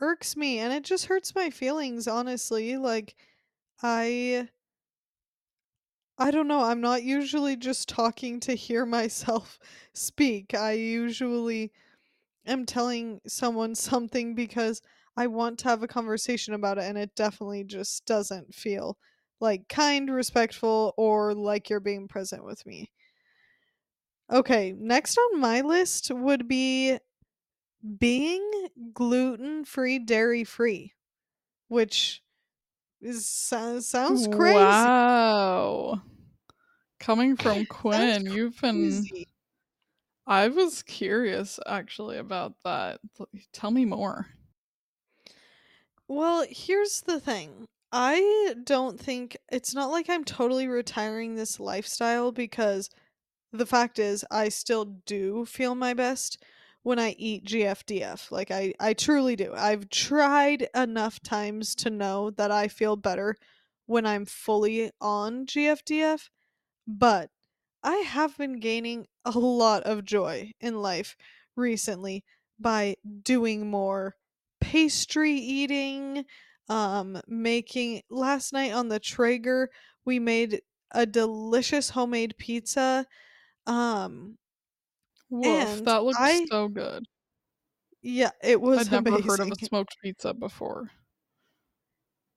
irks 0.00 0.36
me 0.36 0.58
and 0.58 0.72
it 0.72 0.84
just 0.84 1.06
hurts 1.06 1.34
my 1.34 1.50
feelings 1.50 2.08
honestly 2.08 2.76
like 2.76 3.16
I 3.82 4.48
I 6.18 6.30
don't 6.30 6.48
know, 6.48 6.62
I'm 6.62 6.80
not 6.80 7.02
usually 7.02 7.56
just 7.56 7.88
talking 7.88 8.40
to 8.40 8.54
hear 8.54 8.86
myself 8.98 9.58
speak. 9.92 10.54
I 10.54 10.72
usually 10.72 11.72
am 12.46 12.66
telling 12.66 13.20
someone 13.26 13.74
something 13.76 14.34
because 14.34 14.82
I 15.16 15.26
want 15.26 15.58
to 15.60 15.68
have 15.68 15.82
a 15.82 15.88
conversation 15.88 16.54
about 16.54 16.78
it 16.78 16.84
and 16.84 16.96
it 16.98 17.14
definitely 17.14 17.64
just 17.64 18.06
doesn't 18.06 18.54
feel 18.54 18.98
like 19.40 19.68
kind, 19.68 20.10
respectful 20.10 20.94
or 20.96 21.34
like 21.34 21.68
you're 21.68 21.80
being 21.80 22.08
present 22.08 22.44
with 22.44 22.64
me. 22.64 22.90
Okay, 24.30 24.72
next 24.72 25.18
on 25.18 25.40
my 25.40 25.60
list 25.60 26.10
would 26.10 26.48
be 26.48 26.98
being 27.98 28.68
gluten-free, 28.92 30.00
dairy-free, 30.00 30.92
which 31.68 32.22
is 33.00 33.26
sounds 33.26 33.88
sounds 33.88 34.26
crazy. 34.28 34.54
Wow. 34.54 36.02
Coming 37.00 37.36
from 37.36 37.66
Quinn, 37.70 38.26
you've 38.26 38.60
been 38.60 39.10
crazy. 39.12 39.26
I 40.26 40.48
was 40.48 40.82
curious 40.82 41.58
actually 41.66 42.16
about 42.18 42.54
that. 42.64 43.00
Tell 43.52 43.70
me 43.70 43.84
more. 43.84 44.28
Well, 46.08 46.46
here's 46.48 47.00
the 47.00 47.20
thing. 47.20 47.66
I 47.90 48.54
don't 48.64 48.98
think 48.98 49.36
it's 49.50 49.74
not 49.74 49.90
like 49.90 50.08
I'm 50.08 50.24
totally 50.24 50.66
retiring 50.66 51.34
this 51.34 51.60
lifestyle 51.60 52.32
because 52.32 52.88
the 53.52 53.66
fact 53.66 53.98
is 53.98 54.24
I 54.30 54.48
still 54.48 54.84
do 55.06 55.44
feel 55.44 55.74
my 55.74 55.94
best 55.94 56.42
when 56.82 56.98
I 56.98 57.10
eat 57.18 57.44
GFDF. 57.44 58.30
Like 58.30 58.50
I 58.50 58.74
I 58.80 58.94
truly 58.94 59.36
do. 59.36 59.52
I've 59.54 59.90
tried 59.90 60.68
enough 60.74 61.20
times 61.20 61.74
to 61.76 61.90
know 61.90 62.30
that 62.30 62.50
I 62.50 62.68
feel 62.68 62.96
better 62.96 63.36
when 63.86 64.06
I'm 64.06 64.24
fully 64.24 64.90
on 65.00 65.46
GFDF, 65.46 66.30
but 66.86 67.30
I 67.82 67.96
have 67.96 68.38
been 68.38 68.60
gaining 68.60 69.06
a 69.24 69.30
lot 69.38 69.82
of 69.84 70.04
joy 70.04 70.52
in 70.60 70.80
life 70.82 71.16
recently 71.56 72.24
by 72.58 72.96
doing 73.22 73.70
more 73.70 74.14
pastry 74.60 75.32
eating, 75.32 76.24
um, 76.68 77.20
making 77.26 78.02
last 78.10 78.52
night 78.52 78.72
on 78.72 78.88
the 78.88 79.00
Traeger, 79.00 79.70
we 80.04 80.18
made 80.18 80.62
a 80.92 81.06
delicious 81.06 81.90
homemade 81.90 82.36
pizza, 82.38 83.06
um, 83.66 84.38
Woof, 85.30 85.82
that 85.84 86.04
looks 86.04 86.18
I 86.20 86.44
so 86.48 86.68
good. 86.68 87.04
yeah, 88.02 88.30
it 88.42 88.60
was. 88.60 88.88
I'd 88.88 88.92
was 88.92 89.04
never 89.04 89.20
heard 89.22 89.40
of 89.40 89.50
a 89.50 89.56
smoked 89.56 89.96
pizza 90.02 90.34
before. 90.34 90.90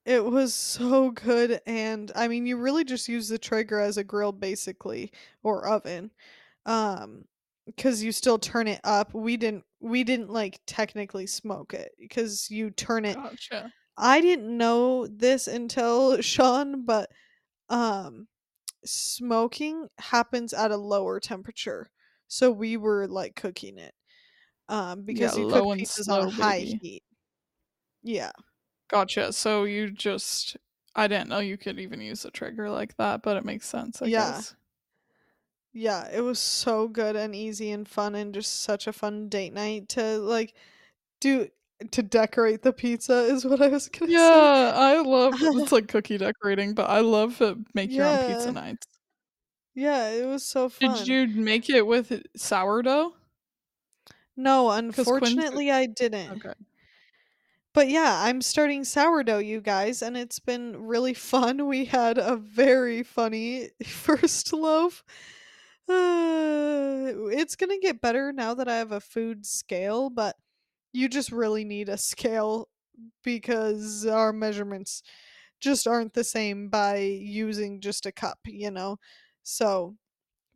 It 0.06 0.24
was 0.26 0.54
so 0.54 1.12
good, 1.12 1.62
and 1.66 2.12
I 2.16 2.28
mean, 2.28 2.46
you 2.46 2.58
really 2.58 2.84
just 2.84 3.08
use 3.08 3.28
the 3.28 3.38
Traeger 3.40 3.80
as 3.80 3.98
a 3.98 4.04
grill 4.04 4.32
basically, 4.32 5.12
or 5.44 5.68
oven. 5.68 6.12
Um, 6.66 7.26
because 7.66 8.04
you 8.04 8.12
still 8.12 8.38
turn 8.40 8.68
it 8.68 8.82
up. 8.84 9.14
We 9.14 9.38
didn't 9.38 9.66
we 9.82 10.04
didn't, 10.04 10.30
like, 10.32 10.62
technically 10.68 11.28
smoke 11.28 11.74
it 11.74 11.92
because 12.00 12.50
you 12.52 12.72
turn 12.72 13.06
it 13.06 13.22
Gotcha. 13.22 13.74
I 13.98 14.22
didn't 14.22 14.58
know 14.58 15.08
this 15.08 15.48
until 15.48 16.22
Sean, 16.24 16.86
but, 16.86 17.12
um, 17.70 18.28
smoking 18.86 19.90
happens 20.00 20.54
at 20.54 20.72
a 20.72 20.78
lower 20.78 21.20
temperature, 21.22 21.90
so 22.28 22.52
we 22.52 22.78
were, 22.78 23.08
like, 23.08 23.36
cooking 23.38 23.78
it, 23.80 23.96
um, 24.70 25.04
Yeah, 25.10 25.32
because 25.32 25.38
you 25.38 25.46
cook 25.46 25.66
pieces 25.72 26.08
pizzas 26.08 26.10
on 26.10 26.30
high 26.30 26.62
baby. 26.62 26.82
heat. 26.82 27.04
Yeah. 28.04 28.32
Gotcha. 28.90 29.34
So 29.34 29.64
you 29.64 29.92
just 29.92 30.58
I 30.96 31.08
didn't 31.08 31.30
know 31.30 31.40
you 31.40 31.58
could 31.58 31.80
even 31.80 32.02
use 32.02 32.24
a 32.26 32.32
Traeger 32.32 32.70
like 32.70 32.96
that, 32.98 33.22
but 33.22 33.38
it 33.38 33.44
makes 33.46 33.68
sense, 33.68 34.02
I 34.02 34.10
Yeah. 34.10 34.12
guess. 34.12 34.56
Yeah, 35.78 36.08
it 36.10 36.22
was 36.22 36.40
so 36.40 36.88
good 36.88 37.18
and 37.18 37.36
easy 37.36 37.70
and 37.72 37.86
fun 37.86 38.16
and 38.16 38.34
just 38.34 38.64
such 38.64 38.88
a 38.88 38.94
fun 38.94 39.28
date 39.28 39.52
night 39.52 39.90
to, 39.90 40.18
like, 40.20 40.54
do 41.20 41.50
to 41.92 42.02
decorate 42.02 42.62
the 42.62 42.72
pizza 42.72 43.24
is 43.24 43.44
what 43.44 43.62
I 43.62 43.68
was 43.68 43.90
gonna 43.90 44.10
say. 44.10 44.18
Yeah, 44.18 44.72
I 44.74 45.02
love 45.02 45.34
it's 45.38 45.72
like 45.74 45.90
cookie 45.90 46.18
decorating, 46.18 46.74
but 46.74 46.90
I 46.90 47.02
love 47.02 47.42
it 47.42 47.58
make 47.74 47.92
your 47.92 48.06
own 48.06 48.34
pizza 48.34 48.54
nights. 48.54 48.88
Yeah, 49.74 50.12
it 50.12 50.26
was 50.26 50.46
so 50.46 50.70
fun. 50.70 50.92
Did 50.92 50.98
fun. 51.00 51.08
you 51.08 51.28
make 51.28 51.70
it 51.70 51.86
with 51.86 52.24
sourdough? 52.38 53.14
No, 54.38 54.70
Quinn's 54.70 54.98
unfortunately, 54.98 55.72
I 55.72 55.88
didn't. 55.88 56.32
okay. 56.38 56.54
But 57.74 57.90
yeah, 57.90 58.22
I'm 58.24 58.42
starting 58.42 58.86
sourdough, 58.86 59.40
you 59.40 59.60
guys, 59.60 60.02
and 60.02 60.16
it's 60.16 60.40
been 60.40 60.88
really 60.88 61.14
fun. 61.14 61.68
We 61.68 61.84
had 61.84 62.18
a 62.18 62.38
very 62.38 63.04
funny 63.04 63.72
first 63.86 64.54
loaf. 64.54 65.04
It's 65.90 67.56
gonna 67.56 67.78
get 67.80 68.02
better 68.02 68.32
now 68.34 68.54
that 68.56 68.68
I 68.68 68.78
have 68.78 68.92
a 68.92 69.00
food 69.00 69.46
scale, 69.46 70.10
but 70.10 70.36
you 70.94 71.10
just 71.10 71.32
really 71.32 71.66
need 71.66 71.90
a 71.90 71.98
scale 71.98 72.70
because 73.24 74.06
our 74.06 74.34
measurements 74.34 75.04
just 75.62 75.88
aren't 75.88 76.14
the 76.14 76.24
same 76.24 76.70
by 76.70 76.98
using 77.00 77.82
just 77.82 78.06
a 78.06 78.12
cup, 78.14 78.40
you 78.46 78.72
know? 78.72 78.98
So, 79.44 79.98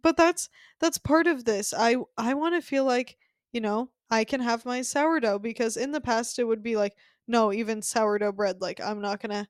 but 0.03 0.17
that's 0.17 0.49
that's 0.81 0.97
part 0.99 1.27
of 1.27 1.45
this. 1.45 1.73
I 1.77 1.97
I 2.17 2.35
want 2.35 2.55
to 2.55 2.61
feel 2.67 2.85
like, 2.85 3.17
you 3.53 3.61
know, 3.61 3.91
I 4.11 4.25
can 4.25 4.41
have 4.41 4.65
my 4.65 4.81
sourdough 4.83 5.39
because 5.39 5.77
in 5.77 5.91
the 5.93 6.01
past 6.01 6.39
it 6.39 6.45
would 6.45 6.63
be 6.63 6.77
like, 6.77 6.95
no, 7.27 7.53
even 7.53 7.81
sourdough 7.83 8.33
bread, 8.33 8.61
like 8.61 8.81
I'm 8.81 9.01
not 9.01 9.21
going 9.21 9.31
to 9.45 9.47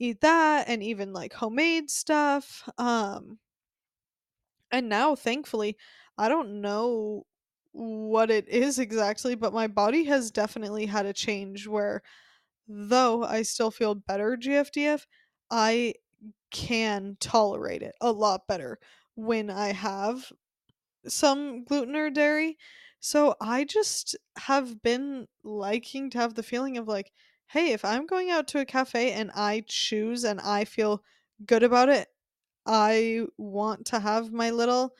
eat 0.00 0.20
that 0.22 0.68
and 0.68 0.82
even 0.82 1.12
like 1.14 1.34
homemade 1.34 1.90
stuff. 1.90 2.68
Um 2.78 3.38
and 4.72 4.88
now 4.88 5.14
thankfully, 5.14 5.76
I 6.18 6.28
don't 6.28 6.60
know 6.60 7.26
what 7.72 8.30
it 8.30 8.48
is 8.48 8.78
exactly, 8.78 9.34
but 9.34 9.52
my 9.52 9.66
body 9.66 10.04
has 10.04 10.30
definitely 10.30 10.86
had 10.86 11.06
a 11.06 11.12
change 11.12 11.66
where 11.66 12.02
though 12.68 13.24
I 13.24 13.42
still 13.42 13.70
feel 13.70 13.94
better 13.94 14.36
GFDF, 14.36 15.06
I 15.50 15.94
can 16.50 17.16
tolerate 17.20 17.82
it 17.82 17.94
a 18.00 18.12
lot 18.12 18.46
better 18.46 18.78
when 19.16 19.50
I 19.50 19.72
have 19.72 20.32
some 21.06 21.64
gluten 21.64 21.96
or 21.96 22.10
dairy. 22.10 22.58
So 23.00 23.34
I 23.40 23.64
just 23.64 24.16
have 24.38 24.82
been 24.82 25.26
liking 25.42 26.10
to 26.10 26.18
have 26.18 26.34
the 26.34 26.42
feeling 26.42 26.78
of 26.78 26.86
like, 26.88 27.12
hey, 27.48 27.72
if 27.72 27.84
I'm 27.84 28.06
going 28.06 28.30
out 28.30 28.48
to 28.48 28.60
a 28.60 28.64
cafe 28.64 29.12
and 29.12 29.30
I 29.34 29.64
choose 29.66 30.24
and 30.24 30.40
I 30.40 30.64
feel 30.64 31.02
good 31.44 31.62
about 31.62 31.88
it, 31.88 32.08
I 32.66 33.26
want 33.38 33.86
to 33.86 34.00
have 34.00 34.32
my 34.32 34.50
little 34.50 34.94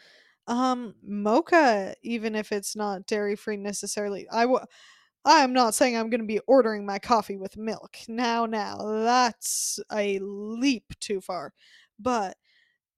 um 0.48 0.94
mocha 1.04 1.94
even 2.02 2.34
if 2.34 2.50
it's 2.52 2.74
not 2.76 3.06
dairy 3.06 3.36
free 3.36 3.56
necessarily. 3.56 4.28
I 4.30 4.42
w- 4.42 4.64
I'm 5.24 5.52
not 5.52 5.74
saying 5.74 5.96
I'm 5.96 6.10
going 6.10 6.20
to 6.22 6.26
be 6.26 6.40
ordering 6.48 6.86
my 6.86 6.98
coffee 6.98 7.36
with 7.36 7.56
milk. 7.56 7.96
Now 8.08 8.46
now, 8.46 8.78
that's 9.04 9.80
a 9.92 10.18
leap 10.20 10.94
too 11.00 11.20
far. 11.20 11.52
But 11.98 12.36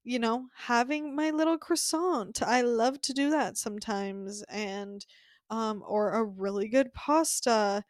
you 0.05 0.19
know, 0.19 0.49
having 0.57 1.15
my 1.17 1.31
little 1.31 1.59
croissant. 1.59 2.43
I 2.43 2.61
love 2.62 3.01
to 3.03 3.12
do 3.15 3.31
that 3.31 3.57
sometimes 3.59 4.43
and 4.49 5.05
um 5.51 5.83
or 5.87 6.12
a 6.12 6.25
really 6.25 6.69
good 6.69 6.93
pasta. 6.95 7.85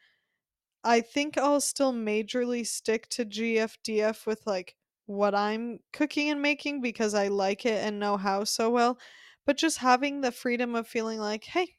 I 0.84 1.00
think 1.00 1.36
I'll 1.38 1.60
still 1.60 1.92
majorly 1.92 2.66
stick 2.66 3.08
to 3.10 3.24
GFDF 3.24 4.26
with 4.26 4.46
like 4.46 4.76
what 5.06 5.34
I'm 5.34 5.80
cooking 5.92 6.30
and 6.30 6.40
making 6.42 6.80
because 6.80 7.14
I 7.14 7.28
like 7.28 7.66
it 7.66 7.84
and 7.84 7.98
know 8.00 8.16
how 8.16 8.44
so 8.44 8.70
well. 8.70 8.98
But 9.46 9.56
just 9.58 9.78
having 9.78 10.20
the 10.20 10.32
freedom 10.32 10.74
of 10.74 10.86
feeling 10.88 11.18
like, 11.18 11.44
hey, 11.44 11.76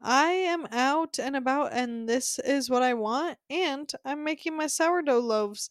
I 0.00 0.30
am 0.30 0.66
out 0.70 1.18
and 1.18 1.36
about 1.36 1.72
and 1.72 2.08
this 2.08 2.38
is 2.38 2.70
what 2.70 2.82
I 2.82 2.94
want 2.94 3.38
and 3.50 3.90
I'm 4.04 4.24
making 4.24 4.56
my 4.56 4.66
sourdough 4.66 5.20
loaves 5.20 5.68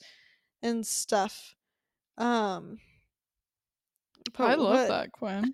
and 0.61 0.85
stuff. 0.85 1.55
Um 2.17 2.77
I 4.37 4.55
love 4.55 4.87
that, 4.87 5.11
Quinn. 5.11 5.53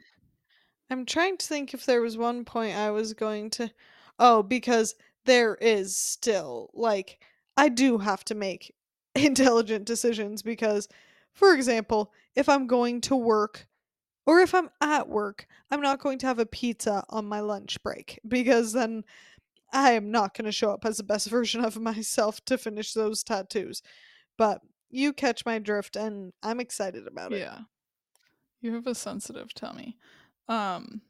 I'm 0.90 1.06
trying 1.06 1.38
to 1.38 1.46
think 1.46 1.74
if 1.74 1.86
there 1.86 2.02
was 2.02 2.18
one 2.18 2.46
point 2.46 2.76
I 2.76 2.92
was 2.92 3.14
going 3.14 3.50
to 3.52 3.72
Oh, 4.20 4.44
because 4.44 4.96
there 5.26 5.56
is 5.56 5.98
still 5.98 6.70
like 6.74 7.24
I 7.58 7.70
do 7.70 7.98
have 7.98 8.24
to 8.26 8.36
make 8.36 8.75
intelligent 9.26 9.86
decisions 9.86 10.42
because, 10.42 10.88
for 11.34 11.54
example, 11.54 12.12
if 12.36 12.50
I'm 12.50 12.68
going 12.68 13.02
to 13.02 13.16
work 13.16 13.68
or 14.26 14.40
if 14.40 14.54
I'm 14.54 14.70
at 14.82 15.08
work, 15.08 15.48
I'm 15.72 15.82
not 15.82 16.00
going 16.00 16.18
to 16.20 16.28
have 16.28 16.40
a 16.40 16.46
pizza 16.46 17.04
on 17.10 17.26
my 17.26 17.40
lunch 17.40 17.82
break 17.84 18.20
because 18.28 18.74
then 18.74 19.04
I 19.72 19.92
am 19.92 20.12
not 20.12 20.36
going 20.36 20.46
to 20.46 20.52
show 20.52 20.72
up 20.72 20.86
as 20.86 20.98
the 20.98 21.04
best 21.04 21.30
version 21.30 21.64
of 21.64 21.80
myself 21.80 22.44
to 22.46 22.58
finish 22.58 22.94
those 22.94 23.24
tattoos. 23.24 23.82
But 24.38 24.62
you 24.90 25.14
catch 25.14 25.46
my 25.46 25.60
drift 25.60 25.96
and 25.96 26.34
I'm 26.44 26.60
excited 26.60 27.08
about 27.08 27.34
it. 27.34 27.40
Yeah. 27.40 27.60
You 28.62 28.74
have 28.74 28.88
a 28.88 28.96
sensitive 28.96 29.54
tummy. 29.54 29.98
Um 30.48 31.02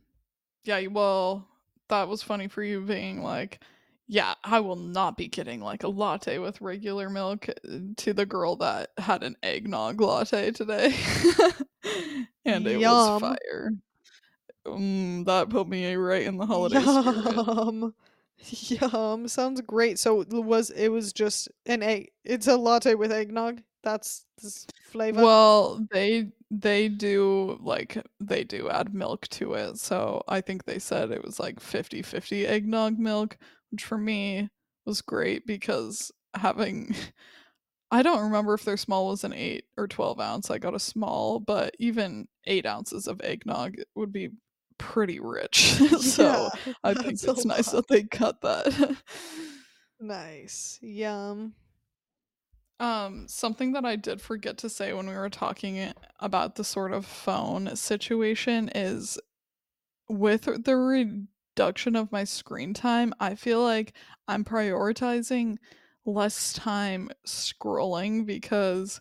yeah, 0.64 0.88
well, 0.88 1.48
that 1.90 2.08
was 2.08 2.24
funny 2.24 2.48
for 2.48 2.64
you 2.64 2.82
being 2.82 3.22
like, 3.22 3.62
yeah, 4.08 4.36
I 4.44 4.60
will 4.60 4.76
not 4.76 5.18
be 5.18 5.28
getting 5.28 5.62
like 5.62 5.84
a 5.84 5.88
latte 5.88 6.38
with 6.38 6.62
regular 6.62 7.10
milk 7.10 7.50
uh, 7.50 7.78
to 7.98 8.14
the 8.14 8.26
girl 8.26 8.56
that 8.58 8.92
had 8.98 9.24
an 9.24 9.36
eggnog 9.42 10.00
latte 10.00 10.52
today. 10.52 10.96
and 12.46 12.68
it 12.68 12.78
was 12.78 13.22
fire. 13.22 13.72
Mm, 14.66 15.26
that 15.26 15.50
put 15.50 15.68
me 15.68 15.94
right 15.96 16.24
in 16.24 16.38
the 16.38 16.46
holiday 16.46 16.82
spirit. 16.82 17.36
Yum. 17.36 17.94
Yum. 18.94 19.28
Sounds 19.28 19.62
great. 19.62 20.00
So 20.00 20.22
it 20.22 20.32
was 20.32 20.70
it 20.72 20.90
was 20.90 21.14
just 21.14 21.50
an 21.66 21.84
egg. 21.84 22.12
It's 22.24 22.48
a 22.48 22.58
latte 22.58 22.96
with 22.96 23.12
eggnog. 23.12 23.62
That's 23.84 24.26
this 24.42 24.66
flavor. 24.90 25.22
Well, 25.22 25.86
they 25.92 26.32
they 26.50 26.90
do 26.90 27.60
like 27.62 28.04
they 28.20 28.44
do 28.44 28.70
add 28.70 28.94
milk 28.94 29.28
to 29.30 29.54
it. 29.54 29.78
So 29.78 30.24
I 30.28 30.42
think 30.42 30.66
they 30.66 30.80
said 30.80 31.12
it 31.12 31.24
was 31.24 31.40
like 31.40 31.60
50-50 31.60 32.48
eggnog 32.48 32.98
milk, 32.98 33.38
which 33.72 33.84
for 33.84 33.98
me 33.98 34.50
was 34.86 35.02
great 35.02 35.46
because 35.46 36.12
having 36.36 36.96
I 37.92 38.02
don't 38.02 38.24
remember 38.24 38.56
if 38.56 38.66
their 38.66 38.78
small 38.78 39.08
was 39.08 39.24
an 39.24 39.34
8 39.34 39.64
or 39.78 39.88
12 39.88 40.20
ounce. 40.20 40.50
I 40.50 40.58
got 40.58 40.74
a 40.74 40.80
small, 40.80 41.40
but 41.40 41.76
even 41.80 42.28
8 42.46 42.66
ounces 42.66 43.08
of 43.08 43.22
eggnog 43.24 43.76
would 43.96 44.12
be 44.12 44.32
pretty 44.78 45.20
rich. 45.20 45.74
so 46.02 46.50
yeah, 46.66 46.74
I 46.84 46.94
think 46.94 47.14
it's 47.14 47.46
nice 47.46 47.74
lot. 47.74 47.88
that 47.88 47.88
they 47.88 48.04
cut 48.04 48.42
that. 48.42 48.98
Nice. 50.00 50.78
Yum. 50.82 51.54
Um, 52.80 53.28
something 53.30 53.72
that 53.74 53.86
I 53.86 53.96
did 53.96 54.22
forget 54.22 54.58
to 54.60 54.70
say 54.70 54.92
when 54.92 55.08
we 55.08 55.16
were 55.16 55.30
talking 55.30 55.94
about 56.20 56.56
the 56.56 56.64
sort 56.66 56.92
of 56.92 57.06
phone 57.06 57.76
situation 57.76 58.70
is 58.76 59.18
with 60.10 60.64
the 60.66 60.76
reduction 61.56 61.96
of 61.96 62.12
my 62.12 62.24
screen 62.24 62.74
time, 62.74 63.14
I 63.20 63.36
feel 63.36 63.62
like 63.64 63.94
I'm 64.28 64.44
prioritizing 64.44 65.58
less 66.06 66.54
time 66.54 67.10
scrolling 67.26 68.26
because 68.26 69.00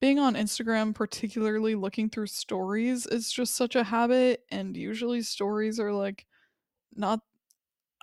being 0.00 0.18
on 0.18 0.34
Instagram, 0.34 0.94
particularly 0.94 1.74
looking 1.74 2.10
through 2.10 2.26
stories, 2.26 3.06
is 3.06 3.32
just 3.32 3.56
such 3.56 3.74
a 3.76 3.84
habit. 3.84 4.42
And 4.50 4.76
usually, 4.76 5.22
stories 5.22 5.80
are 5.80 5.92
like 5.92 6.26
not 6.94 7.20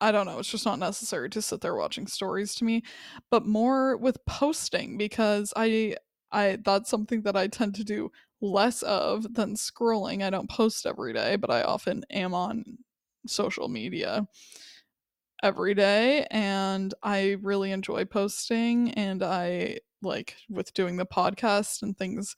I 0.02 0.12
don't 0.14 0.26
know, 0.28 0.40
it's 0.40 0.52
just 0.52 0.66
not 0.66 0.80
necessary 0.80 1.30
to 1.32 1.42
sit 1.42 1.62
there 1.62 1.76
watching 1.76 2.08
stories 2.08 2.56
to 2.56 2.66
me, 2.66 2.84
but 3.32 3.46
more 3.48 3.98
with 3.98 4.26
posting 4.26 4.98
because 4.98 5.54
I 5.58 5.98
I 6.32 6.60
that's 6.66 6.90
something 6.90 7.24
that 7.24 7.38
I 7.38 7.48
tend 7.48 7.76
to 7.76 7.84
do 7.84 8.12
less 8.42 8.84
of 8.84 9.34
than 9.36 9.56
scrolling. 9.56 10.24
I 10.24 10.30
don't 10.32 10.50
post 10.50 10.86
every 10.86 11.14
day, 11.14 11.36
but 11.38 11.52
I 11.52 11.64
often 11.64 12.04
am 12.12 12.34
on 12.34 12.80
social 13.30 13.70
media 13.70 14.28
every 15.42 15.74
day 15.74 16.28
and 16.32 16.94
I 17.02 17.38
really 17.42 17.72
enjoy 17.72 18.06
posting 18.06 18.92
and 18.92 19.24
I 19.24 19.80
like 20.02 20.36
with 20.50 20.74
doing 20.74 20.98
the 20.98 21.06
podcast 21.06 21.82
and 21.82 21.98
things 21.98 22.36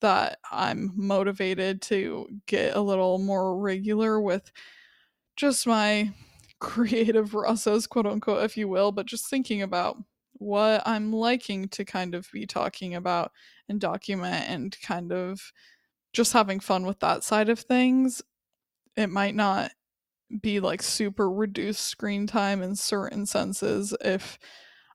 that 0.00 0.38
I'm 0.50 0.92
motivated 0.96 1.80
to 1.82 2.28
get 2.46 2.76
a 2.76 2.80
little 2.80 3.18
more 3.18 3.58
regular 3.58 4.20
with 4.20 4.50
just 5.36 5.66
my 5.66 6.12
creative 6.60 7.30
process, 7.30 7.86
quote 7.86 8.06
unquote, 8.06 8.44
if 8.44 8.56
you 8.56 8.68
will, 8.68 8.92
but 8.92 9.06
just 9.06 9.28
thinking 9.28 9.62
about 9.62 9.96
what 10.34 10.82
I'm 10.86 11.12
liking 11.12 11.68
to 11.68 11.84
kind 11.84 12.14
of 12.14 12.28
be 12.32 12.46
talking 12.46 12.94
about 12.94 13.32
and 13.68 13.80
document 13.80 14.48
and 14.48 14.76
kind 14.82 15.12
of 15.12 15.52
just 16.12 16.32
having 16.32 16.60
fun 16.60 16.84
with 16.84 17.00
that 17.00 17.24
side 17.24 17.48
of 17.48 17.60
things. 17.60 18.22
It 18.96 19.08
might 19.08 19.34
not 19.34 19.70
be 20.40 20.60
like 20.60 20.82
super 20.82 21.30
reduced 21.30 21.82
screen 21.86 22.26
time 22.26 22.62
in 22.62 22.76
certain 22.76 23.26
senses 23.26 23.94
if 24.00 24.38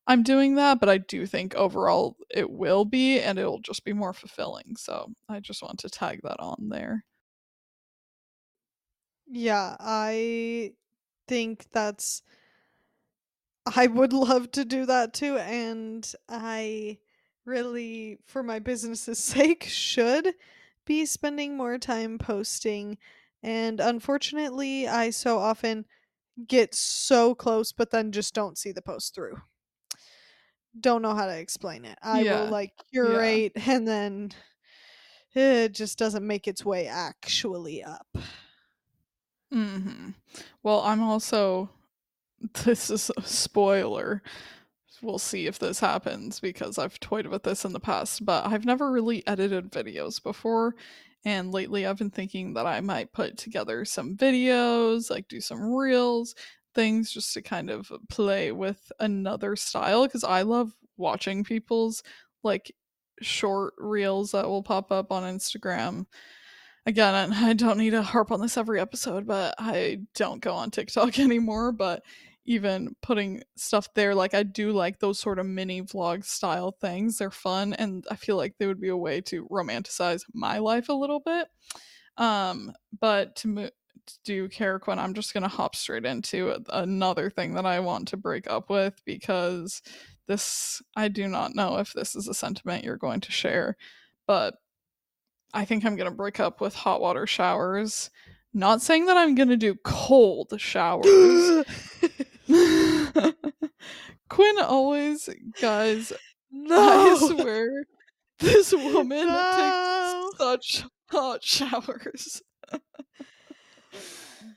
I'm 0.07 0.23
doing 0.23 0.55
that, 0.55 0.79
but 0.79 0.89
I 0.89 0.99
do 0.99 1.25
think 1.25 1.55
overall 1.55 2.17
it 2.29 2.49
will 2.49 2.85
be 2.85 3.19
and 3.19 3.37
it'll 3.39 3.59
just 3.59 3.83
be 3.85 3.93
more 3.93 4.13
fulfilling. 4.13 4.75
So 4.77 5.13
I 5.29 5.39
just 5.41 5.61
want 5.61 5.79
to 5.79 5.89
tag 5.89 6.21
that 6.23 6.39
on 6.39 6.69
there. 6.69 7.05
Yeah, 9.27 9.75
I 9.79 10.73
think 11.27 11.69
that's 11.71 12.23
I 13.65 13.87
would 13.87 14.13
love 14.13 14.51
to 14.51 14.65
do 14.65 14.85
that 14.85 15.13
too, 15.13 15.37
and 15.37 16.11
I 16.29 16.99
really, 17.45 18.19
for 18.25 18.43
my 18.43 18.59
business's 18.59 19.19
sake, 19.23 19.63
should 19.63 20.35
be 20.85 21.05
spending 21.05 21.57
more 21.57 21.77
time 21.77 22.17
posting. 22.17 22.97
And 23.43 23.79
unfortunately, 23.79 24.87
I 24.87 25.09
so 25.11 25.37
often 25.39 25.85
get 26.47 26.75
so 26.75 27.35
close, 27.35 27.71
but 27.71 27.91
then 27.91 28.11
just 28.11 28.33
don't 28.33 28.57
see 28.57 28.71
the 28.71 28.81
post 28.81 29.15
through. 29.15 29.37
Don't 30.79 31.01
know 31.01 31.15
how 31.15 31.25
to 31.25 31.37
explain 31.37 31.85
it. 31.85 31.97
I 32.01 32.23
will 32.23 32.45
Yeah. 32.45 32.49
like 32.49 32.71
Yeah. 32.91 32.91
curate 32.91 33.51
and 33.55 33.87
then 33.87 34.31
it 35.33 35.73
just 35.73 35.97
doesn't 35.97 36.25
make 36.25 36.47
its 36.47 36.65
way 36.65 36.87
actually 36.87 37.83
up. 37.83 38.07
Mhm. 39.53 40.15
Well, 40.63 40.81
I'm 40.81 41.01
also 41.01 41.69
this 42.65 42.89
is 42.89 43.11
a 43.17 43.23
spoiler. 43.23 44.23
We'll 45.01 45.19
see 45.19 45.47
if 45.47 45.59
this 45.59 45.79
happens 45.79 46.39
because 46.39 46.77
I've 46.79 46.99
toyed 46.99 47.27
with 47.27 47.43
this 47.43 47.65
in 47.65 47.73
the 47.73 47.79
past, 47.79 48.25
but 48.25 48.47
I've 48.47 48.65
never 48.65 48.91
really 48.91 49.25
edited 49.27 49.71
videos 49.71 50.21
before. 50.21 50.75
And 51.25 51.51
lately 51.51 51.85
I've 51.85 51.97
been 51.97 52.11
thinking 52.11 52.53
that 52.53 52.65
I 52.65 52.79
might 52.81 53.11
put 53.11 53.37
together 53.37 53.83
some 53.85 54.15
videos, 54.15 55.09
like 55.09 55.27
do 55.27 55.41
some 55.41 55.73
reels, 55.73 56.35
things 56.73 57.11
just 57.11 57.33
to 57.33 57.41
kind 57.41 57.69
of 57.69 57.91
play 58.09 58.51
with 58.51 58.91
another 58.99 59.55
style 59.55 60.05
because 60.05 60.23
I 60.23 60.43
love 60.43 60.73
watching 60.95 61.43
people's 61.43 62.03
like 62.43 62.73
short 63.21 63.73
reels 63.77 64.31
that 64.31 64.47
will 64.47 64.63
pop 64.63 64.91
up 64.91 65.11
on 65.11 65.23
Instagram 65.23 66.05
again, 66.87 67.33
I 67.33 67.53
don't 67.53 67.77
need 67.77 67.91
to 67.91 68.01
harp 68.01 68.31
on 68.31 68.41
this 68.41 68.57
every 68.57 68.79
episode, 68.79 69.27
but 69.27 69.53
I 69.59 69.99
don't 70.15 70.41
go 70.41 70.53
on 70.53 70.71
TikTok 70.71 71.19
anymore. 71.19 71.71
But 71.71 72.01
even 72.47 72.95
putting 73.01 73.43
stuff 73.57 73.93
there, 73.93 74.15
like 74.15 74.33
I 74.33 74.43
do 74.43 74.71
like 74.71 74.99
those 74.99 75.19
sort 75.19 75.37
of 75.37 75.45
mini 75.45 75.81
vlog 75.81 76.23
style 76.23 76.71
things. 76.71 77.17
They're 77.17 77.29
fun, 77.29 77.73
and 77.73 78.05
I 78.09 78.15
feel 78.15 78.37
like 78.37 78.55
they 78.57 78.65
would 78.65 78.79
be 78.79 78.87
a 78.87 78.97
way 78.97 79.21
to 79.21 79.45
romanticize 79.51 80.23
my 80.33 80.57
life 80.57 80.87
a 80.89 80.93
little 80.93 81.19
bit. 81.19 81.49
Um, 82.17 82.71
but 82.99 83.35
to 83.37 83.47
move 83.49 83.71
to 84.07 84.15
do 84.23 84.47
Caraquin, 84.47 84.97
I'm 84.97 85.13
just 85.13 85.33
gonna 85.33 85.49
hop 85.49 85.75
straight 85.75 86.05
into 86.05 86.57
another 86.69 87.29
thing 87.29 87.53
that 87.55 87.65
I 87.65 87.81
want 87.81 88.07
to 88.09 88.17
break 88.17 88.49
up 88.49 88.69
with 88.69 89.01
because 89.05 89.81
this 90.27 90.81
I 90.95 91.09
do 91.09 91.27
not 91.27 91.53
know 91.53 91.77
if 91.77 91.91
this 91.91 92.15
is 92.15 92.29
a 92.29 92.33
sentiment 92.33 92.85
you're 92.85 92.95
going 92.97 93.19
to 93.21 93.31
share, 93.31 93.75
but 94.25 94.55
I 95.53 95.65
think 95.65 95.83
I'm 95.83 95.97
gonna 95.97 96.11
break 96.11 96.39
up 96.39 96.61
with 96.61 96.75
hot 96.75 97.01
water 97.01 97.27
showers. 97.27 98.09
Not 98.53 98.81
saying 98.81 99.05
that 99.07 99.17
I'm 99.17 99.35
gonna 99.35 99.57
do 99.57 99.75
cold 99.83 100.53
showers. 100.57 101.65
Quinn 104.29 104.59
always, 104.59 105.29
guys, 105.61 106.11
I 106.69 107.17
swear, 107.19 107.85
this 108.39 108.71
woman 108.73 109.27
No. 109.27 110.29
takes 110.31 110.37
such 110.37 110.85
hot 111.09 111.43
showers. 111.43 112.41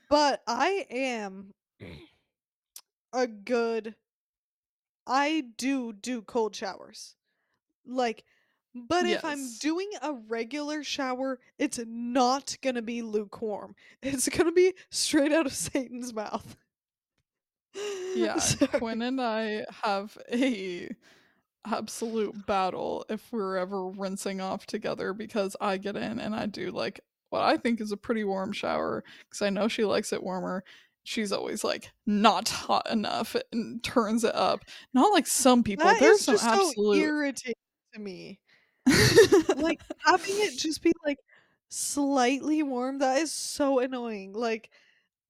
But 0.09 0.41
I 0.45 0.85
am 0.89 1.53
a 3.13 3.27
good 3.27 3.95
I 5.07 5.43
do 5.57 5.93
do 5.93 6.21
cold 6.21 6.55
showers. 6.55 7.15
Like 7.85 8.23
but 8.73 9.05
if 9.05 9.25
I'm 9.25 9.45
doing 9.59 9.89
a 10.01 10.13
regular 10.13 10.83
shower, 10.83 11.39
it's 11.57 11.79
not 11.85 12.55
gonna 12.61 12.81
be 12.81 13.01
lukewarm. 13.01 13.75
It's 14.01 14.29
gonna 14.29 14.51
be 14.51 14.73
straight 14.89 15.31
out 15.33 15.45
of 15.45 15.53
Satan's 15.53 16.13
mouth. 16.13 16.55
Yeah, 18.15 18.39
Sorry. 18.39 18.67
Quinn 18.67 19.01
and 19.01 19.21
I 19.21 19.65
have 19.83 20.17
a 20.31 20.89
absolute 21.65 22.45
battle 22.45 23.05
if 23.09 23.31
we're 23.31 23.55
ever 23.55 23.87
rinsing 23.87 24.41
off 24.41 24.65
together 24.65 25.13
because 25.13 25.55
I 25.61 25.77
get 25.77 25.95
in 25.95 26.19
and 26.19 26.35
I 26.35 26.45
do 26.47 26.71
like 26.71 26.99
what 27.29 27.41
I 27.41 27.55
think 27.55 27.79
is 27.79 27.93
a 27.93 27.97
pretty 27.97 28.25
warm 28.25 28.51
shower 28.51 29.05
because 29.19 29.41
I 29.41 29.49
know 29.49 29.69
she 29.69 29.85
likes 29.85 30.11
it 30.11 30.21
warmer. 30.21 30.65
She's 31.03 31.31
always 31.31 31.63
like 31.63 31.91
not 32.05 32.49
hot 32.49 32.91
enough 32.91 33.35
and 33.53 33.81
turns 33.81 34.25
it 34.25 34.35
up. 34.35 34.65
Not 34.93 35.13
like 35.13 35.25
some 35.25 35.63
people. 35.63 35.85
That 35.85 35.99
There's 36.01 36.19
is 36.19 36.25
some 36.25 36.33
just 36.35 36.43
so 36.43 36.67
absolute 36.67 36.97
irritating. 36.97 37.53
to 37.93 37.99
me. 37.99 38.39
Like, 39.55 39.79
having 40.05 40.35
it 40.37 40.57
just 40.57 40.81
be, 40.81 40.91
like, 41.05 41.19
slightly 41.69 42.63
warm, 42.63 42.99
that 42.99 43.19
is 43.19 43.31
so 43.31 43.79
annoying, 43.79 44.33
like, 44.33 44.69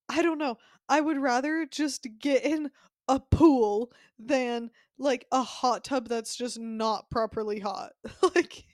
I 0.10 0.22
don't 0.22 0.38
know, 0.38 0.58
I 0.92 1.02
would 1.02 1.18
rather 1.20 1.66
just 1.66 2.08
get 2.20 2.44
in 2.46 2.72
a 3.08 3.20
pool 3.20 3.94
than, 4.20 4.72
like, 5.00 5.26
a 5.32 5.44
hot 5.44 5.86
tub 5.86 6.10
that's 6.10 6.36
just 6.36 6.60
not 6.60 7.10
properly 7.10 7.60
hot. 7.62 7.94
Like, 8.36 8.66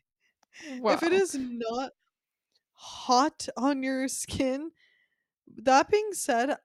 if 0.88 1.04
it 1.04 1.14
is 1.14 1.36
not 1.40 1.92
hot 2.74 3.48
on 3.58 3.84
your 3.84 4.08
skin 4.08 4.72
that 5.58 5.90
being 5.90 6.14
said, 6.14 6.58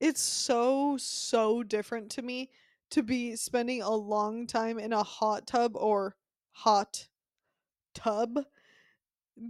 it's 0.00 0.20
so, 0.22 0.96
so 0.98 1.62
different 1.62 2.10
to 2.12 2.22
me 2.22 2.50
to 2.90 3.02
be 3.02 3.36
spending 3.36 3.82
a 3.82 3.94
long 3.94 4.46
time 4.46 4.78
in 4.78 4.92
a 4.92 5.02
hot 5.02 5.46
tub 5.46 5.76
or 5.76 6.16
hot 6.52 7.08
tub 7.94 8.38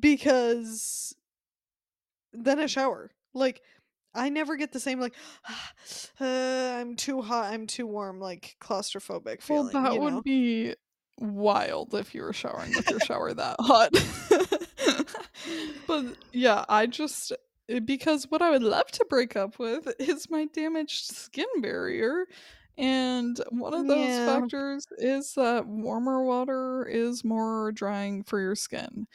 because 0.00 1.14
than 2.32 2.58
a 2.58 2.68
shower. 2.68 3.10
Like, 3.34 3.62
I 4.18 4.28
never 4.30 4.56
get 4.56 4.72
the 4.72 4.80
same, 4.80 5.00
like, 5.00 5.14
uh, 6.20 6.24
I'm 6.80 6.96
too 6.96 7.22
hot, 7.22 7.52
I'm 7.52 7.66
too 7.66 7.86
warm, 7.86 8.20
like, 8.20 8.56
claustrophobic 8.60 9.42
Well, 9.48 9.70
that 9.72 9.92
you 9.92 10.00
would 10.00 10.22
be 10.22 10.74
wild 11.18 11.94
if 11.94 12.14
you 12.14 12.22
were 12.22 12.32
showering 12.32 12.74
with 12.74 12.90
your 12.90 13.00
shower 13.00 13.32
that 13.34 13.56
hot. 13.60 13.92
But, 15.86 16.16
yeah, 16.32 16.64
I 16.68 16.86
just 16.86 17.32
eh, 17.68 17.80
because 17.80 18.26
what 18.30 18.42
I 18.42 18.50
would 18.50 18.62
love 18.62 18.86
to 18.92 19.06
break 19.08 19.36
up 19.36 19.58
with 19.58 19.88
is 19.98 20.28
my 20.30 20.46
damaged 20.46 21.06
skin 21.06 21.46
barrier, 21.60 22.26
and 22.76 23.38
one 23.50 23.74
of 23.74 23.86
those 23.86 24.18
Yeah, 24.18 24.18
factors 24.18 24.84
is 24.98 25.32
that 25.34 25.66
warmer 25.66 26.22
water 26.24 26.86
is 26.86 27.24
more 27.24 27.72
drying 27.72 28.22
for 28.24 28.40
your 28.40 28.54
skin, 28.54 29.06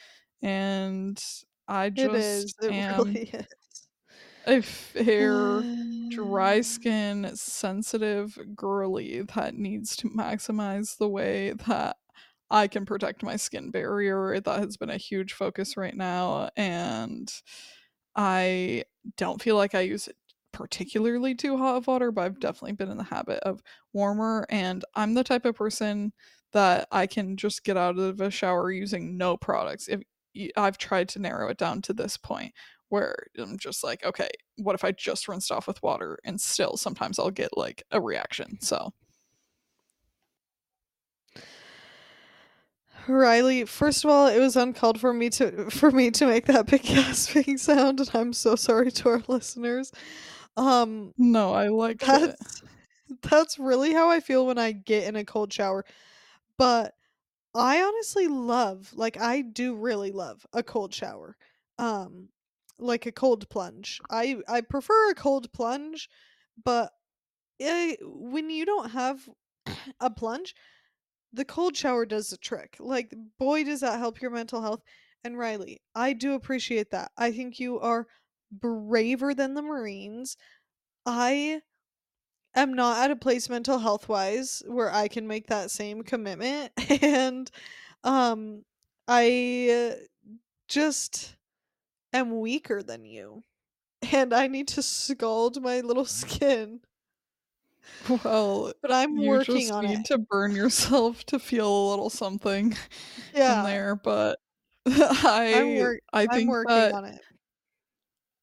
and 0.42 1.22
I 1.68 1.90
just 1.90 2.12
it 2.14 2.14
is, 2.14 2.54
it 2.60 2.74
am 2.98 3.18
really 3.18 3.30
is. 3.32 3.46
A 4.46 4.60
fair, 4.62 5.64
dry 6.08 6.56
um. 6.56 6.62
skin, 6.62 7.30
sensitive 7.34 8.38
girly 8.54 9.22
that 9.22 9.54
needs 9.54 9.96
to 9.96 10.10
maximize 10.10 10.98
the 10.98 11.08
way 11.08 11.52
that 11.66 11.96
I 12.50 12.68
can 12.68 12.84
protect 12.86 13.22
my 13.22 13.36
skin 13.36 13.70
barrier. 13.70 14.40
That 14.40 14.60
has 14.60 14.76
been 14.76 14.90
a 14.90 14.96
huge 14.96 15.32
focus 15.32 15.76
right 15.76 15.96
now, 15.96 16.50
and 16.56 17.32
I 18.16 18.84
don't 19.16 19.42
feel 19.42 19.56
like 19.56 19.74
I 19.74 19.80
use 19.80 20.08
it 20.08 20.16
particularly 20.52 21.34
too 21.34 21.56
hot 21.56 21.76
of 21.76 21.86
water, 21.86 22.12
but 22.12 22.22
I've 22.22 22.40
definitely 22.40 22.72
been 22.72 22.90
in 22.90 22.96
the 22.98 23.04
habit 23.04 23.40
of 23.40 23.62
warmer, 23.92 24.46
and 24.50 24.84
I'm 24.94 25.14
the 25.14 25.24
type 25.24 25.44
of 25.44 25.56
person 25.56 26.12
that 26.52 26.86
I 26.92 27.06
can 27.06 27.36
just 27.36 27.64
get 27.64 27.76
out 27.76 27.98
of 27.98 28.20
a 28.20 28.30
shower 28.30 28.70
using 28.70 29.16
no 29.16 29.36
products. 29.36 29.88
If 29.88 30.02
I've 30.56 30.78
tried 30.78 31.08
to 31.10 31.18
narrow 31.18 31.48
it 31.48 31.58
down 31.58 31.82
to 31.82 31.92
this 31.92 32.16
point 32.16 32.54
where 32.94 33.26
I'm 33.36 33.58
just 33.58 33.82
like, 33.82 34.04
okay, 34.04 34.28
what 34.56 34.76
if 34.76 34.84
I 34.84 34.92
just 34.92 35.26
rinsed 35.26 35.50
off 35.50 35.66
with 35.66 35.82
water 35.82 36.18
and 36.24 36.40
still 36.40 36.76
sometimes 36.76 37.18
I'll 37.18 37.30
get 37.30 37.56
like 37.56 37.82
a 37.90 38.00
reaction. 38.00 38.58
So, 38.60 38.92
Riley, 43.08 43.64
first 43.64 44.04
of 44.04 44.10
all, 44.10 44.28
it 44.28 44.38
was 44.38 44.56
uncalled 44.56 45.00
for 45.00 45.12
me 45.12 45.28
to 45.30 45.70
for 45.70 45.90
me 45.90 46.10
to 46.12 46.26
make 46.26 46.46
that 46.46 46.66
big 46.66 46.82
gasping 46.84 47.58
sound, 47.58 47.98
and 48.00 48.10
I'm 48.14 48.32
so 48.32 48.54
sorry 48.54 48.92
to 48.92 49.08
our 49.08 49.22
listeners. 49.26 49.90
Um, 50.56 51.12
no, 51.18 51.52
I 51.52 51.68
like 51.68 52.02
it. 52.02 52.06
that's 52.06 52.62
that's 53.22 53.58
really 53.58 53.92
how 53.92 54.08
I 54.10 54.20
feel 54.20 54.46
when 54.46 54.58
I 54.58 54.70
get 54.72 55.04
in 55.08 55.16
a 55.16 55.24
cold 55.24 55.52
shower. 55.52 55.84
But 56.58 56.94
I 57.54 57.82
honestly 57.82 58.28
love, 58.28 58.92
like 58.94 59.20
I 59.20 59.42
do 59.42 59.74
really 59.74 60.12
love 60.12 60.46
a 60.52 60.62
cold 60.62 60.94
shower. 60.94 61.36
Um, 61.78 62.28
like 62.78 63.06
a 63.06 63.12
cold 63.12 63.48
plunge. 63.48 64.00
I 64.10 64.38
I 64.48 64.60
prefer 64.62 65.10
a 65.10 65.14
cold 65.14 65.52
plunge, 65.52 66.08
but 66.62 66.92
eh, 67.60 67.96
when 68.02 68.50
you 68.50 68.66
don't 68.66 68.90
have 68.92 69.28
a 70.00 70.10
plunge, 70.10 70.54
the 71.32 71.44
cold 71.44 71.76
shower 71.76 72.06
does 72.06 72.30
the 72.30 72.36
trick. 72.36 72.76
Like, 72.80 73.14
boy, 73.38 73.64
does 73.64 73.80
that 73.80 73.98
help 73.98 74.20
your 74.20 74.30
mental 74.30 74.62
health. 74.62 74.82
And 75.24 75.38
Riley, 75.38 75.80
I 75.94 76.12
do 76.12 76.34
appreciate 76.34 76.90
that. 76.90 77.10
I 77.16 77.32
think 77.32 77.58
you 77.60 77.80
are 77.80 78.06
braver 78.52 79.34
than 79.34 79.54
the 79.54 79.62
Marines. 79.62 80.36
I 81.06 81.62
am 82.54 82.74
not 82.74 83.04
at 83.04 83.10
a 83.10 83.16
place 83.16 83.48
mental 83.48 83.78
health 83.78 84.08
wise 84.08 84.62
where 84.66 84.92
I 84.92 85.08
can 85.08 85.26
make 85.26 85.48
that 85.48 85.70
same 85.70 86.02
commitment. 86.02 86.72
And 87.02 87.50
um 88.04 88.64
I 89.08 89.92
uh, 89.92 90.04
just 90.68 91.33
am 92.14 92.40
weaker 92.40 92.82
than 92.82 93.04
you. 93.04 93.44
And 94.12 94.32
I 94.34 94.46
need 94.46 94.68
to 94.68 94.82
scald 94.82 95.62
my 95.62 95.80
little 95.80 96.04
mm. 96.20 96.40
skin. 96.40 96.80
Well, 98.08 98.72
But 98.82 98.92
I'm 98.92 99.16
you 99.16 99.28
working 99.28 99.68
just 99.68 99.70
on 99.70 99.88
it. 99.88 99.98
need 99.98 100.04
to 100.06 100.18
burn 100.18 100.54
yourself 100.54 101.24
to 101.26 101.38
feel 101.38 101.68
a 101.68 101.90
little 101.90 102.10
something 102.10 102.72
in 103.34 103.34
Yeah. 103.34 103.62
there, 103.62 103.96
but 103.96 104.38
I'm 104.86 105.22
I 105.24 105.64
work 105.74 106.00
I 106.12 106.26
I'm 106.28 106.28
think 106.28 106.48
working 106.48 106.86
that 106.86 106.92
on 106.92 107.04
it. 107.06 107.22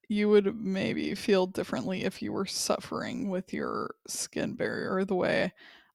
you 0.09 0.29
would 0.29 0.55
maybe 0.55 1.15
feel 1.15 1.47
differently 1.47 2.03
if 2.03 2.21
you 2.21 2.33
were 2.33 2.45
suffering 2.45 3.29
with 3.29 3.53
your 3.53 3.95
skin 4.07 4.55
barrier 4.55 5.05
the 5.05 5.15
way 5.15 5.53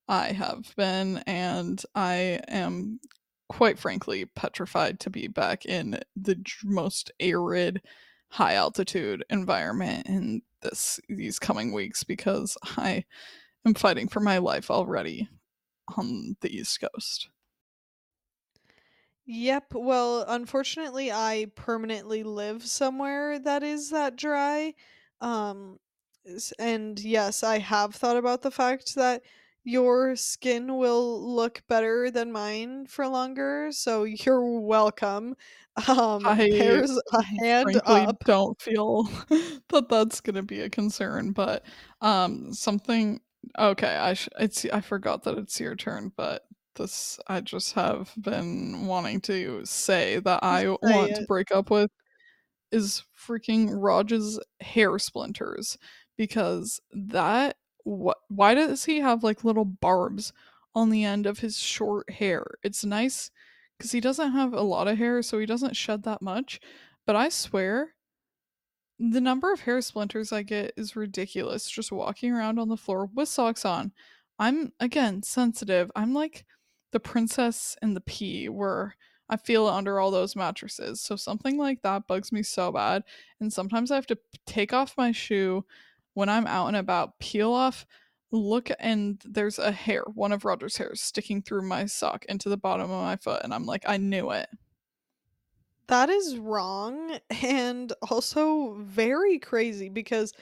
I 0.09 0.33
have 0.33 0.75
been, 0.77 1.19
and 1.27 1.83
I 1.95 2.41
am 2.49 3.01
quite 3.49 3.79
frankly 3.79 4.25
petrified 4.25 5.01
to 5.01 5.11
be 5.11 5.29
back 5.29 5.65
in 5.65 6.01
the 6.17 6.43
most 6.65 7.11
arid 7.21 7.81
high 8.31 8.55
altitude 8.55 9.25
environment 9.31 10.07
in 10.07 10.43
this 10.63 10.99
these 11.09 11.39
coming 11.39 11.73
weeks 11.73 12.03
because 12.05 12.57
I 12.77 13.05
am 13.65 13.75
fighting 13.75 14.09
for 14.09 14.21
my 14.21 14.39
life 14.39 14.71
already 14.71 15.29
on 15.97 16.37
the 16.41 16.55
East 16.57 16.81
Coast. 16.81 17.29
Yep. 19.27 19.75
Well, 19.75 20.25
unfortunately, 20.29 21.11
I 21.11 21.51
permanently 21.57 22.23
live 22.23 22.65
somewhere 22.65 23.39
that 23.41 23.63
is 23.63 23.91
that 23.91 24.17
dry. 24.17 24.75
Um, 25.21 25.81
and 26.59 26.99
yes, 27.01 27.43
I 27.43 27.59
have 27.59 27.95
thought 27.95 28.17
about 28.17 28.43
the 28.43 28.51
fact 28.51 28.95
that 28.95 29.23
your 29.67 30.15
skin 30.15 30.77
will 30.77 31.35
look 31.35 31.61
better 31.69 32.09
than 32.11 32.31
mine 32.31 32.87
for 32.87 33.09
longer. 33.09 33.71
So 33.73 34.05
you're 34.05 34.61
welcome. 34.61 35.35
Um, 35.89 36.25
I 36.27 36.49
there's 36.53 36.99
a 37.13 37.23
hand 37.23 37.77
up. 37.85 38.25
don't 38.25 38.59
feel 38.63 39.03
that 39.69 39.89
that's 39.91 40.21
gonna 40.21 40.45
be 40.45 40.61
a 40.61 40.71
concern, 40.71 41.33
but 41.33 41.65
um, 42.01 42.53
something. 42.55 43.21
Okay, 43.59 43.95
I 43.97 44.15
sh- 44.15 44.29
it's 44.39 44.65
I 44.67 44.81
forgot 44.81 45.25
that 45.25 45.37
it's 45.37 45.61
your 45.61 45.75
turn, 45.77 46.13
but 46.17 46.45
this 46.77 47.19
I 47.27 47.41
just 47.41 47.73
have 47.75 48.13
been 48.19 48.87
wanting 48.87 49.21
to 49.23 49.65
say 49.65 50.21
that 50.21 50.45
I 50.45 50.63
Say 50.63 50.77
want 50.81 51.17
to 51.17 51.25
break 51.27 51.51
up 51.53 51.71
with 51.71 51.91
is 52.73 53.03
freaking 53.29 53.71
Raj's 53.73 54.41
hair 54.61 54.99
splinters 54.99 55.77
because 56.17 56.81
that 56.93 57.57
what 57.87 58.19
why 58.29 58.55
does 58.55 58.85
he 58.85 58.99
have 59.01 59.23
like 59.23 59.45
little 59.45 59.65
barbs 59.65 60.33
on 60.75 60.91
the 60.91 61.05
end 61.05 61.27
of 61.27 61.39
his 61.39 61.59
short 61.59 62.11
hair? 62.11 62.45
It's 62.65 62.85
nice 62.85 63.31
cuz 63.79 63.93
he 63.93 64.01
doesn't 64.01 64.33
have 64.33 64.53
a 64.55 64.63
lot 64.63 64.89
of 64.89 64.99
hair 64.99 65.23
so 65.23 65.39
he 65.39 65.47
doesn't 65.47 65.77
shed 65.77 66.03
that 66.05 66.23
much, 66.23 66.61
but 67.07 67.17
I 67.17 67.29
swear 67.29 67.95
the 68.99 69.21
number 69.21 69.53
of 69.53 69.61
hair 69.61 69.81
splinters 69.83 70.33
I 70.33 70.43
get 70.43 70.73
is 70.77 70.97
ridiculous 70.97 71.71
just 71.71 71.93
walking 71.93 72.33
around 72.33 72.59
on 72.59 72.69
the 72.69 72.77
floor 72.77 73.07
with 73.15 73.29
socks 73.29 73.65
on. 73.65 73.93
I'm 74.39 74.73
again 74.81 75.23
sensitive. 75.23 75.91
I'm 75.95 76.15
like 76.15 76.45
the 76.93 77.01
princess 77.01 77.77
and 77.83 77.95
the 77.95 78.01
pea 78.03 78.49
where 78.49 78.97
I 79.29 79.37
feel 79.37 79.69
it 79.69 79.75
under 79.75 80.01
all 80.01 80.11
those 80.11 80.37
mattresses. 80.37 81.01
So 81.01 81.17
something 81.17 81.59
like 81.59 81.83
that 81.83 82.07
bugs 82.07 82.33
me 82.33 82.43
so 82.43 82.73
bad. 82.73 83.03
And 83.41 83.53
sometimes 83.53 83.91
I 83.91 83.97
have 83.97 84.07
to 84.09 84.19
take 84.47 84.73
off 84.73 84.97
my 84.97 85.13
shoe 85.13 85.65
when 86.17 86.31
I'm 86.31 86.47
out 86.47 86.69
and 86.69 86.77
about, 86.79 87.19
peel 87.19 87.53
off, 87.53 87.85
look, 88.33 88.71
and 88.81 89.23
there's 89.23 89.59
a 89.59 89.71
hair, 89.71 90.03
one 90.15 90.33
of 90.33 90.47
Roger's 90.47 90.79
hairs, 90.79 91.03
sticking 91.03 91.43
through 91.43 91.69
my 91.69 91.85
sock 91.85 92.25
into 92.25 92.49
the 92.49 92.57
bottom 92.57 92.91
of 92.91 93.03
my 93.03 93.17
foot. 93.17 93.43
And 93.45 93.53
I'm 93.53 93.67
like, 93.67 93.85
I 93.87 93.99
knew 93.99 94.31
it. 94.31 94.49
That 95.89 96.11
is 96.11 96.37
wrong 96.39 97.19
and 97.43 97.93
also 98.11 98.75
very 98.81 99.39
crazy 99.39 99.89
because 99.89 100.33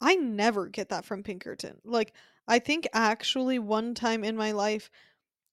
I 0.00 0.16
never 0.16 0.68
get 0.68 0.90
that 0.90 1.04
from 1.04 1.22
Pinkerton. 1.22 1.80
Like, 1.84 2.14
I 2.48 2.58
think 2.60 2.88
actually 2.94 3.58
one 3.58 3.94
time 3.94 4.24
in 4.24 4.36
my 4.36 4.52
life 4.52 4.90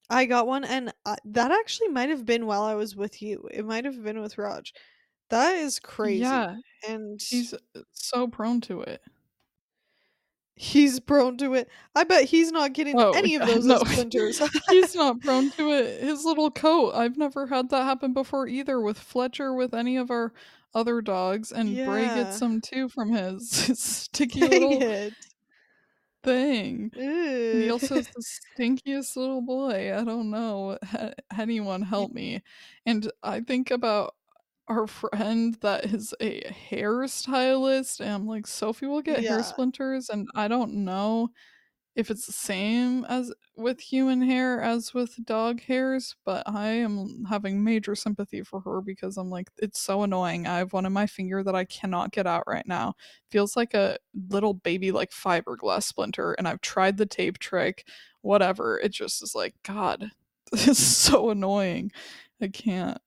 I 0.09 0.25
got 0.25 0.47
one, 0.47 0.65
and 0.65 0.93
uh, 1.05 1.17
that 1.25 1.51
actually 1.51 1.89
might 1.89 2.09
have 2.09 2.25
been 2.25 2.45
while 2.45 2.63
I 2.63 2.75
was 2.75 2.95
with 2.95 3.21
you. 3.21 3.49
It 3.51 3.65
might 3.65 3.85
have 3.85 4.03
been 4.03 4.21
with 4.21 4.37
Raj. 4.37 4.73
That 5.29 5.55
is 5.55 5.79
crazy. 5.79 6.21
Yeah, 6.21 6.57
And 6.87 7.19
he's 7.21 7.53
uh, 7.53 7.59
so 7.93 8.27
prone 8.27 8.61
to 8.61 8.81
it. 8.81 9.01
He's 10.55 10.99
prone 10.99 11.37
to 11.37 11.55
it. 11.55 11.69
I 11.95 12.03
bet 12.03 12.25
he's 12.25 12.51
not 12.51 12.73
getting 12.73 12.99
Oh, 12.99 13.11
any 13.11 13.35
of 13.35 13.41
those 13.47 13.65
no, 13.65 13.79
splinters. 13.79 14.41
he's 14.69 14.93
not 14.95 15.19
prone 15.21 15.49
to 15.51 15.71
it. 15.71 16.01
His 16.03 16.23
little 16.25 16.51
coat, 16.51 16.93
I've 16.93 17.17
never 17.17 17.47
had 17.47 17.69
that 17.69 17.83
happen 17.83 18.13
before 18.13 18.47
either 18.47 18.79
with 18.79 18.99
Fletcher, 18.99 19.53
with 19.53 19.73
any 19.73 19.97
of 19.97 20.11
our 20.11 20.33
other 20.73 21.01
dogs, 21.01 21.51
and 21.51 21.75
Bray 21.85 22.05
gets 22.05 22.37
some 22.37 22.61
too 22.61 22.87
from 22.89 23.11
his 23.11 23.49
sticky 23.79 24.41
little 24.41 24.81
it. 24.81 25.13
thing. 26.23 26.91
He 26.93 27.69
also 27.69 27.95
has 27.95 28.07
the 28.09 28.23
stinkiest 28.57 29.15
little 29.17 29.41
boy. 29.41 29.93
I 29.97 30.03
don't 30.03 30.29
know. 30.29 30.77
Anyone 31.37 31.81
help 31.81 32.13
me. 32.13 32.41
And 32.85 33.11
I 33.23 33.41
think 33.41 33.71
about 33.71 34.15
our 34.71 34.87
friend 34.87 35.55
that 35.61 35.85
is 35.85 36.13
a 36.21 36.41
hairstylist, 36.71 37.99
and 37.99 38.09
I'm 38.09 38.27
like, 38.27 38.47
"Sophie 38.47 38.87
will 38.87 39.01
get 39.01 39.25
hair 39.25 39.43
splinters," 39.43 40.09
and 40.09 40.29
I 40.35 40.47
don't 40.47 40.73
know 40.85 41.29
if 41.95 42.09
it's 42.11 42.25
the 42.25 42.31
same 42.33 43.05
as 43.05 43.33
with 43.57 43.81
human 43.81 44.21
hair 44.21 44.61
as 44.61 44.93
with 44.93 45.23
dog 45.25 45.61
hairs, 45.61 46.15
but 46.25 46.43
I 46.47 46.69
am 46.69 47.25
having 47.25 47.63
major 47.63 47.95
sympathy 47.95 48.43
for 48.43 48.61
her 48.61 48.81
because 48.81 49.17
I'm 49.17 49.29
like, 49.29 49.49
it's 49.57 49.81
so 49.81 50.03
annoying. 50.03 50.47
I 50.47 50.59
have 50.59 50.73
one 50.73 50.85
in 50.85 50.93
my 50.93 51.05
finger 51.07 51.43
that 51.43 51.55
I 51.55 51.65
cannot 51.65 52.11
get 52.11 52.27
out 52.27 52.43
right 52.47 52.65
now. 52.67 52.95
Feels 53.29 53.57
like 53.57 53.73
a 53.73 53.97
little 54.29 54.53
baby 54.53 54.91
like 54.93 55.11
fiberglass 55.11 55.83
splinter, 55.83 56.33
and 56.33 56.47
I've 56.47 56.61
tried 56.61 56.97
the 56.97 57.05
tape 57.05 57.39
trick, 57.39 57.85
whatever. 58.21 58.79
It 58.79 58.93
just 58.93 59.21
is 59.23 59.35
like, 59.35 59.55
God, 59.63 60.11
this 60.51 60.67
is 60.69 60.77
so 60.97 61.29
annoying. 61.29 61.91
I 62.41 62.47
can't. 62.47 62.99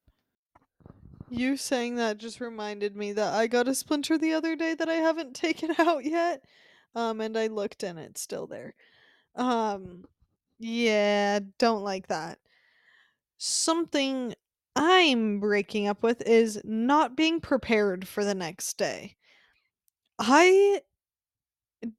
You 1.35 1.57
saying 1.57 1.97
that 1.97 2.19
just 2.19 2.41
reminded 2.41 2.95
me 2.95 3.13
that 3.13 3.35
I 3.35 3.49
got 3.49 3.67
a 3.67 3.75
splinter 3.75 4.17
the 4.17 4.33
other 4.35 4.55
day 4.55 4.75
that 4.75 4.89
I 4.89 4.95
haven't 4.95 5.35
taken 5.35 5.75
out 5.79 6.05
yet. 6.05 6.45
Um, 6.95 7.21
and 7.21 7.37
I 7.37 7.49
looked 7.49 7.83
and 7.83 7.99
it's 7.99 8.21
still 8.21 8.47
there. 8.47 8.75
Um, 9.35 10.05
yeah, 10.61 11.41
don't 11.59 11.83
like 11.83 12.07
that. 12.07 12.39
Something 13.37 14.35
I'm 14.77 15.41
breaking 15.41 15.89
up 15.89 16.05
with 16.05 16.23
is 16.23 16.61
not 16.63 17.17
being 17.17 17.41
prepared 17.41 18.07
for 18.07 18.25
the 18.25 18.35
next 18.35 18.79
day. 18.79 19.17
I 20.21 20.83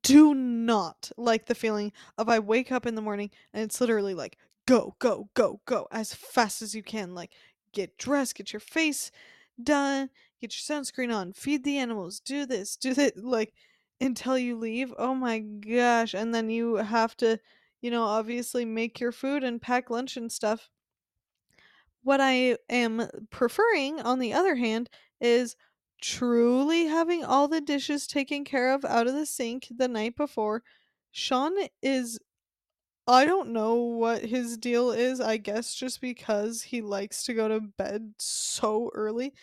do 0.02 0.34
not 0.34 1.12
like 1.18 1.48
the 1.48 1.56
feeling 1.56 1.92
of 2.18 2.30
I 2.30 2.40
wake 2.40 2.72
up 2.72 2.86
in 2.86 2.96
the 2.96 3.02
morning 3.02 3.32
and 3.54 3.64
it's 3.64 3.82
literally 3.82 4.14
like 4.14 4.38
go, 4.66 4.96
go, 5.00 5.30
go, 5.34 5.60
go 5.66 5.88
as 5.92 6.14
fast 6.14 6.62
as 6.62 6.74
you 6.74 6.82
can. 6.82 7.14
Like 7.14 7.32
get 7.76 7.98
dressed, 8.00 8.36
get 8.36 8.52
your 8.52 8.60
face 8.60 9.12
done, 9.62 10.10
get 10.42 10.54
your 10.56 10.80
sunscreen 10.80 11.14
on, 11.14 11.34
feed 11.34 11.64
the 11.64 11.78
animals, 11.78 12.20
do 12.20 12.48
this, 12.48 12.76
do 12.76 12.96
that, 12.96 13.18
like 13.24 13.54
until 14.02 14.38
you 14.38 14.58
leave. 14.58 14.94
Oh 14.98 15.14
my 15.14 15.40
gosh. 15.40 16.16
And 16.16 16.34
then 16.34 16.50
you 16.50 16.76
have 16.78 17.16
to, 17.18 17.40
you 17.82 17.92
know, 17.92 18.04
obviously 18.04 18.66
make 18.66 19.00
your 19.00 19.12
food 19.12 19.44
and 19.44 19.62
pack 19.62 19.90
lunch 19.90 20.18
and 20.18 20.32
stuff. 20.32 20.70
What 22.04 22.22
I 22.22 22.58
am 22.70 23.08
preferring, 23.30 24.00
on 24.00 24.20
the 24.20 24.34
other 24.34 24.56
hand, 24.56 24.90
is 25.20 25.56
truly 26.02 26.86
having 26.86 27.24
all 27.24 27.48
the 27.48 27.62
dishes 27.62 28.06
taken 28.06 28.44
care 28.44 28.74
of 28.74 28.86
out 28.86 29.08
of 29.08 29.14
the 29.14 29.26
sink 29.26 29.68
the 29.76 29.88
night 29.88 30.16
before. 30.16 30.62
Sean 31.12 31.54
is 31.82 32.20
I 33.08 33.26
don't 33.26 33.50
know 33.52 33.76
what 33.76 34.24
his 34.26 34.58
deal 34.58 34.92
is, 34.92 35.22
I 35.22 35.38
guess 35.38 35.76
just 35.76 36.02
because 36.02 36.64
he 36.64 36.82
likes 36.82 37.24
to 37.26 37.34
go 37.36 37.48
to 37.48 37.60
bed 37.62 38.16
so 38.20 38.90
early, 38.96 39.34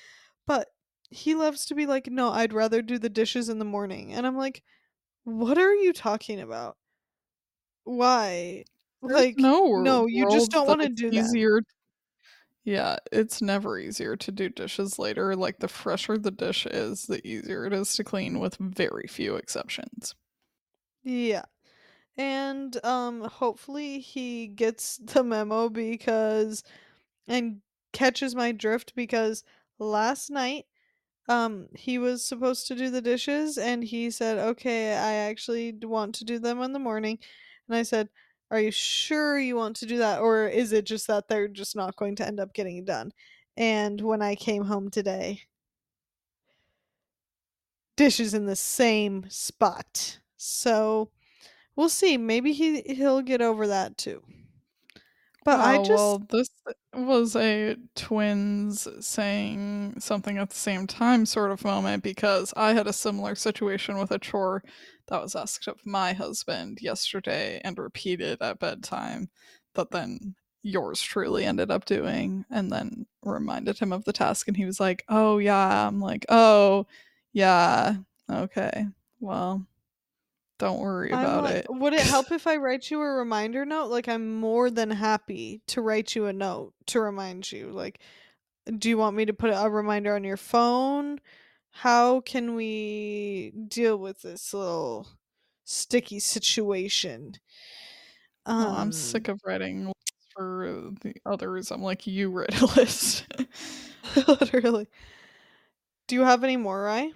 but 0.46 0.70
he 1.10 1.34
loves 1.34 1.66
to 1.66 1.74
be 1.76 1.86
like, 1.86 2.08
"No, 2.08 2.30
I'd 2.30 2.52
rather 2.54 2.82
do 2.82 2.98
the 2.98 3.10
dishes 3.10 3.48
in 3.50 3.58
the 3.60 3.64
morning." 3.66 4.12
And 4.14 4.26
I'm 4.26 4.36
like, 4.38 4.64
"What 5.24 5.58
are 5.58 5.74
you 5.74 5.92
talking 5.94 6.40
about? 6.40 6.76
Why?" 7.86 8.64
There's 9.02 9.24
Like, 9.24 9.36
no 9.36 9.66
no, 9.74 10.06
you 10.06 10.26
just 10.26 10.50
don't 10.52 10.68
wanna 10.68 10.88
it's 10.88 10.88
do 10.88 11.10
that. 11.12 11.36
easier 11.36 11.62
Yeah, 12.64 12.98
it's 13.10 13.42
never 13.42 13.76
easier 13.78 14.14
to 14.16 14.30
do 14.32 14.48
dishes 14.48 14.96
later, 14.98 15.34
like, 15.34 15.58
the 15.58 15.66
fresher 15.68 16.16
the 16.16 16.30
dish 16.30 16.64
is, 16.66 17.06
the 17.06 17.26
easier 17.26 17.64
it 17.66 17.72
is 17.72 17.94
to 17.96 18.04
clean 18.04 18.38
with 18.38 18.56
very 18.56 19.06
few 19.08 19.34
exceptions. 19.34 20.14
Yeah. 21.04 21.44
And 22.16 22.82
um 22.84 23.22
hopefully 23.22 24.00
he 24.00 24.46
gets 24.46 24.96
the 25.02 25.22
memo 25.24 25.68
because 25.68 26.62
and 27.28 27.62
catches 27.92 28.34
my 28.34 28.52
drift 28.52 28.94
because 28.96 29.44
last 29.78 30.30
night 30.30 30.66
um 31.28 31.68
he 31.74 31.98
was 31.98 32.24
supposed 32.24 32.66
to 32.68 32.76
do 32.76 32.90
the 32.90 33.02
dishes 33.02 33.58
and 33.58 33.84
he 33.84 34.10
said, 34.10 34.38
"Okay, 34.38 34.92
I 34.94 35.14
actually 35.14 35.72
want 35.82 36.14
to 36.16 36.24
do 36.24 36.38
them 36.38 36.62
in 36.62 36.72
the 36.72 36.78
morning." 36.80 37.18
And 37.68 37.76
I 37.76 37.82
said, 37.84 38.10
"Are 38.50 38.60
you 38.60 38.70
sure 38.72 39.38
you 39.38 39.56
want 39.56 39.76
to 39.78 39.86
do 39.86 39.98
that 39.98 40.20
or 40.20 40.48
is 40.48 40.72
it 40.72 40.86
just 40.86 41.06
that 41.08 41.28
they're 41.28 41.48
just 41.48 41.76
not 41.76 41.96
going 41.96 42.16
to 42.16 42.26
end 42.26 42.40
up 42.40 42.54
getting 42.54 42.84
done?" 42.84 43.12
And 43.56 44.00
when 44.02 44.22
I 44.22 44.34
came 44.36 44.64
home 44.66 44.90
today, 44.90 45.42
dishes 47.96 48.34
in 48.34 48.46
the 48.46 48.56
same 48.56 49.26
spot. 49.28 50.18
So, 50.36 51.10
we'll 51.76 51.88
see. 51.88 52.16
Maybe 52.16 52.52
he 52.52 52.82
he'll 52.82 53.22
get 53.22 53.42
over 53.42 53.66
that 53.66 53.96
too. 53.98 54.22
But 55.44 55.60
I 55.60 55.78
Oh, 55.78 55.78
just 55.78 56.18
well, 56.18 56.18
this 56.30 56.48
was 56.94 57.34
a 57.34 57.76
twins 57.96 58.86
saying 59.04 59.98
something 59.98 60.38
at 60.38 60.50
the 60.50 60.56
same 60.56 60.86
time 60.86 61.26
sort 61.26 61.50
of 61.50 61.64
moment 61.64 62.02
because 62.04 62.54
I 62.56 62.74
had 62.74 62.86
a 62.86 62.92
similar 62.92 63.34
situation 63.34 63.98
with 63.98 64.12
a 64.12 64.18
chore 64.20 64.62
that 65.08 65.20
was 65.20 65.34
asked 65.34 65.66
of 65.66 65.84
my 65.84 66.12
husband 66.12 66.78
yesterday 66.80 67.60
and 67.64 67.76
repeated 67.76 68.40
at 68.40 68.60
bedtime 68.60 69.30
that 69.74 69.90
then 69.90 70.36
yours 70.62 71.00
truly 71.02 71.44
ended 71.44 71.72
up 71.72 71.86
doing 71.86 72.44
and 72.48 72.70
then 72.70 73.06
reminded 73.24 73.78
him 73.80 73.92
of 73.92 74.04
the 74.04 74.12
task 74.12 74.46
and 74.46 74.56
he 74.56 74.64
was 74.64 74.78
like, 74.78 75.04
"Oh 75.08 75.38
yeah." 75.38 75.88
I'm 75.88 76.00
like, 76.00 76.24
"Oh, 76.28 76.86
yeah. 77.32 77.96
Okay. 78.30 78.86
Well, 79.18 79.66
don't 80.62 80.80
worry 80.80 81.12
about 81.12 81.44
like, 81.44 81.56
it." 81.56 81.66
would 81.68 81.92
it 81.94 82.06
help 82.06 82.30
if 82.32 82.46
I 82.46 82.56
write 82.56 82.90
you 82.90 83.00
a 83.00 83.06
reminder 83.14 83.64
note? 83.64 83.88
Like, 83.90 84.08
I'm 84.08 84.34
more 84.36 84.70
than 84.70 84.90
happy 84.90 85.62
to 85.68 85.82
write 85.82 86.14
you 86.14 86.26
a 86.26 86.32
note 86.32 86.74
to 86.86 87.00
remind 87.00 87.50
you. 87.52 87.70
Like, 87.70 88.00
do 88.78 88.88
you 88.88 88.98
want 88.98 89.16
me 89.16 89.26
to 89.26 89.34
put 89.34 89.50
a 89.50 89.70
reminder 89.70 90.14
on 90.14 90.24
your 90.24 90.36
phone? 90.38 91.20
How 91.70 92.20
can 92.22 92.54
we 92.56 93.52
deal 93.68 93.98
with 93.98 94.22
this 94.22 94.54
little 94.54 95.08
sticky 95.64 96.20
situation? 96.20 97.36
Oh, 98.46 98.74
I'm 98.74 98.88
Um, 98.88 98.92
sick 98.92 99.28
of 99.28 99.40
writing 99.44 99.86
lists 99.86 100.26
for 100.36 100.90
the 101.02 101.14
others. 101.26 101.70
I'm 101.70 101.82
like, 101.82 102.06
you 102.06 102.30
write 102.30 102.60
a 102.60 102.66
list. 102.76 103.26
literally. 104.28 104.88
Do 106.06 106.14
you 106.14 106.22
have 106.22 106.44
any 106.44 106.56
more, 106.56 106.82
Rye? 106.82 107.12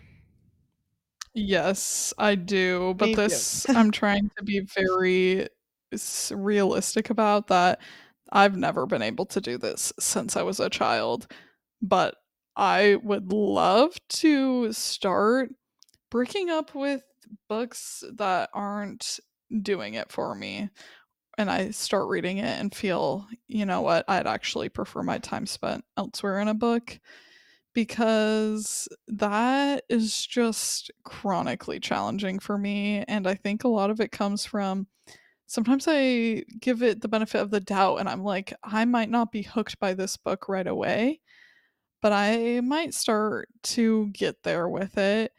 Yes, 1.39 2.15
I 2.19 2.35
do, 2.35 2.95
but 2.97 3.13
this 3.13 3.67
I'm 3.75 3.91
trying 3.91 4.31
to 4.39 4.43
be 4.45 4.61
very 4.61 5.49
s- 5.93 6.33
realistic 6.35 7.11
about 7.11 7.49
that. 7.49 7.81
I've 8.33 8.57
never 8.57 8.87
been 8.87 9.03
able 9.03 9.27
to 9.27 9.41
do 9.41 9.59
this 9.59 9.93
since 10.01 10.37
I 10.37 10.43
was 10.43 10.61
a 10.61 10.71
child, 10.71 11.27
but 11.83 12.17
I 12.57 12.97
would 13.03 13.33
love 13.33 13.97
to 14.11 14.73
start 14.73 15.51
breaking 16.11 16.51
up 16.51 16.75
with 16.75 17.03
books 17.49 18.05
that 18.15 18.51
aren't 18.55 19.21
doing 19.63 19.95
it 19.95 20.13
for 20.13 20.35
me. 20.35 20.71
and 21.39 21.51
I 21.51 21.71
start 21.71 22.09
reading 22.09 22.39
it 22.39 22.61
and 22.61 22.75
feel, 22.75 23.27
you 23.49 23.67
know 23.67 23.83
what, 23.83 24.05
I'd 24.09 24.27
actually 24.27 24.69
prefer 24.71 25.03
my 25.03 25.19
time 25.19 25.47
spent 25.47 25.85
elsewhere 25.97 26.41
in 26.41 26.49
a 26.49 26.55
book 26.55 26.99
because 27.77 28.89
that 29.07 29.85
is 29.91 30.27
just 30.27 30.91
chronically 31.05 31.79
challenging 31.79 32.39
for 32.39 32.57
me. 32.57 33.05
And 33.07 33.27
I 33.27 33.35
think 33.35 33.65
a 33.65 33.69
lot 33.69 33.91
of 33.91 34.01
it 34.01 34.11
comes 34.11 34.47
from 34.47 34.87
sometimes 35.45 35.85
I 35.87 36.45
give 36.59 36.83
it 36.83 37.03
the 37.03 37.09
benefit 37.09 37.43
of 37.43 37.51
the 37.51 37.61
doubt 37.61 37.99
and 37.99 38.09
I'm 38.09 38.25
like, 38.25 38.55
I 38.65 38.87
might 38.87 39.11
not 39.11 39.31
be 39.31 39.43
hooked 39.43 39.79
by 39.79 39.93
this 39.93 40.17
book 40.17 40.49
right 40.49 40.67
away, 40.67 41.21
but 42.01 42.15
I 42.15 42.63
might 42.63 42.95
start 42.95 43.51
to 43.65 44.07
get 44.07 44.43
there 44.43 44.71
with 44.71 44.97
it. 44.97 45.33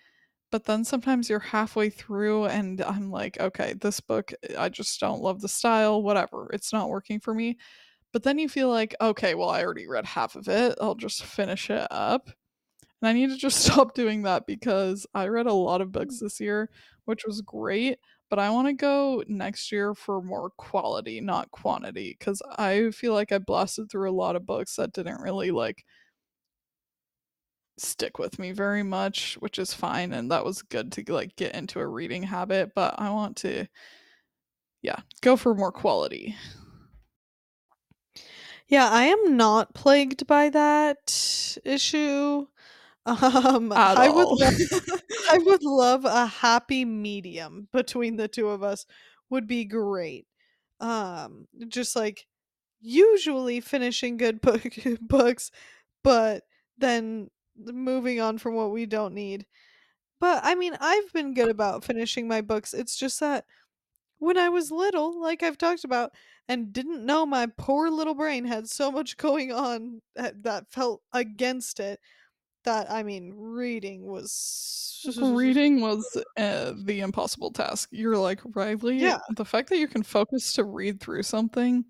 But 0.52 0.66
then 0.66 0.86
sometimes 0.86 1.32
you're 1.32 1.40
halfway 1.40 1.90
through 1.90 2.46
and 2.46 2.82
I'm 2.84 3.10
like, 3.10 3.40
okay, 3.40 3.74
this 3.82 4.00
book, 4.00 4.32
I 4.56 4.70
just 4.70 5.00
don't 5.00 5.24
love 5.24 5.42
the 5.42 5.50
style, 5.50 6.04
whatever. 6.04 6.52
It's 6.54 6.72
not 6.72 6.90
working 6.90 7.20
for 7.20 7.34
me. 7.34 7.58
But 8.14 8.24
then 8.24 8.40
you 8.40 8.50
feel 8.50 8.70
like, 8.70 8.96
okay, 9.02 9.36
well, 9.36 9.50
I 9.50 9.64
already 9.64 9.88
read 9.88 10.06
half 10.06 10.36
of 10.36 10.48
it. 10.48 10.78
I'll 10.82 10.96
just 10.96 11.24
finish 11.24 11.70
it 11.70 11.88
up. 11.92 12.30
And 13.02 13.10
I 13.10 13.14
need 13.14 13.30
to 13.30 13.38
just 13.38 13.60
stop 13.66 13.94
doing 13.94 14.24
that 14.24 14.48
because 14.48 15.06
I 15.14 15.28
read 15.28 15.48
a 15.48 15.54
lot 15.54 15.82
of 15.82 15.92
books 15.92 16.16
mm. 16.18 16.20
this 16.22 16.40
year, 16.40 16.70
which 17.06 17.26
was 17.26 17.42
great. 17.42 18.00
But 18.30 18.40
I 18.40 18.50
want 18.50 18.68
to 18.68 18.74
go 18.74 19.24
next 19.28 19.72
year 19.72 19.94
for 19.94 20.22
more 20.22 20.50
quality, 20.58 21.22
not 21.22 21.50
quantity, 21.52 22.16
because 22.18 22.42
I 22.58 22.92
feel 22.92 23.14
like 23.14 23.32
I 23.32 23.38
blasted 23.38 23.90
through 23.90 24.10
a 24.10 24.12
lot 24.12 24.36
of 24.36 24.46
books 24.46 24.76
that 24.76 24.92
didn't 24.92 25.22
really 25.22 25.52
like 25.52 25.86
stick 27.78 28.20
with 28.20 28.38
me 28.40 28.52
very 28.52 28.84
much, 28.84 29.36
which 29.36 29.58
is 29.60 29.74
fine, 29.74 30.12
and 30.12 30.30
that 30.32 30.44
was 30.44 30.62
good 30.62 30.92
to, 30.94 31.14
like, 31.14 31.36
get 31.38 31.56
into 31.56 31.80
a 31.80 31.88
reading 31.88 32.24
habit, 32.24 32.72
but 32.76 32.96
I 32.98 33.12
want 33.12 33.38
to 33.38 33.68
yeah, 34.82 35.00
go 35.22 35.36
for 35.36 35.56
more 35.56 35.72
quality. 35.72 36.36
Yeah, 38.70 38.90
I 38.90 39.06
am 39.06 39.38
not 39.38 39.74
plagued 39.74 40.28
by 40.28 40.50
that 40.50 41.58
issue. 41.64 42.48
Um, 43.06 43.72
At 43.76 43.98
I 43.98 44.10
would 44.10 44.30
all. 44.30 44.38
love 44.40 44.56
I 45.32 45.38
would 45.40 45.64
love 45.64 46.06
a 46.06 46.26
happy 46.28 46.86
medium 46.86 47.70
between 47.74 48.18
the 48.18 48.28
2 48.28 48.50
of 48.50 48.64
us 48.64 48.86
would 49.30 49.48
be 49.48 49.66
great. 49.66 50.28
Um, 50.82 51.48
just, 51.70 51.96
like, 51.96 52.26
usually 52.82 53.62
finishing 53.62 54.18
good 54.18 54.42
book 54.44 54.64
books, 55.02 55.52
but 56.04 56.44
then 56.78 57.30
moving 57.58 58.22
on 58.22 58.38
from 58.40 58.56
what 58.56 58.72
we 58.72 58.86
don't 58.88 59.14
need. 59.16 59.46
But, 60.22 60.42
I 60.46 60.56
mean, 60.56 60.78
I've 60.82 61.14
been 61.14 61.34
good 61.36 61.50
about 61.50 61.84
finishing 61.86 62.28
my 62.28 62.42
books, 62.42 62.74
it's 62.74 62.98
just 62.98 63.20
that 63.22 63.46
when 64.20 64.38
I 64.38 64.50
was 64.50 64.72
little, 64.72 65.20
like 65.22 65.44
I've 65.44 65.58
talked 65.58 65.84
about, 65.84 66.14
and 66.48 66.72
didn't 66.74 67.06
know 67.06 67.26
my 67.26 67.48
poor 67.58 67.90
little 67.90 68.16
brain 68.16 68.46
had 68.46 68.70
so 68.70 68.92
much 68.92 69.18
going 69.20 69.52
on 69.52 70.02
that 70.16 70.44
that 70.44 70.70
felt 70.72 71.04
against 71.14 71.80
it, 71.80 72.00
that, 72.66 72.92
I 72.92 73.04
mean, 73.04 73.34
reading 73.36 74.06
was 74.08 74.94
Reading 75.22 75.80
was, 75.82 76.18
uh, 76.38 76.74
the 76.84 77.00
impossible 77.02 77.52
task. 77.52 77.90
You're 77.92 78.18
like, 78.18 78.42
"Riley, 78.56 78.98
Yeah. 78.98 79.20
the 79.36 79.46
fact 79.46 79.70
that 79.70 79.78
you 79.78 79.88
can 79.88 80.04
focus 80.04 80.54
to 80.54 80.64
read 80.64 81.00
through 81.00 81.24
something, 81.24 81.86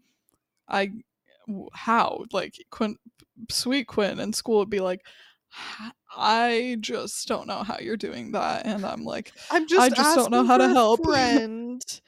I 0.70 0.92
how?" 1.74 2.26
Like, 2.34 2.56
Quinn 2.72 2.98
sweet 3.52 3.88
Quinn 3.88 4.20
in 4.20 4.34
school 4.34 4.60
would 4.60 4.70
be 4.72 4.82
like, 4.82 5.06
I 6.18 6.78
just 6.82 7.28
don't 7.28 7.48
know 7.48 7.64
how 7.64 7.80
you're 7.80 7.98
doing 7.98 8.32
that," 8.34 8.66
and 8.68 8.86
I'm 8.86 9.04
like, 9.04 9.34
I'm 9.50 9.68
just, 9.68 9.90
"I 9.90 9.90
just 9.90 10.14
just 10.14 10.16
don't 10.16 10.32
know 10.32 10.44
how 10.46 10.58
to 10.58 10.70
help." 10.70 11.08
friend. 11.12 12.02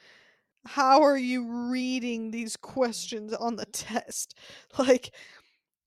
How 0.66 1.02
are 1.02 1.16
you 1.18 1.70
reading 1.70 2.30
these 2.30 2.56
questions 2.56 3.32
on 3.32 3.56
the 3.56 3.66
test? 3.72 4.36
Like, 4.78 5.14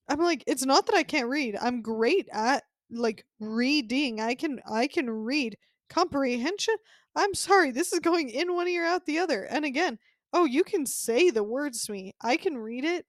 I'm 0.10 0.20
like, 0.20 0.44
it's 0.48 0.66
not 0.66 0.88
that 0.88 0.96
I 0.96 1.04
can't 1.04 1.30
read, 1.30 1.58
I'm 1.62 1.82
great 1.82 2.28
at, 2.32 2.64
like, 2.92 3.26
reading, 3.40 4.22
I 4.22 4.36
can 4.36 4.62
I 4.70 4.88
can 4.88 5.10
read. 5.10 5.58
Comprehension? 5.90 6.76
I'm 7.16 7.34
sorry, 7.36 7.72
this 7.72 7.94
is 7.94 8.00
going 8.00 8.30
in 8.30 8.56
one 8.56 8.68
ear, 8.68 8.86
out 8.86 9.06
the 9.06 9.20
other, 9.20 9.44
and 9.44 9.66
again, 9.66 10.00
oh, 10.34 10.46
you 10.46 10.64
can 10.64 10.86
say 10.88 11.30
the 11.30 11.44
words 11.44 11.86
to 11.86 11.92
me, 11.94 12.14
I 12.22 12.38
can 12.38 12.58
read 12.58 12.84
it, 12.86 13.06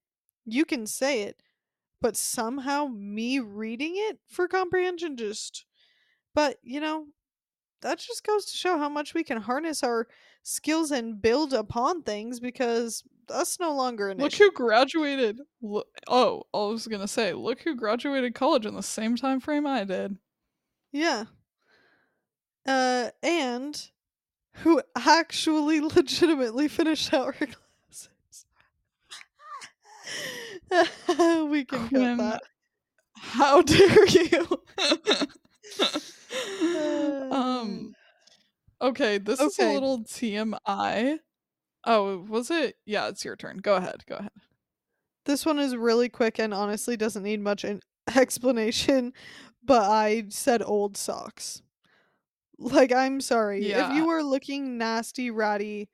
you 0.46 0.64
can 0.66 0.86
say 0.86 1.22
it, 1.22 1.40
but 2.02 2.16
somehow 2.16 2.86
me 2.88 3.38
reading 3.40 3.94
it 3.96 4.18
for 4.28 4.48
comprehension 4.48 5.16
just 5.16 5.66
but, 6.34 6.58
you 6.62 6.80
know, 6.80 7.06
that 7.82 7.98
just 7.98 8.24
goes 8.24 8.46
to 8.46 8.56
show 8.56 8.78
how 8.78 8.88
much 8.88 9.14
we 9.14 9.24
can 9.24 9.38
harness 9.40 9.82
our 9.82 10.08
skills 10.45 10.92
and 10.92 11.20
build 11.20 11.53
upon 11.53 12.03
things 12.03 12.38
because 12.38 13.03
that's 13.26 13.59
no 13.59 13.74
longer 13.74 14.11
an 14.11 14.18
Look 14.18 14.32
issue. 14.34 14.45
who 14.45 14.53
graduated. 14.53 15.40
Loo 15.62 15.82
oh, 16.07 16.45
I 16.55 16.59
was 16.59 16.86
gonna 16.86 17.09
say, 17.09 17.32
look 17.32 17.61
who 17.62 17.74
graduated 17.74 18.34
college 18.34 18.66
in 18.66 18.74
the 18.76 18.82
same 18.82 19.16
time 19.16 19.40
frame 19.40 19.66
I 19.66 19.82
did. 19.84 20.16
Yeah. 20.92 21.24
Uh, 22.66 23.11
and 23.22 23.90
who 24.59 24.80
actually 24.97 25.80
legitimately 25.97 26.68
finished 26.68 27.12
our 27.12 27.32
classes. 27.32 27.57
We 31.51 31.64
can 31.64 31.80
cut 31.80 31.88
Quinn, 31.88 32.16
that. 32.18 32.42
how 33.16 33.62
dare 33.72 34.07
you? 34.07 34.47
Uh. 36.62 37.28
Um, 37.30 37.95
okay, 38.81 39.18
this 39.18 39.47
is 39.47 39.59
a 39.59 39.64
Okay. 39.64 39.70
little 39.70 40.05
TMI. 40.05 41.20
Oh, 41.85 42.18
was 42.20 42.51
it? 42.51 42.77
Yeah, 42.87 43.09
it's 43.09 43.25
your 43.25 43.37
turn. 43.37 43.59
Go 43.59 43.77
ahead, 43.77 44.05
go 44.07 44.16
ahead. 44.16 44.33
This 45.25 45.47
one 45.47 45.59
is 45.59 45.75
really 45.77 46.09
quick 46.09 46.39
and 46.39 46.53
honestly 46.53 46.97
doesn't 46.97 47.22
need 47.22 47.41
much 47.41 47.64
an 47.64 47.81
explanation, 48.14 49.12
but 49.62 49.91
I 49.91 50.27
said 50.29 50.62
old 50.62 50.97
socks. 50.97 51.62
Like, 52.59 52.93
I'm 52.93 53.20
sorry, 53.20 53.72
if 53.72 53.89
Yeah. 53.89 53.91
you 53.91 54.07
were 54.07 54.22
looking 54.22 54.79
nasty, 54.79 55.31
ratty, 55.31 55.91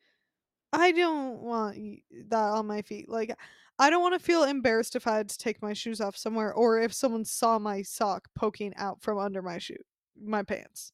I 0.73 0.93
don't 0.93 1.41
want 1.43 1.79
y 1.79 2.03
that 2.29 2.37
on 2.53 2.67
my 2.67 2.83
feet, 2.83 3.09
like, 3.09 3.37
I 3.79 3.91
don't 3.91 4.03
wanna 4.03 4.19
feel 4.21 4.45
embarrassed 4.45 4.97
if 4.97 5.07
I 5.07 5.17
had 5.19 5.31
to 5.31 5.39
take 5.39 5.63
my 5.63 5.75
shoes 5.75 6.01
off 6.01 6.17
somewhere 6.17 6.55
or 6.55 6.81
if 6.81 6.93
someone 6.95 7.25
saw 7.27 7.59
my 7.59 7.83
sock 7.83 8.29
poking 8.37 8.75
out 8.77 9.03
from 9.03 9.19
under 9.19 9.43
my 9.43 9.59
shoe 9.59 9.77
my 10.21 10.43
pants. 10.45 10.93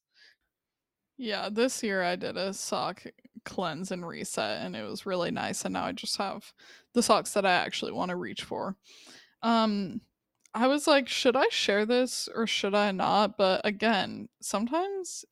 Yeah, 1.18 1.48
this 1.50 1.82
year 1.82 2.02
I 2.02 2.16
did 2.16 2.36
a 2.36 2.52
sock 2.52 3.04
cleanse 3.44 3.90
and 3.90 4.06
reset, 4.06 4.62
and 4.64 4.76
it 4.76 4.82
was 4.82 5.06
really 5.06 5.30
nice, 5.30 5.64
and 5.64 5.72
now 5.72 5.84
I 5.86 5.92
just 5.92 6.16
have 6.18 6.52
the 6.92 7.02
socks 7.02 7.32
that 7.32 7.46
I 7.46 7.52
actually 7.52 7.92
wanna 7.92 8.16
reach 8.16 8.42
for. 8.42 8.76
Um, 9.42 10.02
I 10.54 10.68
was 10.68 10.86
like, 10.86 11.08
"Should 11.08 11.36
I 11.36 11.48
share 11.50 11.86
this 11.86 12.28
or 12.34 12.46
should 12.46 12.74
I 12.74 12.92
not?" 12.92 13.36
But 13.38 13.62
again, 13.66 14.28
sometimes 14.40 15.24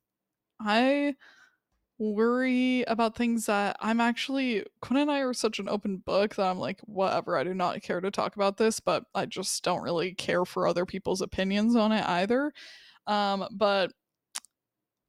I 0.61 1.15
worry 1.99 2.83
about 2.83 3.15
things 3.17 3.45
that 3.47 3.77
I'm 3.81 4.01
actually 4.01 4.65
Quinn 4.81 4.99
and 5.01 5.11
I 5.11 5.19
are 5.21 5.33
such 5.33 5.59
an 5.59 5.69
open 5.69 5.97
book 5.99 6.35
that 6.35 6.47
I'm 6.49 6.59
like, 6.59 6.81
"Whatever, 6.81 7.37
I 7.37 7.43
do 7.45 7.53
not 7.53 7.81
care 7.83 8.01
to 8.01 8.11
talk 8.11 8.35
about 8.35 8.57
this," 8.57 8.79
but 8.81 9.05
I 9.15 9.25
just 9.27 9.63
don't 9.63 9.83
really 9.83 10.13
care 10.15 10.45
for 10.45 10.67
other 10.67 10.85
people's 10.85 11.21
opinions 11.21 11.75
on 11.75 11.91
it 11.93 12.05
either. 12.07 12.53
Um, 13.07 13.47
but 13.51 13.93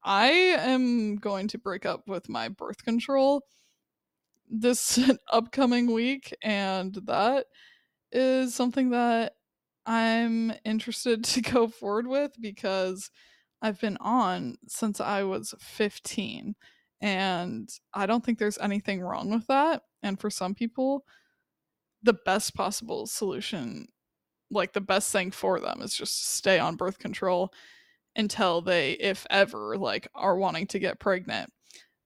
I 0.06 0.28
am 0.28 1.16
going 1.16 1.48
to 1.48 1.58
break 1.58 1.84
up 1.84 2.06
with 2.06 2.28
my 2.28 2.48
birth 2.48 2.84
control 2.84 3.42
this 4.48 5.00
upcoming 5.32 5.92
week, 5.92 6.32
and 6.42 6.94
that 7.06 7.46
is 8.12 8.54
something 8.54 8.90
that 8.90 9.34
I'm 9.84 10.52
interested 10.64 11.24
to 11.26 11.40
go 11.42 11.66
forward 11.66 12.06
with 12.06 12.32
because 12.40 13.10
I've 13.60 13.80
been 13.80 13.96
on 14.00 14.58
since 14.68 15.00
I 15.00 15.24
was 15.24 15.54
15, 15.58 16.54
and 17.00 17.68
I 17.92 18.06
don't 18.06 18.24
think 18.24 18.38
there's 18.38 18.58
anything 18.58 19.00
wrong 19.00 19.30
with 19.30 19.48
that, 19.48 19.82
and 20.04 20.20
for 20.20 20.30
some 20.30 20.54
people, 20.54 21.04
the 22.04 22.14
best 22.24 22.54
possible 22.54 23.06
solution 23.08 23.88
like, 24.50 24.72
the 24.72 24.80
best 24.80 25.10
thing 25.10 25.32
for 25.32 25.58
them 25.58 25.82
is 25.82 25.94
just 25.94 26.34
stay 26.36 26.60
on 26.60 26.76
birth 26.76 27.00
control 27.00 27.52
until 28.16 28.62
they, 28.62 28.92
if 28.92 29.26
ever, 29.30 29.76
like, 29.76 30.08
are 30.14 30.36
wanting 30.36 30.66
to 30.68 30.78
get 30.78 30.98
pregnant. 31.00 31.50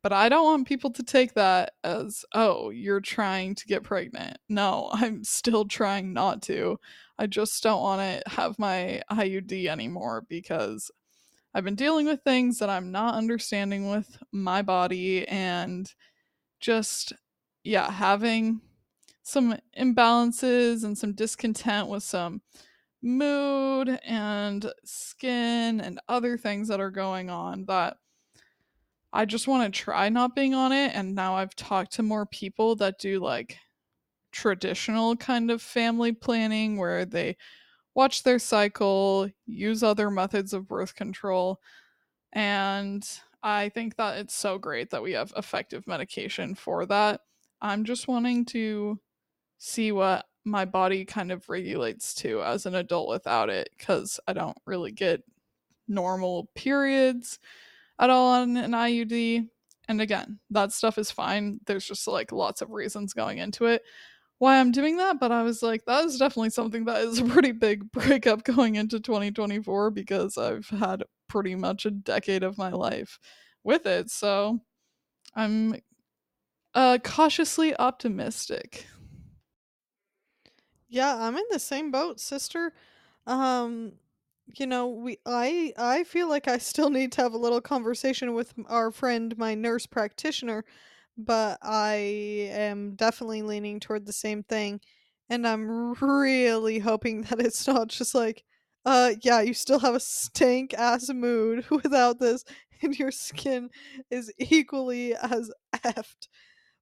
But 0.03 0.12
I 0.12 0.28
don't 0.31 0.45
want 0.45 0.69
people 0.69 0.91
to 0.93 1.03
take 1.03 1.35
that 1.35 1.73
as, 1.85 2.24
"Oh, 2.35 2.70
you're 2.70 3.01
trying 3.01 3.55
to 3.57 3.66
get 3.66 3.82
pregnant." 3.82 4.39
No, 4.49 4.91
I'm 4.95 5.24
still 5.24 5.66
trying 5.66 6.12
not 6.12 6.43
to. 6.43 6.78
I 7.19 7.27
just 7.27 7.62
don't 7.62 7.82
wanna 7.82 8.23
have 8.27 8.59
my 8.59 9.03
IUD 9.11 9.69
anymore 9.69 10.24
because 10.28 10.91
I've 11.55 11.65
been 11.65 11.74
dealing 11.74 12.07
with 12.07 12.23
things 12.23 12.59
that 12.59 12.70
I'm 12.70 12.93
not 12.93 13.15
understanding 13.15 13.91
with 13.91 14.23
my 14.32 14.62
body 14.62 15.27
and 15.28 15.93
just 16.61 17.12
yeah, 17.65 17.91
having 17.91 18.61
some 19.23 19.57
imbalances 19.78 20.85
and 20.85 20.97
some 20.97 21.12
discontent 21.12 21.89
with 21.89 22.03
some 22.03 22.43
mood 23.02 23.98
and 24.05 24.72
skin 24.85 25.81
and 25.81 26.01
other 26.09 26.36
things 26.39 26.68
that 26.68 26.81
are 26.81 26.90
going 26.90 27.31
on 27.31 27.64
that 27.66 27.97
I 29.12 29.24
just 29.24 29.48
wanna 29.48 29.70
try 29.70 30.09
not 30.09 30.36
being 30.36 30.55
on 30.55 30.72
it, 30.72 30.93
and 30.94 31.14
now 31.14 31.35
I've 31.35 31.56
talked 31.56 31.93
to 31.94 32.02
more 32.02 32.27
people 32.27 32.77
that 32.77 32.98
do, 32.98 33.18
like, 33.20 33.59
traditional 34.32 35.16
kind 35.16 35.51
of 35.51 35.62
family 35.62 36.12
planning 36.12 36.78
where 36.78 37.05
they 37.06 37.36
watch 37.94 38.22
their 38.24 38.39
cycle, 38.40 39.31
use 39.47 39.82
other 39.85 40.10
methods 40.10 40.52
of 40.55 40.68
birth 40.68 40.94
control, 40.97 41.60
and 42.32 43.06
I 43.43 43.70
think 43.70 43.97
that 43.97 44.18
it's 44.18 44.35
so 44.36 44.59
great 44.59 44.90
that 44.90 45.02
we 45.02 45.12
have 45.12 45.32
effective 45.36 45.86
medication 45.89 46.55
for 46.56 46.86
that. 46.86 47.22
I'm 47.62 47.85
just 47.85 48.09
wanting 48.09 48.44
to 48.47 49.01
see 49.59 49.93
what 49.93 50.27
my 50.45 50.65
body 50.65 51.05
kind 51.05 51.33
of 51.33 51.49
regulates 51.49 52.15
to 52.15 52.43
as 52.43 52.67
an 52.67 52.75
adult 52.75 53.09
without 53.09 53.51
it 53.51 53.71
because 53.79 54.21
I 54.27 54.33
don't 54.33 54.57
really 54.67 54.93
get 54.93 55.23
normal 55.89 56.51
periods 56.55 57.39
at 57.99 58.11
all 58.11 58.33
on 58.35 58.57
an 58.57 58.73
IUD, 58.75 59.49
and 59.89 60.01
again, 60.01 60.39
that 60.51 60.73
stuff 60.73 60.99
is 60.99 61.11
fine, 61.11 61.61
there's 61.67 61.87
just, 61.87 62.07
like, 62.07 62.33
lots 62.33 62.62
of 62.62 62.71
reasons 62.71 63.12
going 63.12 63.39
into 63.39 63.67
it 63.67 63.83
why 64.39 64.59
I'm 64.59 64.73
doing 64.73 64.97
that, 64.99 65.21
but 65.21 65.33
I 65.33 65.43
was 65.43 65.62
like, 65.62 65.85
"That 65.87 66.05
is 66.05 66.19
definitely 66.19 66.51
something 66.51 66.85
that 66.87 67.03
is 67.03 67.19
a 67.21 67.25
pretty 67.25 67.53
big 67.53 67.91
breakup 67.93 68.45
going 68.45 68.77
into 68.77 69.01
2024 69.01 69.91
because 69.91 70.39
I've 70.39 70.69
had 70.69 71.05
pretty 71.29 71.55
much 71.57 71.87
a 71.87 71.91
decade 71.91 72.43
of 72.43 72.59
my 72.59 72.71
life 72.71 73.19
with 73.65 73.87
it," 73.87 74.11
so 74.11 74.61
I'm, 75.35 75.77
uh, 76.75 76.99
cautiously 77.03 77.77
optimistic. 77.77 78.87
Yeah, 80.91 81.17
I'm 81.17 81.37
in 81.37 81.45
the 81.51 81.59
same 81.61 81.91
boat, 81.91 82.21
sister. 82.21 82.73
Um, 83.27 83.93
you 84.59 84.67
know, 84.67 84.89
we 84.89 85.19
I 85.27 85.73
I 85.79 86.05
feel 86.05 86.29
like 86.29 86.49
I 86.49 86.59
still 86.59 86.91
need 86.91 87.12
to 87.12 87.23
have 87.23 87.33
a 87.35 87.39
little 87.39 87.61
conversation 87.61 88.35
with 88.35 88.55
our 88.69 88.91
friend, 88.91 89.37
my 89.39 89.55
nurse 89.55 89.87
practitioner, 89.87 90.65
but 91.17 91.59
I 91.62 91.95
am 92.53 92.95
definitely 92.97 93.43
leaning 93.43 93.79
toward 93.81 94.07
the 94.07 94.12
same 94.12 94.43
thing, 94.45 94.81
and 95.29 95.47
I'm 95.47 95.95
really 96.01 96.81
hoping 96.81 97.23
that 97.25 97.41
it's 97.41 97.67
not 97.69 97.89
just 97.89 98.15
like, 98.15 98.45
uh, 98.85 99.12
yeah, 99.23 99.41
you 99.43 99.55
still 99.55 99.79
have 99.81 99.95
a 99.95 100.01
stank 100.01 100.75
ass 100.75 101.09
mood 101.11 101.67
without 101.71 102.19
this, 102.21 102.45
and 102.83 102.99
your 102.99 103.12
skin 103.12 103.71
is 104.11 104.33
equally 104.39 105.15
as 105.15 105.51
effed. 105.77 106.29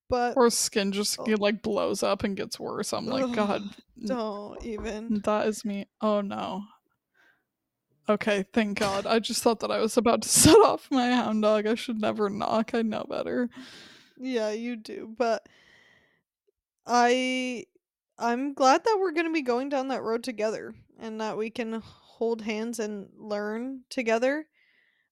But 0.08 0.36
Or 0.36 0.48
skin 0.50 0.92
just 0.92 1.18
oh, 1.20 1.24
get, 1.24 1.38
like 1.38 1.62
blows 1.62 2.02
up 2.02 2.24
and 2.24 2.36
gets 2.36 2.58
worse. 2.58 2.92
I'm 2.92 3.06
like, 3.06 3.24
ugh, 3.24 3.34
God, 3.34 3.62
don't 4.04 4.64
even. 4.64 5.20
that 5.24 5.46
is 5.46 5.64
me. 5.64 5.86
Oh 6.00 6.20
no. 6.20 6.62
Okay, 8.08 8.44
thank 8.54 8.78
God. 8.78 9.06
I 9.06 9.18
just 9.18 9.42
thought 9.42 9.60
that 9.60 9.70
I 9.70 9.80
was 9.80 9.98
about 9.98 10.22
to 10.22 10.28
set 10.30 10.56
off 10.56 10.90
my 10.90 11.10
hound 11.10 11.42
dog. 11.42 11.66
I 11.66 11.74
should 11.74 12.00
never 12.00 12.30
knock. 12.30 12.74
I 12.74 12.82
know 12.82 13.04
better. 13.08 13.50
Yeah, 14.18 14.50
you 14.50 14.76
do, 14.76 15.14
but 15.16 15.46
I 16.86 17.66
I'm 18.18 18.54
glad 18.54 18.84
that 18.84 18.96
we're 18.98 19.12
gonna 19.12 19.30
be 19.30 19.42
going 19.42 19.68
down 19.68 19.88
that 19.88 20.02
road 20.02 20.24
together 20.24 20.74
and 20.98 21.20
that 21.20 21.36
we 21.36 21.50
can 21.50 21.82
hold 21.84 22.42
hands 22.42 22.78
and 22.78 23.10
learn 23.16 23.82
together. 23.90 24.46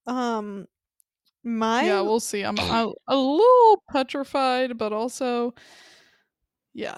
Um, 0.06 0.66
My 1.46 1.84
yeah, 1.84 2.00
we'll 2.00 2.18
see. 2.18 2.42
I'm 2.42 2.58
a, 2.58 2.92
a 3.06 3.16
little 3.16 3.82
petrified, 3.92 4.76
but 4.76 4.92
also, 4.92 5.54
yeah, 6.74 6.96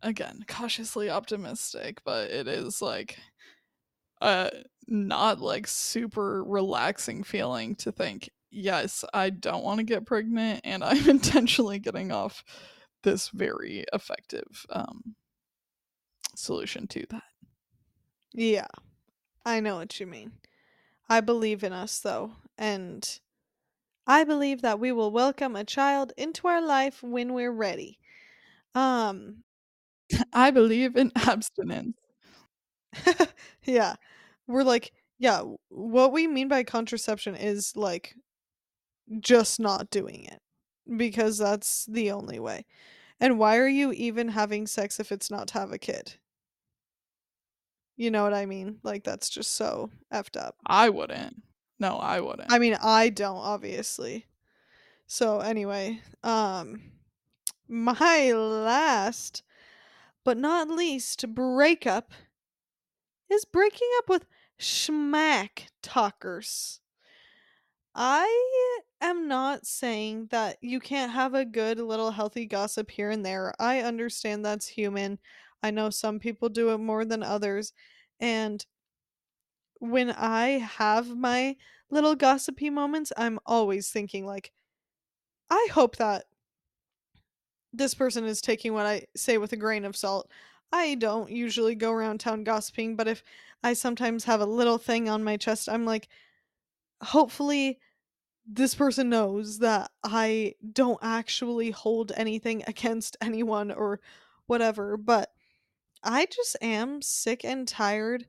again, 0.00 0.42
cautiously 0.48 1.10
optimistic, 1.10 2.00
but 2.02 2.30
it 2.30 2.48
is 2.48 2.80
like 2.80 3.18
uh, 4.22 4.48
not 4.88 5.42
like 5.42 5.66
super 5.66 6.42
relaxing 6.44 7.24
feeling 7.24 7.74
to 7.76 7.92
think, 7.92 8.30
yes, 8.50 9.04
I 9.12 9.28
don't 9.28 9.62
want 9.62 9.80
to 9.80 9.84
get 9.84 10.06
pregnant 10.06 10.62
and 10.64 10.82
I'm 10.82 11.06
intentionally 11.10 11.78
getting 11.78 12.10
off 12.10 12.42
this 13.02 13.28
very 13.28 13.84
effective 13.92 14.64
um, 14.70 15.14
solution 16.34 16.86
to 16.86 17.04
that. 17.10 17.22
yeah, 18.32 18.68
I 19.44 19.60
know 19.60 19.76
what 19.76 20.00
you 20.00 20.06
mean. 20.06 20.32
I 21.06 21.20
believe 21.20 21.62
in 21.62 21.74
us 21.74 21.98
though, 21.98 22.32
and 22.56 23.06
I 24.06 24.24
believe 24.24 24.62
that 24.62 24.78
we 24.78 24.92
will 24.92 25.10
welcome 25.10 25.56
a 25.56 25.64
child 25.64 26.12
into 26.16 26.46
our 26.48 26.60
life 26.60 27.02
when 27.02 27.32
we're 27.32 27.52
ready. 27.52 27.98
Um, 28.74 29.44
I 30.32 30.50
believe 30.50 30.96
in 30.96 31.12
abstinence. 31.16 31.96
yeah. 33.64 33.94
We're 34.46 34.64
like, 34.64 34.92
yeah, 35.18 35.42
what 35.68 36.12
we 36.12 36.26
mean 36.26 36.48
by 36.48 36.64
contraception 36.64 37.34
is 37.34 37.76
like 37.76 38.14
just 39.20 39.60
not 39.60 39.90
doing 39.90 40.24
it 40.24 40.40
because 40.96 41.38
that's 41.38 41.86
the 41.86 42.10
only 42.10 42.38
way. 42.38 42.66
And 43.20 43.38
why 43.38 43.56
are 43.58 43.68
you 43.68 43.92
even 43.92 44.28
having 44.28 44.66
sex 44.66 45.00
if 45.00 45.12
it's 45.12 45.30
not 45.30 45.48
to 45.48 45.54
have 45.54 45.72
a 45.72 45.78
kid? 45.78 46.14
You 47.96 48.10
know 48.10 48.24
what 48.24 48.34
I 48.34 48.44
mean? 48.44 48.78
Like 48.82 49.04
that's 49.04 49.30
just 49.30 49.54
so 49.54 49.90
effed 50.12 50.36
up. 50.36 50.56
I 50.66 50.90
wouldn't. 50.90 51.42
No, 51.78 51.96
I 51.96 52.20
wouldn't. 52.20 52.52
I 52.52 52.58
mean, 52.58 52.76
I 52.82 53.08
don't 53.08 53.36
obviously. 53.36 54.26
So 55.06 55.40
anyway, 55.40 56.00
um 56.22 56.82
my 57.68 58.32
last 58.32 59.42
but 60.24 60.36
not 60.38 60.68
least 60.68 61.34
breakup 61.34 62.12
is 63.30 63.44
breaking 63.44 63.88
up 63.98 64.08
with 64.08 64.26
schmack 64.58 65.66
talkers. 65.82 66.80
I 67.94 68.50
am 69.00 69.28
not 69.28 69.66
saying 69.66 70.28
that 70.30 70.58
you 70.60 70.80
can't 70.80 71.12
have 71.12 71.34
a 71.34 71.44
good 71.44 71.78
little 71.78 72.10
healthy 72.10 72.46
gossip 72.46 72.90
here 72.90 73.10
and 73.10 73.24
there. 73.24 73.54
I 73.60 73.80
understand 73.80 74.44
that's 74.44 74.66
human. 74.66 75.18
I 75.62 75.70
know 75.70 75.90
some 75.90 76.18
people 76.18 76.48
do 76.48 76.70
it 76.70 76.78
more 76.78 77.04
than 77.04 77.22
others. 77.22 77.72
And 78.20 78.64
when 79.90 80.10
I 80.10 80.58
have 80.58 81.16
my 81.16 81.56
little 81.90 82.14
gossipy 82.14 82.70
moments, 82.70 83.12
I'm 83.16 83.38
always 83.44 83.90
thinking, 83.90 84.26
like, 84.26 84.52
I 85.50 85.68
hope 85.72 85.96
that 85.96 86.24
this 87.72 87.94
person 87.94 88.24
is 88.24 88.40
taking 88.40 88.72
what 88.72 88.86
I 88.86 89.06
say 89.16 89.36
with 89.38 89.52
a 89.52 89.56
grain 89.56 89.84
of 89.84 89.96
salt. 89.96 90.30
I 90.72 90.94
don't 90.94 91.30
usually 91.30 91.74
go 91.74 91.92
around 91.92 92.18
town 92.18 92.44
gossiping, 92.44 92.96
but 92.96 93.08
if 93.08 93.22
I 93.62 93.74
sometimes 93.74 94.24
have 94.24 94.40
a 94.40 94.46
little 94.46 94.78
thing 94.78 95.08
on 95.08 95.22
my 95.22 95.36
chest, 95.36 95.68
I'm 95.68 95.84
like, 95.84 96.08
hopefully 97.02 97.78
this 98.46 98.74
person 98.74 99.08
knows 99.08 99.58
that 99.58 99.90
I 100.02 100.54
don't 100.72 100.98
actually 101.02 101.70
hold 101.70 102.12
anything 102.16 102.62
against 102.66 103.16
anyone 103.20 103.70
or 103.70 104.00
whatever, 104.46 104.96
but 104.96 105.30
I 106.02 106.26
just 106.26 106.56
am 106.60 107.02
sick 107.02 107.44
and 107.44 107.66
tired 107.66 108.26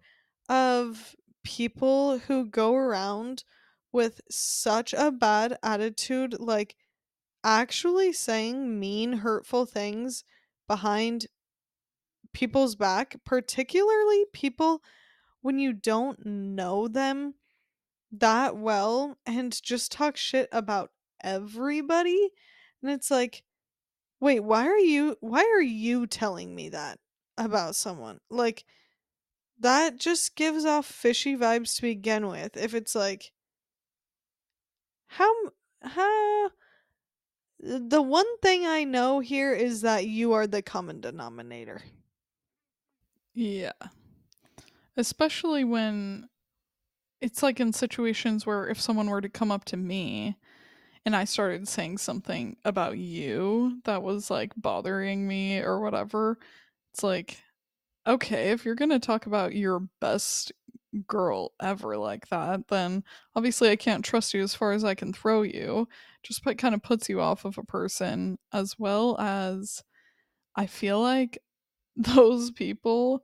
of 0.50 1.16
people 1.46 2.18
who 2.18 2.46
go 2.46 2.76
around 2.76 3.46
with 3.94 4.20
such 4.30 4.94
a 4.94 5.12
bad 5.12 5.58
attitude, 5.64 6.36
like 6.38 6.76
actually 7.46 8.12
saying 8.12 8.78
mean, 8.78 9.14
hurtful 9.14 9.66
things 9.66 10.26
behind 10.68 11.28
people's 12.34 12.76
back, 12.76 13.16
particularly 13.24 14.26
people 14.34 14.82
when 15.42 15.60
you 15.60 15.72
don't 15.72 16.26
know 16.26 16.88
them 16.88 17.36
that 18.12 18.58
well 18.58 19.18
and 19.26 19.62
just 19.64 19.92
talk 19.92 20.18
shit 20.18 20.50
about 20.52 20.90
everybody. 21.24 22.32
And 22.82 22.92
it's 22.92 23.12
like, 23.12 23.44
wait, 24.20 24.42
why 24.42 24.68
are 24.68 24.80
you 24.80 25.16
why 25.22 25.42
are 25.42 25.62
you 25.62 26.08
telling 26.08 26.56
me 26.56 26.70
that 26.70 27.00
about 27.38 27.76
someone? 27.76 28.20
Like 28.30 28.66
that 29.66 29.98
just 29.98 30.36
gives 30.36 30.64
off 30.64 30.86
fishy 30.86 31.36
vibes 31.36 31.76
to 31.76 31.82
begin 31.82 32.28
with. 32.28 32.56
If 32.56 32.76
it's 32.76 32.94
like 32.94 33.32
how 35.08 35.34
how 35.82 36.46
uh, 36.46 36.50
the 37.60 38.02
one 38.02 38.38
thing 38.44 38.68
I 38.68 38.84
know 38.84 39.22
here 39.22 39.54
is 39.54 39.82
that 39.82 40.06
you 40.06 40.34
are 40.34 40.46
the 40.46 40.62
common 40.62 41.02
denominator. 41.02 41.82
Yeah. 43.34 43.72
Especially 44.96 45.64
when 45.64 46.30
it's 47.20 47.42
like 47.42 47.60
in 47.60 47.74
situations 47.74 48.46
where 48.46 48.68
if 48.68 48.80
someone 48.80 49.10
were 49.10 49.22
to 49.22 49.30
come 49.30 49.52
up 49.52 49.66
to 49.66 49.78
me 49.78 50.38
and 51.06 51.16
I 51.16 51.26
started 51.26 51.68
saying 51.68 51.98
something 51.98 52.58
about 52.64 53.00
you 53.00 53.80
that 53.86 54.04
was 54.04 54.30
like 54.30 54.54
bothering 54.56 55.28
me 55.28 55.60
or 55.60 55.80
whatever, 55.80 56.38
it's 56.94 57.02
like, 57.02 57.42
okay, 58.08 58.52
if 58.52 58.66
you're 58.66 58.76
going 58.76 58.92
to 58.92 59.00
talk 59.00 59.26
about 59.26 59.56
your 59.56 59.82
best 60.00 60.52
girl 61.08 61.52
ever 61.62 61.98
like 61.98 62.28
that, 62.30 62.68
then 62.70 63.04
obviously 63.36 63.70
I 63.70 63.76
can't 63.76 64.06
trust 64.06 64.34
you 64.34 64.42
as 64.42 64.56
far 64.56 64.72
as 64.72 64.84
I 64.84 64.96
can 64.96 65.14
throw 65.14 65.42
you. 65.42 65.88
Just 66.24 66.44
put, 66.44 66.58
kind 66.58 66.76
of 66.76 66.84
puts 66.84 67.10
you 67.10 67.22
off 67.22 67.46
of 67.46 67.58
a 67.58 67.64
person 67.64 68.38
as 68.54 68.78
well 68.80 69.18
as 69.20 69.84
I 70.56 70.68
feel 70.68 71.02
like 71.02 71.40
those 71.96 72.52
people 72.52 73.24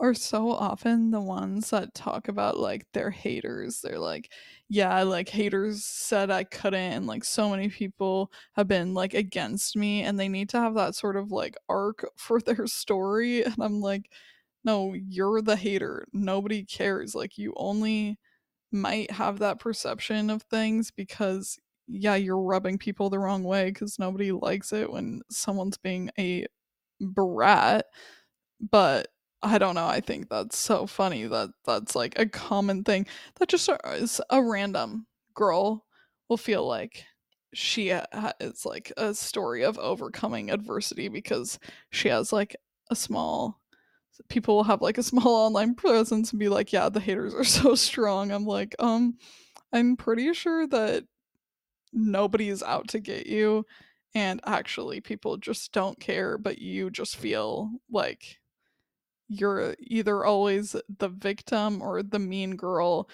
are 0.00 0.14
so 0.14 0.50
often 0.50 1.10
the 1.10 1.20
ones 1.20 1.70
that 1.70 1.94
talk 1.94 2.28
about 2.28 2.58
like 2.58 2.86
their 2.92 3.10
haters. 3.10 3.80
They're 3.82 3.98
like, 3.98 4.30
yeah, 4.68 5.02
like 5.02 5.28
haters 5.28 5.84
said 5.84 6.30
I 6.30 6.44
couldn't, 6.44 6.80
and 6.92 7.06
like 7.06 7.24
so 7.24 7.50
many 7.50 7.68
people 7.70 8.30
have 8.54 8.68
been 8.68 8.94
like 8.94 9.14
against 9.14 9.76
me, 9.76 10.02
and 10.02 10.18
they 10.20 10.28
need 10.28 10.48
to 10.50 10.60
have 10.60 10.74
that 10.74 10.94
sort 10.94 11.16
of 11.16 11.32
like 11.32 11.56
arc 11.68 12.04
for 12.16 12.40
their 12.40 12.66
story. 12.66 13.42
And 13.44 13.54
I'm 13.60 13.80
like, 13.80 14.10
no, 14.64 14.94
you're 14.94 15.42
the 15.42 15.56
hater. 15.56 16.06
Nobody 16.12 16.64
cares. 16.64 17.14
Like, 17.14 17.38
you 17.38 17.54
only 17.56 18.18
might 18.72 19.10
have 19.12 19.38
that 19.40 19.60
perception 19.60 20.30
of 20.30 20.42
things 20.44 20.90
because, 20.92 21.58
yeah, 21.88 22.16
you're 22.16 22.40
rubbing 22.40 22.78
people 22.78 23.10
the 23.10 23.18
wrong 23.20 23.44
way 23.44 23.66
because 23.66 23.98
nobody 23.98 24.32
likes 24.32 24.72
it 24.72 24.90
when 24.92 25.22
someone's 25.30 25.78
being 25.78 26.10
a 26.18 26.46
brat 27.00 27.86
but 28.70 29.08
I 29.42 29.58
don't 29.58 29.74
know. 29.74 29.86
I 29.86 30.00
think 30.00 30.28
that's 30.28 30.56
so 30.56 30.86
funny 30.86 31.26
that 31.26 31.50
that's 31.64 31.94
like 31.94 32.18
a 32.18 32.26
common 32.26 32.84
thing. 32.84 33.06
That 33.38 33.48
just 33.48 33.68
is 33.86 34.20
a 34.30 34.42
random 34.42 35.06
girl 35.34 35.84
will 36.28 36.36
feel 36.36 36.66
like 36.66 37.04
she 37.54 37.90
is 37.90 38.66
like 38.66 38.92
a 38.96 39.14
story 39.14 39.64
of 39.64 39.78
overcoming 39.78 40.50
adversity 40.50 41.08
because 41.08 41.58
she 41.90 42.08
has 42.08 42.32
like 42.32 42.56
a 42.90 42.96
small 42.96 43.60
people 44.28 44.56
will 44.56 44.64
have 44.64 44.82
like 44.82 44.98
a 44.98 45.02
small 45.02 45.28
online 45.46 45.74
presence 45.74 46.32
and 46.32 46.40
be 46.40 46.48
like, 46.48 46.72
yeah, 46.72 46.88
the 46.88 47.00
haters 47.00 47.34
are 47.34 47.44
so 47.44 47.74
strong. 47.74 48.30
I'm 48.30 48.46
like, 48.46 48.74
um, 48.78 49.18
I'm 49.72 49.96
pretty 49.96 50.32
sure 50.32 50.66
that 50.68 51.04
nobody 51.92 52.48
is 52.48 52.62
out 52.62 52.88
to 52.88 53.00
get 53.00 53.26
you 53.26 53.64
and 54.14 54.40
actually 54.46 55.00
people 55.00 55.36
just 55.36 55.72
don't 55.72 56.00
care, 56.00 56.38
but 56.38 56.58
you 56.58 56.90
just 56.90 57.16
feel 57.16 57.70
like 57.90 58.38
you're 59.28 59.74
either 59.80 60.24
always 60.24 60.76
the 60.98 61.08
victim 61.08 61.82
or 61.82 62.02
the 62.02 62.18
mean 62.18 62.56
girl. 62.56 63.08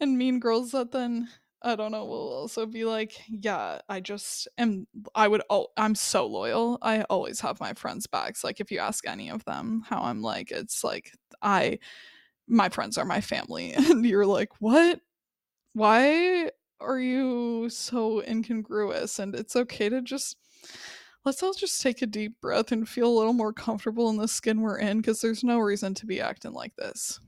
And 0.00 0.18
mean 0.18 0.40
girls 0.40 0.72
that 0.72 0.90
then 0.90 1.28
I 1.64 1.76
don't 1.76 1.92
know, 1.92 2.04
will 2.04 2.32
also 2.32 2.66
be 2.66 2.84
like, 2.84 3.22
yeah, 3.28 3.80
I 3.88 4.00
just 4.00 4.48
am 4.58 4.86
I 5.14 5.28
would 5.28 5.42
oh, 5.48 5.68
I'm 5.76 5.94
so 5.94 6.26
loyal. 6.26 6.78
I 6.82 7.02
always 7.02 7.40
have 7.40 7.60
my 7.60 7.72
friends' 7.74 8.06
backs. 8.08 8.42
Like 8.42 8.58
if 8.60 8.72
you 8.72 8.80
ask 8.80 9.06
any 9.06 9.30
of 9.30 9.44
them 9.44 9.84
how 9.88 10.02
I'm 10.02 10.22
like, 10.22 10.50
it's 10.50 10.82
like 10.82 11.12
I 11.40 11.78
my 12.48 12.68
friends 12.70 12.98
are 12.98 13.04
my 13.06 13.20
family 13.22 13.72
and 13.74 14.06
you're 14.06 14.26
like, 14.26 14.50
"What? 14.60 15.00
Why 15.74 16.50
are 16.80 17.00
you 17.00 17.68
so 17.70 18.22
incongruous?" 18.22 19.18
And 19.20 19.34
it's 19.36 19.56
okay 19.56 19.88
to 19.90 20.02
just 20.02 20.36
let's 21.24 21.42
all 21.42 21.54
just 21.54 21.80
take 21.80 22.02
a 22.02 22.06
deep 22.06 22.40
breath 22.40 22.72
and 22.72 22.88
feel 22.88 23.06
a 23.06 23.18
little 23.18 23.32
more 23.32 23.52
comfortable 23.52 24.10
in 24.10 24.16
the 24.16 24.26
skin 24.26 24.60
we're 24.60 24.78
in 24.78 24.98
because 24.98 25.20
there's 25.20 25.44
no 25.44 25.58
reason 25.58 25.94
to 25.94 26.06
be 26.06 26.20
acting 26.20 26.52
like 26.52 26.74
this. 26.76 27.20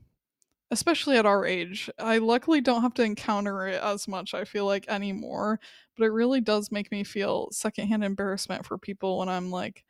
Especially 0.71 1.17
at 1.17 1.25
our 1.25 1.45
age. 1.45 1.89
I 1.99 2.17
luckily 2.17 2.59
don't 2.59 2.81
have 2.81 2.95
to 2.95 3.03
encounter 3.03 3.67
it 3.67 3.81
as 3.81 4.07
much, 4.07 4.33
I 4.33 4.43
feel 4.43 4.65
like, 4.65 4.87
anymore, 4.89 5.59
but 5.95 6.05
it 6.05 6.11
really 6.11 6.41
does 6.41 6.71
make 6.71 6.91
me 6.91 7.03
feel 7.03 7.49
secondhand 7.51 8.03
embarrassment 8.03 8.65
for 8.65 8.77
people 8.77 9.19
when 9.19 9.29
I'm 9.29 9.51
like, 9.51 9.85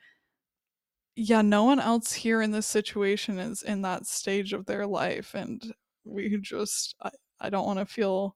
yeah, 1.15 1.41
no 1.41 1.63
one 1.63 1.79
else 1.79 2.11
here 2.11 2.41
in 2.41 2.51
this 2.51 2.67
situation 2.67 3.39
is 3.39 3.63
in 3.63 3.81
that 3.83 4.05
stage 4.05 4.51
of 4.51 4.65
their 4.65 4.85
life, 4.85 5.33
and 5.33 5.73
we 6.03 6.37
just, 6.41 6.93
I, 7.01 7.09
I 7.39 7.49
don't 7.49 7.65
want 7.65 7.79
to 7.79 7.85
feel 7.85 8.35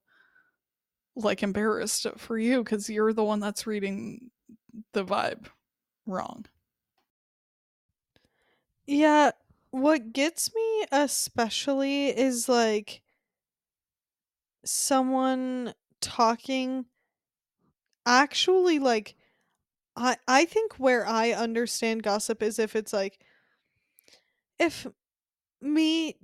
like 1.14 1.42
embarrassed 1.42 2.06
for 2.16 2.38
you 2.38 2.64
because 2.64 2.88
you're 2.88 3.12
the 3.12 3.22
one 3.22 3.40
that's 3.40 3.66
reading 3.66 4.30
the 4.94 5.04
vibe 5.04 5.46
wrong. 6.10 6.46
Yeah, 8.86 9.30
what 9.70 10.12
gets 10.12 10.54
me 10.54 10.86
especially 10.92 12.08
is 12.08 12.48
like 12.48 13.02
someone 14.64 15.74
talking 16.00 16.86
actually 18.06 18.78
like 18.78 19.14
I 19.96 20.16
I 20.28 20.44
think 20.46 20.74
where 20.74 21.06
I 21.06 21.32
understand 21.32 22.02
gossip 22.04 22.42
is 22.42 22.58
if 22.58 22.76
it's 22.76 22.92
like 22.92 23.20
if 24.58 24.86
me 25.62 26.16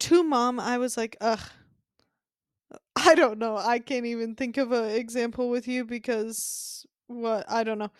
to 0.00 0.22
mom 0.24 0.60
I 0.60 0.78
was 0.78 0.96
like 0.96 1.16
ugh 1.20 1.50
I 2.96 3.14
don't 3.14 3.38
know 3.38 3.56
I 3.56 3.78
can't 3.78 4.06
even 4.06 4.34
think 4.34 4.56
of 4.56 4.72
an 4.72 4.90
example 4.90 5.48
with 5.48 5.68
you 5.68 5.84
because 5.84 6.86
what 7.06 7.44
I 7.50 7.64
don't 7.64 7.78
know 7.78 7.90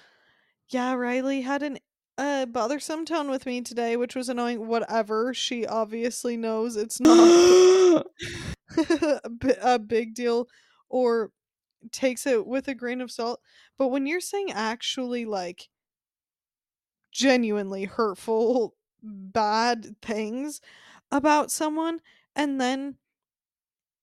yeah 0.68 0.94
Riley 0.94 1.42
had 1.42 1.62
an 1.62 1.78
uh 2.16 2.46
bothersome 2.46 3.04
tone 3.04 3.30
with 3.30 3.46
me 3.46 3.60
today 3.60 3.96
which 3.96 4.14
was 4.14 4.28
annoying 4.28 4.66
whatever 4.66 5.32
she 5.32 5.66
obviously 5.66 6.36
knows 6.36 6.76
it's 6.76 7.00
not 7.00 8.04
a 8.78 9.20
a 9.62 9.78
big 9.78 10.14
deal 10.14 10.48
or 10.88 11.30
takes 11.92 12.26
it 12.26 12.46
with 12.46 12.68
a 12.68 12.74
grain 12.74 13.00
of 13.00 13.10
salt. 13.10 13.40
But 13.76 13.88
when 13.88 14.06
you're 14.06 14.20
saying 14.20 14.52
actually 14.52 15.24
like 15.24 15.68
genuinely 17.12 17.84
hurtful, 17.84 18.74
bad 19.02 19.96
things 20.02 20.60
about 21.10 21.50
someone, 21.50 22.00
and 22.34 22.60
then 22.60 22.96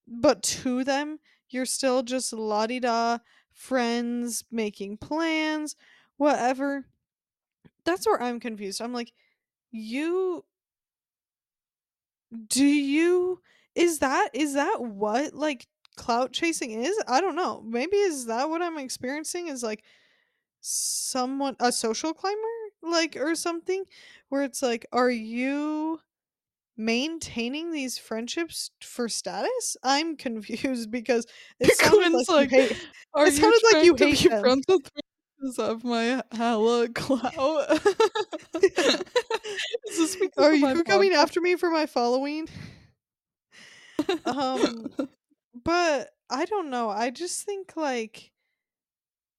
but 0.08 0.44
to 0.44 0.84
them, 0.84 1.20
you're 1.50 1.66
still 1.66 2.04
just 2.04 2.34
la 2.34 2.68
di 2.68 2.80
da, 2.80 3.20
friends, 3.54 4.44
making 4.52 4.98
plans, 4.98 5.76
whatever. 6.18 6.86
That's 7.84 8.06
where 8.08 8.22
I'm 8.22 8.40
confused. 8.40 8.82
I'm 8.82 8.94
like, 8.94 9.14
you 9.72 10.46
do 12.48 12.66
you 12.66 13.42
is 13.76 14.00
that 14.00 14.30
is 14.34 14.54
that 14.56 14.82
what 14.82 15.34
like 15.34 15.68
clout 15.96 16.34
chasing 16.34 16.72
is? 16.72 16.98
I 17.08 17.22
don't 17.22 17.36
know. 17.36 17.64
Maybe 17.66 17.98
is 17.98 18.26
that 18.26 18.50
what 18.50 18.62
I'm 18.62 18.78
experiencing 18.78 19.48
is 19.48 19.64
like 19.64 19.84
someone 20.62 21.56
a 21.60 21.72
social 21.72 22.14
climber 22.14 22.40
like 22.82 23.16
or 23.18 23.36
something 23.36 23.84
where 24.30 24.44
it's 24.44 24.62
like 24.62 24.86
are 24.92 25.10
you 25.10 26.00
maintaining 26.78 27.72
these 27.72 27.98
friendships 27.98 28.72
for 28.82 29.08
status? 29.10 29.78
I'm 29.84 30.18
confused 30.18 30.92
because 30.92 31.26
it 31.60 31.76
sounded 31.76 32.12
Quinn's 32.12 32.30
like 32.30 32.52
you 32.52 32.58
hate 32.58 32.90
"Are 33.14 33.28
it 33.28 33.34
you 33.34 33.40
sounded 33.40 33.62
like 33.74 33.86
you 33.86 33.96
hate 33.96 34.40
friends 34.40 34.66
with 34.68 34.90
because 35.40 35.60
of 35.60 35.84
my 35.84 36.24
hella 36.32 36.90
clout?" 36.94 37.72
Is 38.64 39.98
this 39.98 40.16
because 40.16 40.44
Are 40.44 40.54
of 40.54 40.60
my 40.60 40.74
you 40.74 40.84
coming 40.84 41.12
podcast? 41.12 41.16
after 41.16 41.42
me 41.42 41.56
for 41.56 41.70
my 41.70 41.86
following? 41.86 42.48
Um 44.26 44.90
but 45.64 46.10
I 46.30 46.46
don't 46.46 46.70
know. 46.70 46.90
I 46.90 47.10
just 47.12 47.44
think 47.44 47.76
like 47.76 48.32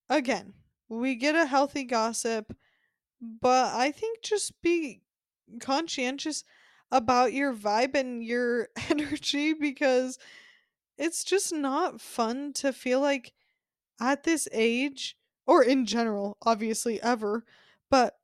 again, 0.09 0.55
we 0.89 1.15
get 1.17 1.35
a 1.35 1.47
healthy 1.47 1.85
gossip, 1.85 2.55
but 3.21 3.75
I 3.75 3.91
think 3.93 4.23
just 4.23 4.61
be 4.63 5.03
conscientious 5.61 6.45
about 6.91 7.33
your 7.33 7.53
vibe 7.53 7.95
and 7.95 8.23
your 8.25 8.69
energy 8.91 9.53
because 9.53 10.19
it's 10.99 11.25
just 11.25 11.53
not 11.53 12.01
fun 12.01 12.53
to 12.55 12.73
feel 12.73 13.01
like 13.01 13.33
at 14.01 14.23
this 14.25 14.49
age 14.53 15.17
or 15.47 15.63
in 15.63 15.87
general, 15.87 16.37
obviously 16.43 17.01
ever, 17.03 17.45
but 17.91 18.19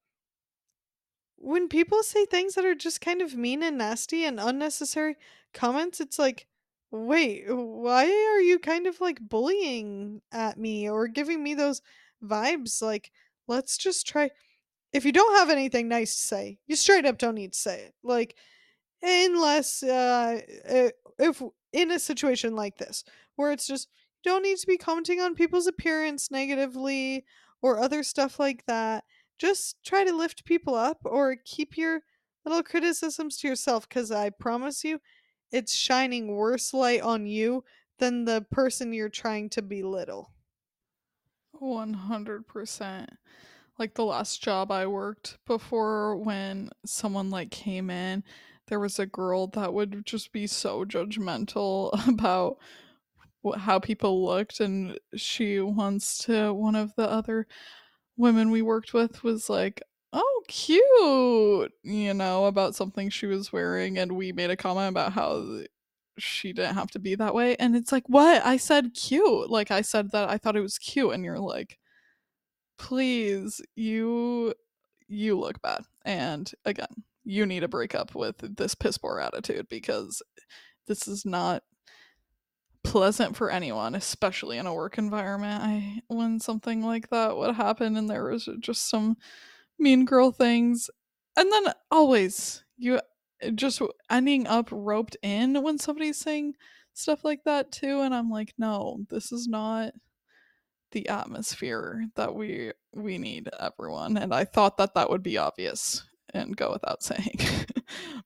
when 1.36 1.68
people 1.68 2.02
say 2.02 2.24
things 2.24 2.54
that 2.54 2.64
are 2.64 2.74
just 2.74 3.00
kind 3.00 3.20
of 3.20 3.34
mean 3.34 3.62
and 3.62 3.78
nasty 3.78 4.24
and 4.24 4.38
unnecessary 4.38 5.16
comments, 5.52 6.00
it's 6.00 6.18
like, 6.18 6.46
wait, 6.92 7.44
why 7.48 8.04
are 8.04 8.40
you 8.40 8.58
kind 8.58 8.86
of 8.86 9.00
like 9.00 9.18
bullying 9.20 10.22
at 10.30 10.56
me 10.56 10.88
or 10.88 11.08
giving 11.08 11.42
me 11.42 11.54
those 11.54 11.82
vibes? 12.24 12.80
Like, 12.80 13.10
let's 13.48 13.76
just 13.76 14.06
try. 14.06 14.30
If 14.92 15.04
you 15.04 15.10
don't 15.12 15.36
have 15.38 15.50
anything 15.50 15.88
nice 15.88 16.14
to 16.16 16.22
say, 16.22 16.58
you 16.66 16.76
straight 16.76 17.06
up 17.06 17.18
don't 17.18 17.34
need 17.34 17.54
to 17.54 17.58
say 17.58 17.80
it. 17.86 17.94
Like, 18.04 18.36
unless 19.02 19.82
uh, 19.82 20.40
if 21.18 21.42
in 21.72 21.90
a 21.90 21.98
situation 21.98 22.54
like 22.54 22.78
this 22.78 23.04
where 23.36 23.52
it's 23.52 23.66
just 23.66 23.88
don't 24.24 24.42
need 24.42 24.58
to 24.58 24.66
be 24.66 24.76
commenting 24.76 25.20
on 25.20 25.34
people's 25.34 25.66
appearance 25.66 26.30
negatively 26.30 27.24
or 27.60 27.78
other 27.78 28.02
stuff 28.02 28.38
like 28.38 28.64
that 28.66 29.04
just 29.38 29.76
try 29.84 30.04
to 30.04 30.14
lift 30.16 30.44
people 30.44 30.74
up 30.74 30.98
or 31.04 31.36
keep 31.44 31.76
your 31.76 32.00
little 32.44 32.62
criticisms 32.62 33.36
to 33.36 33.48
yourself 33.48 33.88
because 33.88 34.10
i 34.10 34.30
promise 34.30 34.84
you 34.84 35.00
it's 35.50 35.74
shining 35.74 36.34
worse 36.34 36.72
light 36.72 37.02
on 37.02 37.26
you 37.26 37.64
than 37.98 38.24
the 38.24 38.44
person 38.50 38.92
you're 38.92 39.08
trying 39.08 39.48
to 39.50 39.62
belittle 39.62 40.32
100%. 41.62 43.06
Like 43.78 43.94
the 43.94 44.04
last 44.04 44.42
job 44.42 44.70
I 44.70 44.86
worked 44.86 45.38
before 45.46 46.16
when 46.16 46.70
someone 46.84 47.30
like 47.30 47.50
came 47.50 47.90
in, 47.90 48.22
there 48.68 48.80
was 48.80 48.98
a 48.98 49.06
girl 49.06 49.46
that 49.48 49.72
would 49.72 50.04
just 50.04 50.32
be 50.32 50.46
so 50.46 50.84
judgmental 50.84 51.90
about 52.08 52.58
how 53.58 53.78
people 53.78 54.24
looked 54.24 54.60
and 54.60 54.98
she 55.16 55.60
once 55.60 56.18
to 56.18 56.52
one 56.54 56.74
of 56.76 56.94
the 56.96 57.08
other 57.08 57.46
women 58.16 58.50
we 58.50 58.62
worked 58.62 58.94
with 58.94 59.24
was 59.24 59.50
like, 59.50 59.82
"Oh, 60.12 60.42
cute," 60.48 61.72
you 61.82 62.14
know, 62.14 62.46
about 62.46 62.74
something 62.74 63.10
she 63.10 63.26
was 63.26 63.52
wearing 63.52 63.98
and 63.98 64.12
we 64.12 64.32
made 64.32 64.50
a 64.50 64.56
comment 64.56 64.90
about 64.90 65.12
how 65.12 65.62
she 66.18 66.52
didn't 66.52 66.74
have 66.76 66.90
to 66.92 66.98
be 66.98 67.14
that 67.16 67.34
way 67.34 67.56
and 67.56 67.76
it's 67.76 67.92
like, 67.92 68.08
"What? 68.08 68.44
I 68.44 68.56
said 68.58 68.94
cute." 68.94 69.50
Like 69.50 69.70
I 69.70 69.82
said 69.82 70.10
that 70.12 70.28
I 70.30 70.38
thought 70.38 70.56
it 70.56 70.60
was 70.60 70.78
cute 70.78 71.12
and 71.14 71.24
you're 71.24 71.38
like, 71.40 71.78
"Please, 72.78 73.60
you 73.76 74.54
you 75.08 75.38
look 75.38 75.60
bad." 75.62 75.84
And 76.04 76.50
again, 76.64 77.04
you 77.24 77.46
need 77.46 77.60
to 77.60 77.68
break 77.68 77.94
up 77.94 78.14
with 78.14 78.56
this 78.56 78.74
piss 78.74 78.98
poor 78.98 79.20
attitude 79.20 79.68
because 79.68 80.22
this 80.86 81.06
is 81.08 81.24
not 81.24 81.62
pleasant 82.84 83.36
for 83.36 83.50
anyone, 83.50 83.94
especially 83.94 84.58
in 84.58 84.66
a 84.66 84.74
work 84.74 84.98
environment. 84.98 85.62
I 85.62 86.02
when 86.08 86.40
something 86.40 86.82
like 86.84 87.10
that 87.10 87.36
would 87.36 87.54
happen 87.54 87.96
and 87.96 88.08
there 88.08 88.24
was 88.24 88.48
just 88.60 88.88
some 88.88 89.16
mean 89.78 90.04
girl 90.04 90.32
things. 90.32 90.90
And 91.36 91.50
then 91.52 91.72
always 91.90 92.64
you 92.76 93.00
just 93.54 93.82
ending 94.10 94.46
up 94.46 94.68
roped 94.70 95.16
in 95.22 95.62
when 95.62 95.78
somebody's 95.78 96.18
saying 96.18 96.54
stuff 96.94 97.24
like 97.24 97.44
that 97.44 97.72
too 97.72 98.00
and 98.00 98.14
I'm 98.14 98.30
like, 98.30 98.54
"No, 98.58 98.98
this 99.10 99.32
is 99.32 99.48
not 99.48 99.92
the 100.92 101.08
atmosphere 101.08 102.04
that 102.16 102.34
we 102.34 102.72
we 102.94 103.18
need 103.18 103.48
everyone." 103.58 104.16
And 104.16 104.34
I 104.34 104.44
thought 104.44 104.76
that 104.78 104.94
that 104.94 105.10
would 105.10 105.22
be 105.22 105.38
obvious 105.38 106.02
and 106.34 106.56
go 106.56 106.72
without 106.72 107.02
saying. 107.04 107.38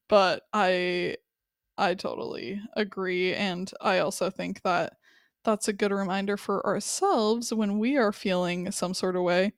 but 0.08 0.42
I 0.52 1.16
I 1.78 1.94
totally 1.94 2.60
agree. 2.74 3.34
And 3.34 3.70
I 3.80 3.98
also 3.98 4.30
think 4.30 4.62
that 4.62 4.94
that's 5.44 5.68
a 5.68 5.72
good 5.72 5.92
reminder 5.92 6.36
for 6.36 6.64
ourselves 6.66 7.52
when 7.52 7.78
we 7.78 7.96
are 7.96 8.12
feeling 8.12 8.70
some 8.72 8.94
sort 8.94 9.16
of 9.16 9.22
way 9.22 9.52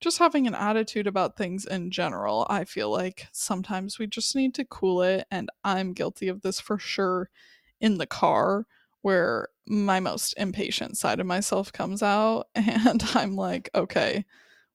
just 0.00 0.18
having 0.18 0.46
an 0.46 0.54
attitude 0.54 1.06
about 1.06 1.36
things 1.36 1.64
in 1.64 1.90
general. 1.90 2.46
I 2.50 2.64
feel 2.64 2.90
like 2.90 3.28
sometimes 3.32 3.98
we 3.98 4.06
just 4.06 4.34
need 4.34 4.54
to 4.56 4.64
cool 4.64 5.00
it, 5.02 5.26
and 5.30 5.48
I'm 5.64 5.92
guilty 5.94 6.28
of 6.28 6.42
this 6.42 6.60
for 6.60 6.78
sure 6.78 7.30
in 7.80 7.98
the 7.98 8.06
car 8.06 8.66
where 9.02 9.48
my 9.66 10.00
most 10.00 10.34
impatient 10.36 10.96
side 10.98 11.20
of 11.20 11.26
myself 11.26 11.72
comes 11.72 12.02
out 12.02 12.48
and 12.54 13.02
I'm 13.14 13.36
like, 13.36 13.70
okay, 13.74 14.24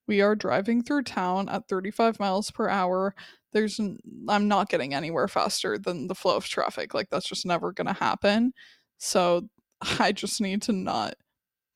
we 0.07 0.21
are 0.21 0.35
driving 0.35 0.83
through 0.83 1.03
town 1.03 1.49
at 1.49 1.67
35 1.67 2.19
miles 2.19 2.51
per 2.51 2.69
hour. 2.69 3.15
There's 3.57 3.79
I'm 3.79 4.47
not 4.47 4.69
getting 4.69 4.93
anywhere 4.93 5.27
faster 5.27 5.79
than 5.79 6.05
the 6.05 6.13
flow 6.13 6.35
of 6.35 6.45
traffic. 6.45 6.93
Like 6.93 7.09
that's 7.09 7.27
just 7.27 7.43
never 7.43 7.71
going 7.71 7.87
to 7.87 7.93
happen. 7.93 8.53
So 8.99 9.49
I 9.99 10.11
just 10.11 10.39
need 10.39 10.61
to 10.63 10.71
not 10.73 11.15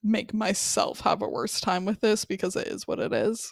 make 0.03 0.31
myself 0.31 0.99
have 1.01 1.23
a 1.23 1.27
worse 1.27 1.59
time 1.59 1.85
with 1.85 2.01
this 2.01 2.23
because 2.23 2.55
it 2.55 2.67
is 2.67 2.87
what 2.87 2.99
it 2.99 3.11
is. 3.13 3.51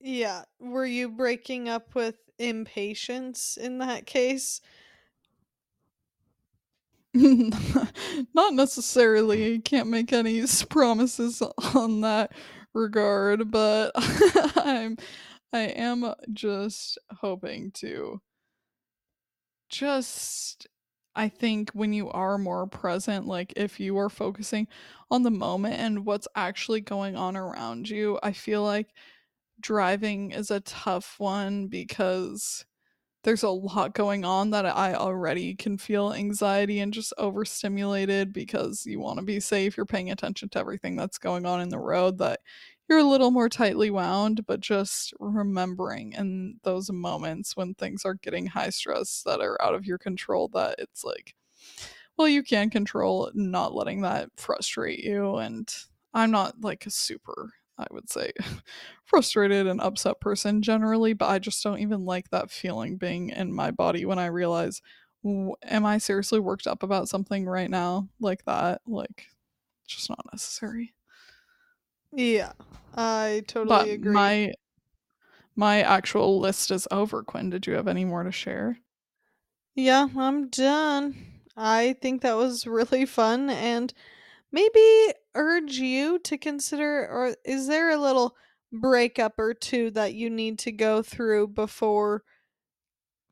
yeah. 0.00 0.42
Were 0.58 0.86
you 0.86 1.08
breaking 1.08 1.68
up 1.68 1.94
with 1.94 2.16
impatience 2.40 3.56
in 3.56 3.78
that 3.78 4.04
case? 4.06 4.60
Not 7.14 8.54
necessarily. 8.54 9.60
Can't 9.60 9.88
make 9.88 10.12
any 10.12 10.44
promises 10.68 11.40
on 11.74 12.00
that 12.00 12.32
regard, 12.74 13.50
but 13.50 13.92
I'm 13.96 14.96
I 15.52 15.60
am 15.60 16.14
just 16.32 16.98
hoping 17.20 17.70
to 17.72 18.22
just 19.68 20.66
I 21.16 21.28
think 21.28 21.70
when 21.70 21.92
you 21.92 22.10
are 22.10 22.38
more 22.38 22.66
present, 22.68 23.26
like 23.26 23.52
if 23.56 23.80
you 23.80 23.98
are 23.98 24.08
focusing 24.08 24.68
on 25.10 25.24
the 25.24 25.30
moment 25.32 25.74
and 25.74 26.06
what's 26.06 26.28
actually 26.36 26.80
going 26.80 27.16
on 27.16 27.36
around 27.36 27.88
you, 27.90 28.20
I 28.22 28.32
feel 28.32 28.62
like 28.62 28.90
driving 29.60 30.32
is 30.32 30.50
a 30.50 30.60
tough 30.60 31.16
one 31.18 31.68
because 31.68 32.64
there's 33.24 33.44
a 33.44 33.50
lot 33.50 33.94
going 33.94 34.24
on 34.24 34.50
that 34.50 34.66
I 34.66 34.94
already 34.94 35.54
can 35.54 35.78
feel 35.78 36.12
anxiety 36.14 36.80
and 36.80 36.92
just 36.94 37.12
overstimulated 37.18 38.32
because 38.32 38.86
you 38.86 39.00
want 39.00 39.18
to 39.20 39.24
be 39.24 39.40
safe. 39.40 39.76
You're 39.76 39.86
paying 39.86 40.10
attention 40.10 40.50
to 40.50 40.60
everything 40.60 40.96
that's 40.96 41.18
going 41.18 41.46
on 41.46 41.60
in 41.60 41.70
the 41.70 41.78
road 41.80 42.18
that 42.18 42.40
you're 42.88 42.98
a 42.98 43.04
little 43.04 43.30
more 43.30 43.48
tightly 43.48 43.90
wound, 43.90 44.46
but 44.46 44.60
just 44.60 45.12
remembering 45.20 46.12
in 46.12 46.58
those 46.62 46.90
moments 46.90 47.56
when 47.56 47.74
things 47.74 48.04
are 48.04 48.14
getting 48.14 48.46
high 48.46 48.70
stress 48.70 49.22
that 49.26 49.40
are 49.40 49.60
out 49.62 49.74
of 49.74 49.86
your 49.86 49.98
control 49.98 50.48
that 50.54 50.76
it's 50.78 51.04
like, 51.04 51.34
well, 52.16 52.28
you 52.28 52.42
can 52.42 52.70
control 52.70 53.30
not 53.34 53.74
letting 53.74 54.02
that 54.02 54.30
frustrate 54.36 55.00
you. 55.00 55.36
And 55.36 55.72
I'm 56.14 56.30
not 56.30 56.60
like 56.60 56.86
a 56.86 56.90
super 56.90 57.52
I 57.78 57.86
would 57.92 58.10
say, 58.10 58.32
frustrated 59.04 59.66
and 59.66 59.80
upset 59.80 60.20
person 60.20 60.62
generally, 60.62 61.12
but 61.12 61.28
I 61.28 61.38
just 61.38 61.62
don't 61.62 61.78
even 61.78 62.04
like 62.04 62.28
that 62.30 62.50
feeling 62.50 62.96
being 62.96 63.30
in 63.30 63.52
my 63.54 63.70
body 63.70 64.04
when 64.04 64.18
I 64.18 64.26
realize, 64.26 64.82
am 65.24 65.86
I 65.86 65.98
seriously 65.98 66.40
worked 66.40 66.66
up 66.66 66.82
about 66.82 67.08
something 67.08 67.46
right 67.46 67.70
now 67.70 68.08
like 68.20 68.44
that? 68.46 68.82
Like, 68.86 69.26
just 69.86 70.10
not 70.10 70.26
necessary. 70.32 70.92
Yeah, 72.12 72.52
I 72.94 73.42
totally 73.46 73.68
but 73.68 73.88
agree. 73.88 74.12
My 74.12 74.52
my 75.56 75.82
actual 75.82 76.38
list 76.40 76.70
is 76.70 76.86
over. 76.90 77.22
Quinn, 77.22 77.50
did 77.50 77.66
you 77.66 77.74
have 77.74 77.88
any 77.88 78.04
more 78.04 78.22
to 78.22 78.32
share? 78.32 78.78
Yeah, 79.74 80.08
I'm 80.16 80.48
done. 80.48 81.14
I 81.56 81.96
think 82.00 82.22
that 82.22 82.36
was 82.36 82.66
really 82.66 83.06
fun 83.06 83.50
and 83.50 83.92
maybe 84.52 85.12
urge 85.34 85.78
you 85.78 86.18
to 86.20 86.38
consider 86.38 87.08
or 87.08 87.34
is 87.44 87.66
there 87.66 87.90
a 87.90 87.96
little 87.96 88.36
breakup 88.72 89.38
or 89.38 89.54
two 89.54 89.90
that 89.90 90.14
you 90.14 90.30
need 90.30 90.58
to 90.60 90.72
go 90.72 91.02
through 91.02 91.48
before 91.48 92.22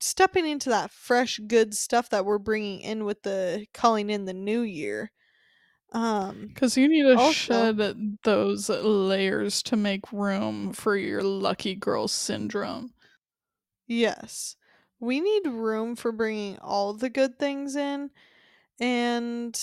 stepping 0.01 0.47
into 0.47 0.69
that 0.69 0.91
fresh 0.91 1.41
good 1.47 1.75
stuff 1.75 2.11
that 2.11 2.25
we're 2.25 2.39
bringing 2.39 2.81
in 2.81 3.05
with 3.05 3.23
the 3.23 3.67
calling 3.73 4.11
in 4.11 4.25
the 4.25 4.35
new 4.35 4.61
year 4.61 5.11
um 5.93 6.51
cuz 6.55 6.77
you 6.77 6.89
need 6.89 7.05
to 7.05 7.17
also, 7.17 7.33
shed 7.33 8.19
those 8.25 8.69
layers 8.69 9.63
to 9.63 9.77
make 9.77 10.13
room 10.13 10.73
for 10.73 10.97
your 10.97 11.23
lucky 11.23 11.75
girl 11.75 12.09
syndrome. 12.09 12.93
Yes. 13.87 14.57
We 14.99 15.21
need 15.21 15.47
room 15.47 15.95
for 15.95 16.11
bringing 16.13 16.59
all 16.59 16.95
the 16.95 17.11
good 17.11 17.39
things 17.39 17.77
in 17.77 18.11
and 18.81 19.61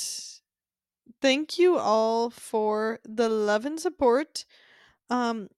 thank 1.21 1.59
you 1.59 1.77
all 1.77 2.29
for 2.29 2.99
the 3.03 3.29
love 3.29 3.65
and 3.65 3.79
support. 3.79 4.45
Um, 5.09 5.49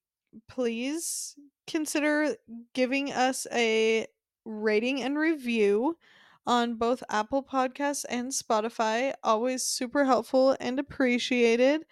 please 0.48 1.36
consider 1.68 2.36
giving 2.74 3.12
us 3.12 3.48
a 3.52 4.08
rating 4.46 5.02
and 5.02 5.18
review 5.18 5.98
on 6.46 6.76
both 6.76 7.04
Apple 7.10 7.44
Podcasts 7.44 8.06
and 8.10 8.32
Spotify. 8.32 9.14
Always 9.24 9.64
super 9.64 10.06
helpful 10.06 10.56
and 10.60 10.80
appreciated. 10.80 11.86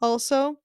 Also, 0.00 0.58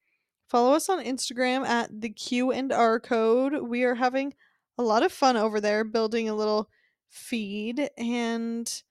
follow 0.47 0.73
us 0.73 0.89
on 0.89 1.03
Instagram 1.03 1.65
at 1.65 2.01
the 2.01 2.09
Q 2.09 2.51
and 2.51 2.71
R 2.71 2.99
code. 2.99 3.67
We 3.67 3.83
are 3.83 3.95
having 3.95 4.33
a 4.77 4.83
lot 4.83 5.03
of 5.03 5.11
fun 5.11 5.37
over 5.37 5.59
there 5.59 5.83
building 5.83 6.29
a 6.29 6.35
little 6.35 6.69
feed 7.09 7.89
and 7.97 8.83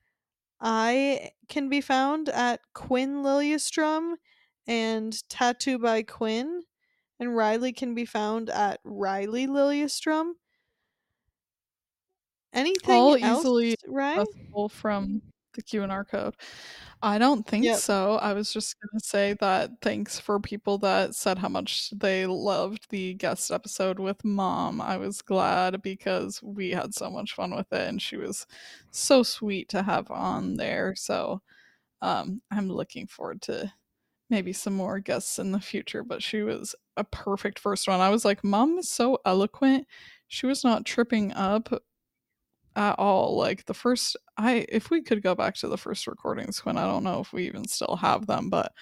I 0.62 1.32
can 1.48 1.68
be 1.68 1.80
found 1.80 2.28
at 2.28 2.60
Quinn 2.72 3.24
Liliestrom 3.24 4.14
and 4.66 5.28
Tattoo 5.28 5.76
by 5.76 6.04
Quinn, 6.04 6.62
and 7.18 7.36
Riley 7.36 7.72
can 7.72 7.96
be 7.96 8.04
found 8.04 8.48
at 8.48 8.78
Riley 8.84 9.48
Liliestrom. 9.48 10.34
Anything 12.52 12.94
All 12.94 13.16
else, 13.16 13.40
easily 13.40 13.76
accessible 13.84 14.68
from 14.68 15.22
the 15.54 15.62
Q 15.62 15.82
and 15.82 15.92
R 15.92 16.04
code. 16.04 16.34
I 17.02 17.18
don't 17.18 17.46
think 17.46 17.64
yep. 17.64 17.78
so. 17.78 18.16
I 18.16 18.32
was 18.32 18.52
just 18.52 18.76
gonna 18.80 19.00
say 19.00 19.34
that 19.40 19.70
thanks 19.80 20.20
for 20.20 20.38
people 20.38 20.78
that 20.78 21.14
said 21.14 21.38
how 21.38 21.48
much 21.48 21.90
they 21.90 22.26
loved 22.26 22.86
the 22.90 23.14
guest 23.14 23.50
episode 23.50 23.98
with 23.98 24.24
mom. 24.24 24.80
I 24.80 24.96
was 24.98 25.20
glad 25.20 25.82
because 25.82 26.40
we 26.42 26.70
had 26.70 26.94
so 26.94 27.10
much 27.10 27.32
fun 27.34 27.54
with 27.54 27.72
it 27.72 27.88
and 27.88 28.00
she 28.00 28.16
was 28.16 28.46
so 28.90 29.22
sweet 29.22 29.68
to 29.70 29.82
have 29.82 30.10
on 30.10 30.54
there. 30.54 30.94
So 30.96 31.42
um, 32.02 32.40
I'm 32.50 32.68
looking 32.68 33.06
forward 33.06 33.42
to 33.42 33.72
maybe 34.30 34.52
some 34.52 34.74
more 34.74 34.98
guests 34.98 35.38
in 35.38 35.52
the 35.52 35.60
future, 35.60 36.04
but 36.04 36.22
she 36.22 36.42
was 36.42 36.74
a 36.96 37.04
perfect 37.04 37.58
first 37.58 37.88
one. 37.88 38.00
I 38.00 38.10
was 38.10 38.24
like, 38.24 38.44
Mom 38.44 38.78
is 38.78 38.88
so 38.88 39.18
eloquent. 39.26 39.86
She 40.28 40.46
was 40.46 40.64
not 40.64 40.86
tripping 40.86 41.32
up 41.32 41.82
at 42.76 42.98
all. 42.98 43.36
Like 43.36 43.66
the 43.66 43.74
first, 43.74 44.16
I 44.36 44.66
if 44.68 44.90
we 44.90 45.02
could 45.02 45.22
go 45.22 45.34
back 45.34 45.54
to 45.56 45.68
the 45.68 45.78
first 45.78 46.06
recordings, 46.06 46.64
when 46.64 46.76
I 46.76 46.84
don't 46.84 47.04
know 47.04 47.20
if 47.20 47.32
we 47.32 47.46
even 47.46 47.66
still 47.66 47.96
have 47.96 48.26
them, 48.26 48.50
but 48.50 48.72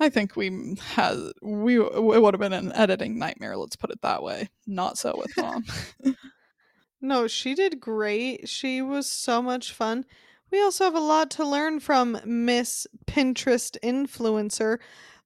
I 0.00 0.08
think 0.08 0.36
we 0.36 0.76
had 0.80 1.16
we 1.42 1.80
it 1.80 2.02
would 2.02 2.34
have 2.34 2.40
been 2.40 2.52
an 2.52 2.72
editing 2.74 3.18
nightmare. 3.18 3.56
Let's 3.56 3.76
put 3.76 3.90
it 3.90 4.02
that 4.02 4.22
way. 4.22 4.48
Not 4.66 4.98
so 4.98 5.14
with 5.16 5.36
mom. 5.36 5.64
no, 7.00 7.26
she 7.26 7.54
did 7.54 7.80
great. 7.80 8.48
She 8.48 8.82
was 8.82 9.08
so 9.08 9.40
much 9.40 9.72
fun. 9.72 10.04
We 10.50 10.62
also 10.62 10.84
have 10.84 10.94
a 10.94 11.00
lot 11.00 11.30
to 11.32 11.46
learn 11.46 11.80
from 11.80 12.20
Miss 12.24 12.86
Pinterest 13.06 13.76
influencer. 13.82 14.78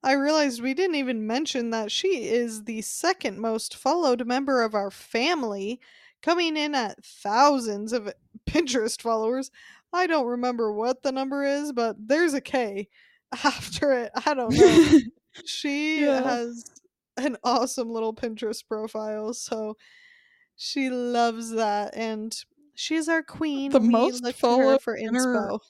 I 0.03 0.13
realized 0.13 0.63
we 0.63 0.75
didn't 0.75 0.97
even 0.97 1.27
mention 1.27 1.71
that 1.71 1.91
she 1.91 2.29
is 2.29 2.65
the 2.65 2.83
second 2.83 3.41
most 3.41 3.75
followed 3.75 4.27
member 4.27 4.63
of 4.63 4.75
our 4.75 4.91
family 4.91 5.81
coming 6.23 6.57
in 6.57 6.75
at 6.75 7.05
thousands 7.05 7.93
of 7.93 8.13
Pinterest 8.49 9.01
followers. 9.01 9.51
I 9.93 10.07
don't 10.07 10.27
remember 10.27 10.73
what 10.73 11.03
the 11.03 11.13
number 11.13 11.45
is, 11.45 11.73
but 11.73 11.97
there's 11.99 12.35
a 12.35 12.41
K 12.41 12.89
after 13.45 13.93
it. 13.93 14.13
I 14.27 14.35
don't 14.35 14.55
know. 14.55 14.99
she 15.47 16.05
yeah. 16.05 16.23
has 16.23 16.65
an 17.17 17.37
awesome 17.43 17.91
little 17.91 18.15
Pinterest 18.15 18.67
profile, 18.67 19.33
so 19.35 19.77
she 20.57 20.91
loves 20.91 21.51
that 21.53 21.97
and 21.97 22.37
she's 22.75 23.09
our 23.09 23.23
queen. 23.23 23.71
The 23.71 23.81
we 23.81 23.89
most 23.89 24.23
look 24.23 24.37
followed 24.37 24.83
for 24.83 24.99
inspo. 24.99 25.61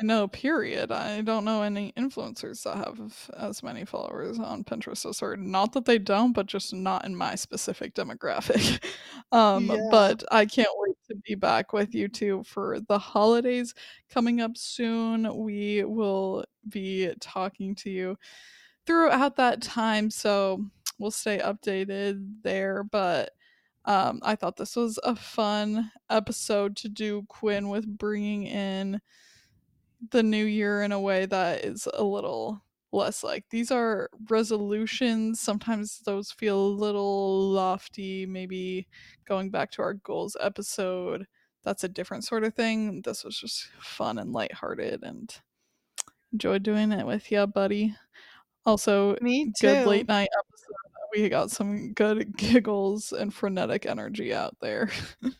I 0.00 0.04
know, 0.04 0.26
period. 0.26 0.90
I 0.90 1.20
don't 1.20 1.44
know 1.44 1.62
any 1.62 1.92
influencers 1.96 2.64
that 2.64 2.76
have 2.76 3.30
as 3.36 3.62
many 3.62 3.84
followers 3.84 4.38
on 4.38 4.64
Pinterest 4.64 5.08
as 5.08 5.20
her. 5.20 5.36
Not 5.36 5.72
that 5.72 5.84
they 5.84 5.98
don't, 5.98 6.32
but 6.32 6.46
just 6.46 6.72
not 6.72 7.04
in 7.04 7.14
my 7.14 7.36
specific 7.36 7.94
demographic. 7.94 8.82
um, 9.32 9.66
yeah. 9.66 9.88
But 9.90 10.24
I 10.32 10.46
can't 10.46 10.68
wait 10.78 10.96
to 11.08 11.16
be 11.16 11.36
back 11.36 11.72
with 11.72 11.94
you 11.94 12.08
two 12.08 12.42
for 12.44 12.80
the 12.88 12.98
holidays 12.98 13.74
coming 14.10 14.40
up 14.40 14.56
soon. 14.56 15.32
We 15.36 15.84
will 15.84 16.44
be 16.68 17.12
talking 17.20 17.74
to 17.76 17.90
you 17.90 18.16
throughout 18.86 19.36
that 19.36 19.62
time. 19.62 20.10
So 20.10 20.64
we'll 20.98 21.12
stay 21.12 21.38
updated 21.38 22.42
there. 22.42 22.82
But 22.82 23.30
um, 23.84 24.20
I 24.22 24.34
thought 24.34 24.56
this 24.56 24.76
was 24.76 24.98
a 25.04 25.14
fun 25.14 25.90
episode 26.10 26.74
to 26.76 26.88
do, 26.88 27.24
Quinn, 27.28 27.68
with 27.68 27.86
bringing 27.86 28.46
in 28.46 29.00
the 30.10 30.22
new 30.22 30.44
year 30.44 30.82
in 30.82 30.92
a 30.92 31.00
way 31.00 31.26
that 31.26 31.64
is 31.64 31.88
a 31.92 32.04
little 32.04 32.62
less 32.92 33.24
like 33.24 33.44
these 33.50 33.70
are 33.70 34.08
resolutions. 34.28 35.40
Sometimes 35.40 36.00
those 36.06 36.30
feel 36.30 36.58
a 36.58 36.78
little 36.78 37.50
lofty, 37.50 38.26
maybe 38.26 38.86
going 39.26 39.50
back 39.50 39.70
to 39.72 39.82
our 39.82 39.94
goals 39.94 40.36
episode. 40.40 41.26
That's 41.64 41.84
a 41.84 41.88
different 41.88 42.24
sort 42.24 42.44
of 42.44 42.54
thing. 42.54 43.02
This 43.02 43.24
was 43.24 43.38
just 43.38 43.68
fun 43.80 44.18
and 44.18 44.32
lighthearted 44.32 45.02
and 45.02 45.34
enjoyed 46.32 46.62
doing 46.62 46.92
it 46.92 47.06
with 47.06 47.30
you, 47.32 47.46
buddy. 47.46 47.96
Also, 48.66 49.16
Me 49.20 49.52
good 49.60 49.86
late 49.86 50.08
night 50.08 50.28
episode. 50.38 50.74
We 51.14 51.28
got 51.28 51.50
some 51.50 51.92
good 51.92 52.36
giggles 52.36 53.12
and 53.12 53.32
frenetic 53.32 53.86
energy 53.86 54.32
out 54.34 54.56
there. 54.60 54.90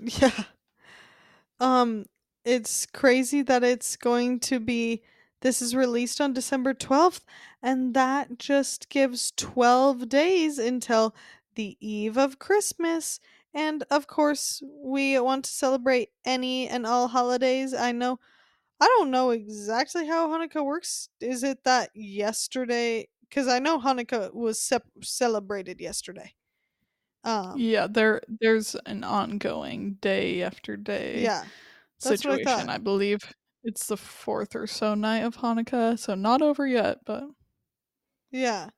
Yeah. 0.00 0.32
Um, 1.60 2.06
it's 2.44 2.86
crazy 2.86 3.42
that 3.42 3.64
it's 3.64 3.96
going 3.96 4.40
to 4.40 4.60
be 4.60 5.02
this 5.40 5.60
is 5.60 5.76
released 5.76 6.22
on 6.22 6.32
December 6.32 6.72
12th, 6.72 7.20
and 7.62 7.92
that 7.92 8.38
just 8.38 8.88
gives 8.88 9.32
12 9.36 10.08
days 10.08 10.58
until 10.58 11.14
the 11.54 11.76
eve 11.80 12.16
of 12.16 12.38
Christmas. 12.38 13.20
And 13.52 13.84
of 13.90 14.06
course, 14.06 14.62
we 14.66 15.18
want 15.20 15.44
to 15.44 15.50
celebrate 15.50 16.08
any 16.24 16.66
and 16.66 16.86
all 16.86 17.08
holidays. 17.08 17.74
I 17.74 17.92
know 17.92 18.18
I 18.80 18.86
don't 18.86 19.10
know 19.10 19.30
exactly 19.30 20.06
how 20.06 20.28
Hanukkah 20.28 20.64
works. 20.64 21.08
Is 21.20 21.42
it 21.42 21.62
that 21.64 21.90
yesterday? 21.94 23.08
Because 23.28 23.46
I 23.46 23.58
know 23.58 23.78
Hanukkah 23.78 24.34
was 24.34 24.60
sep- 24.60 24.88
celebrated 25.02 25.80
yesterday. 25.80 26.34
Um, 27.22 27.54
yeah, 27.56 27.86
there 27.88 28.20
there's 28.40 28.76
an 28.86 29.04
ongoing 29.04 29.94
day 30.00 30.42
after 30.42 30.76
day 30.76 31.22
yeah, 31.22 31.44
that's 32.04 32.24
what 32.24 32.34
I 32.34 32.36
situation. 32.38 32.70
I 32.70 32.78
believe 32.78 33.20
it's 33.62 33.86
the 33.86 33.96
fourth 33.96 34.54
or 34.54 34.66
so 34.66 34.94
night 34.94 35.24
of 35.24 35.38
Hanukkah, 35.38 35.98
so 35.98 36.14
not 36.14 36.42
over 36.42 36.66
yet, 36.66 36.98
but 37.04 37.24
Yeah. 38.30 38.70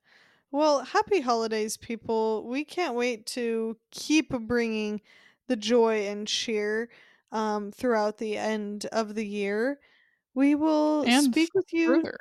Well, 0.51 0.83
happy 0.83 1.19
holidays, 1.19 1.75
people. 1.77 2.47
We 2.47 2.63
can't 2.63 2.95
wait 2.95 3.25
to 3.27 3.77
keep 3.91 4.29
bringing 4.29 5.01
the 5.47 5.57
joy 5.57 6.07
and 6.07 6.25
cheer 6.27 6.89
um, 7.31 7.71
throughout 7.71 8.17
the 8.17 8.37
end 8.37 8.85
of 8.87 9.13
the 9.13 9.25
year. 9.27 9.79
We 10.33 10.55
will 10.55 11.03
and 11.03 11.25
speak 11.25 11.49
with 11.53 11.73
you. 11.73 11.87
further. 11.87 12.17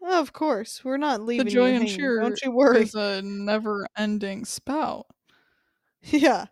Of 0.00 0.32
course, 0.32 0.84
we're 0.84 0.96
not 0.96 1.22
leaving. 1.22 1.46
The 1.46 1.50
joy 1.50 1.70
you 1.70 1.74
and 1.76 1.88
hanging. 1.88 2.20
Don't 2.20 2.40
you 2.44 2.52
worry. 2.52 2.82
is 2.82 2.94
a 2.94 3.20
never-ending 3.22 4.44
spout. 4.44 5.06
yeah. 6.02 6.46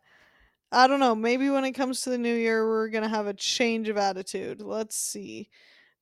I 0.72 0.86
don't 0.86 1.00
know. 1.00 1.14
Maybe 1.14 1.48
when 1.50 1.64
it 1.64 1.72
comes 1.72 2.02
to 2.02 2.10
the 2.10 2.18
new 2.18 2.34
year, 2.34 2.66
we're 2.66 2.88
going 2.88 3.04
to 3.04 3.08
have 3.08 3.26
a 3.26 3.34
change 3.34 3.88
of 3.88 3.96
attitude. 3.96 4.60
Let's 4.60 4.96
see. 4.96 5.48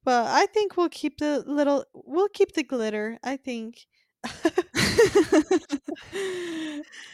But 0.05 0.27
I 0.27 0.47
think 0.47 0.77
we'll 0.77 0.89
keep 0.89 1.19
the 1.19 1.43
little, 1.47 1.85
we'll 1.95 2.28
keep 2.28 2.53
the 2.53 2.62
glitter. 2.62 3.19
I 3.23 3.36
think. 3.36 3.86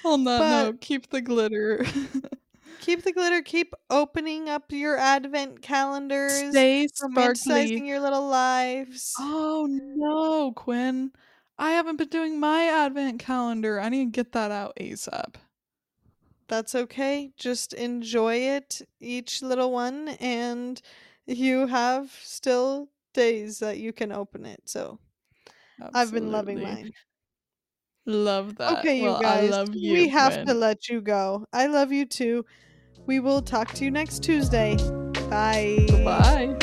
On 0.05 0.25
that 0.25 0.39
But 0.39 0.65
note, 0.65 0.81
keep 0.81 1.11
the 1.11 1.21
glitter. 1.21 1.85
keep 2.81 3.03
the 3.03 3.13
glitter. 3.13 3.43
Keep 3.43 3.75
opening 3.91 4.49
up 4.49 4.71
your 4.71 4.97
advent 4.97 5.63
calendars, 5.63 6.51
Stay 6.51 6.89
sparkly. 6.89 7.87
your 7.87 8.01
little 8.01 8.27
lives. 8.29 9.15
Oh 9.19 9.67
no, 9.69 10.53
Quinn. 10.53 11.13
I 11.59 11.73
haven't 11.73 11.97
been 11.97 12.09
doing 12.09 12.41
my 12.41 12.65
advent 12.65 13.19
calendar. 13.21 13.81
I 13.81 13.89
need 13.91 14.07
to 14.07 14.11
get 14.11 14.33
that 14.33 14.51
out 14.51 14.77
ASAP. 14.81 15.35
That's 16.51 16.75
okay. 16.75 17.31
Just 17.37 17.73
enjoy 17.75 18.35
it, 18.35 18.83
each 19.01 19.41
little 19.41 19.71
one, 19.71 20.09
and 20.21 20.83
you 21.25 21.69
have 21.69 22.11
still 22.11 22.89
days 23.15 23.61
that 23.61 23.79
you 23.79 23.93
can 23.93 24.11
open 24.11 24.45
it. 24.45 24.63
So 24.69 24.99
I've 25.95 26.13
been 26.13 26.33
loving 26.33 26.61
mine. 26.61 26.93
Love 28.05 28.57
that. 28.57 28.79
Okay, 28.79 28.97
you 28.97 29.05
Well, 29.05 29.17
I 29.17 29.43
guys, 29.43 29.51
love 29.53 29.75
we 29.75 30.09
you, 30.09 30.11
have 30.11 30.45
to 30.45 30.55
let 30.55 30.89
you 30.89 31.01
go. 31.01 31.47
I 31.53 31.67
love 31.67 31.93
you 31.93 32.05
too. 32.05 32.45
We 33.07 33.21
will 33.21 33.43
talk 33.43 33.73
to 33.75 33.85
you 33.85 33.93
next 33.93 34.25
Tuesday. 34.25 34.77
Bye. 35.31 35.87
Bye. 36.05 36.57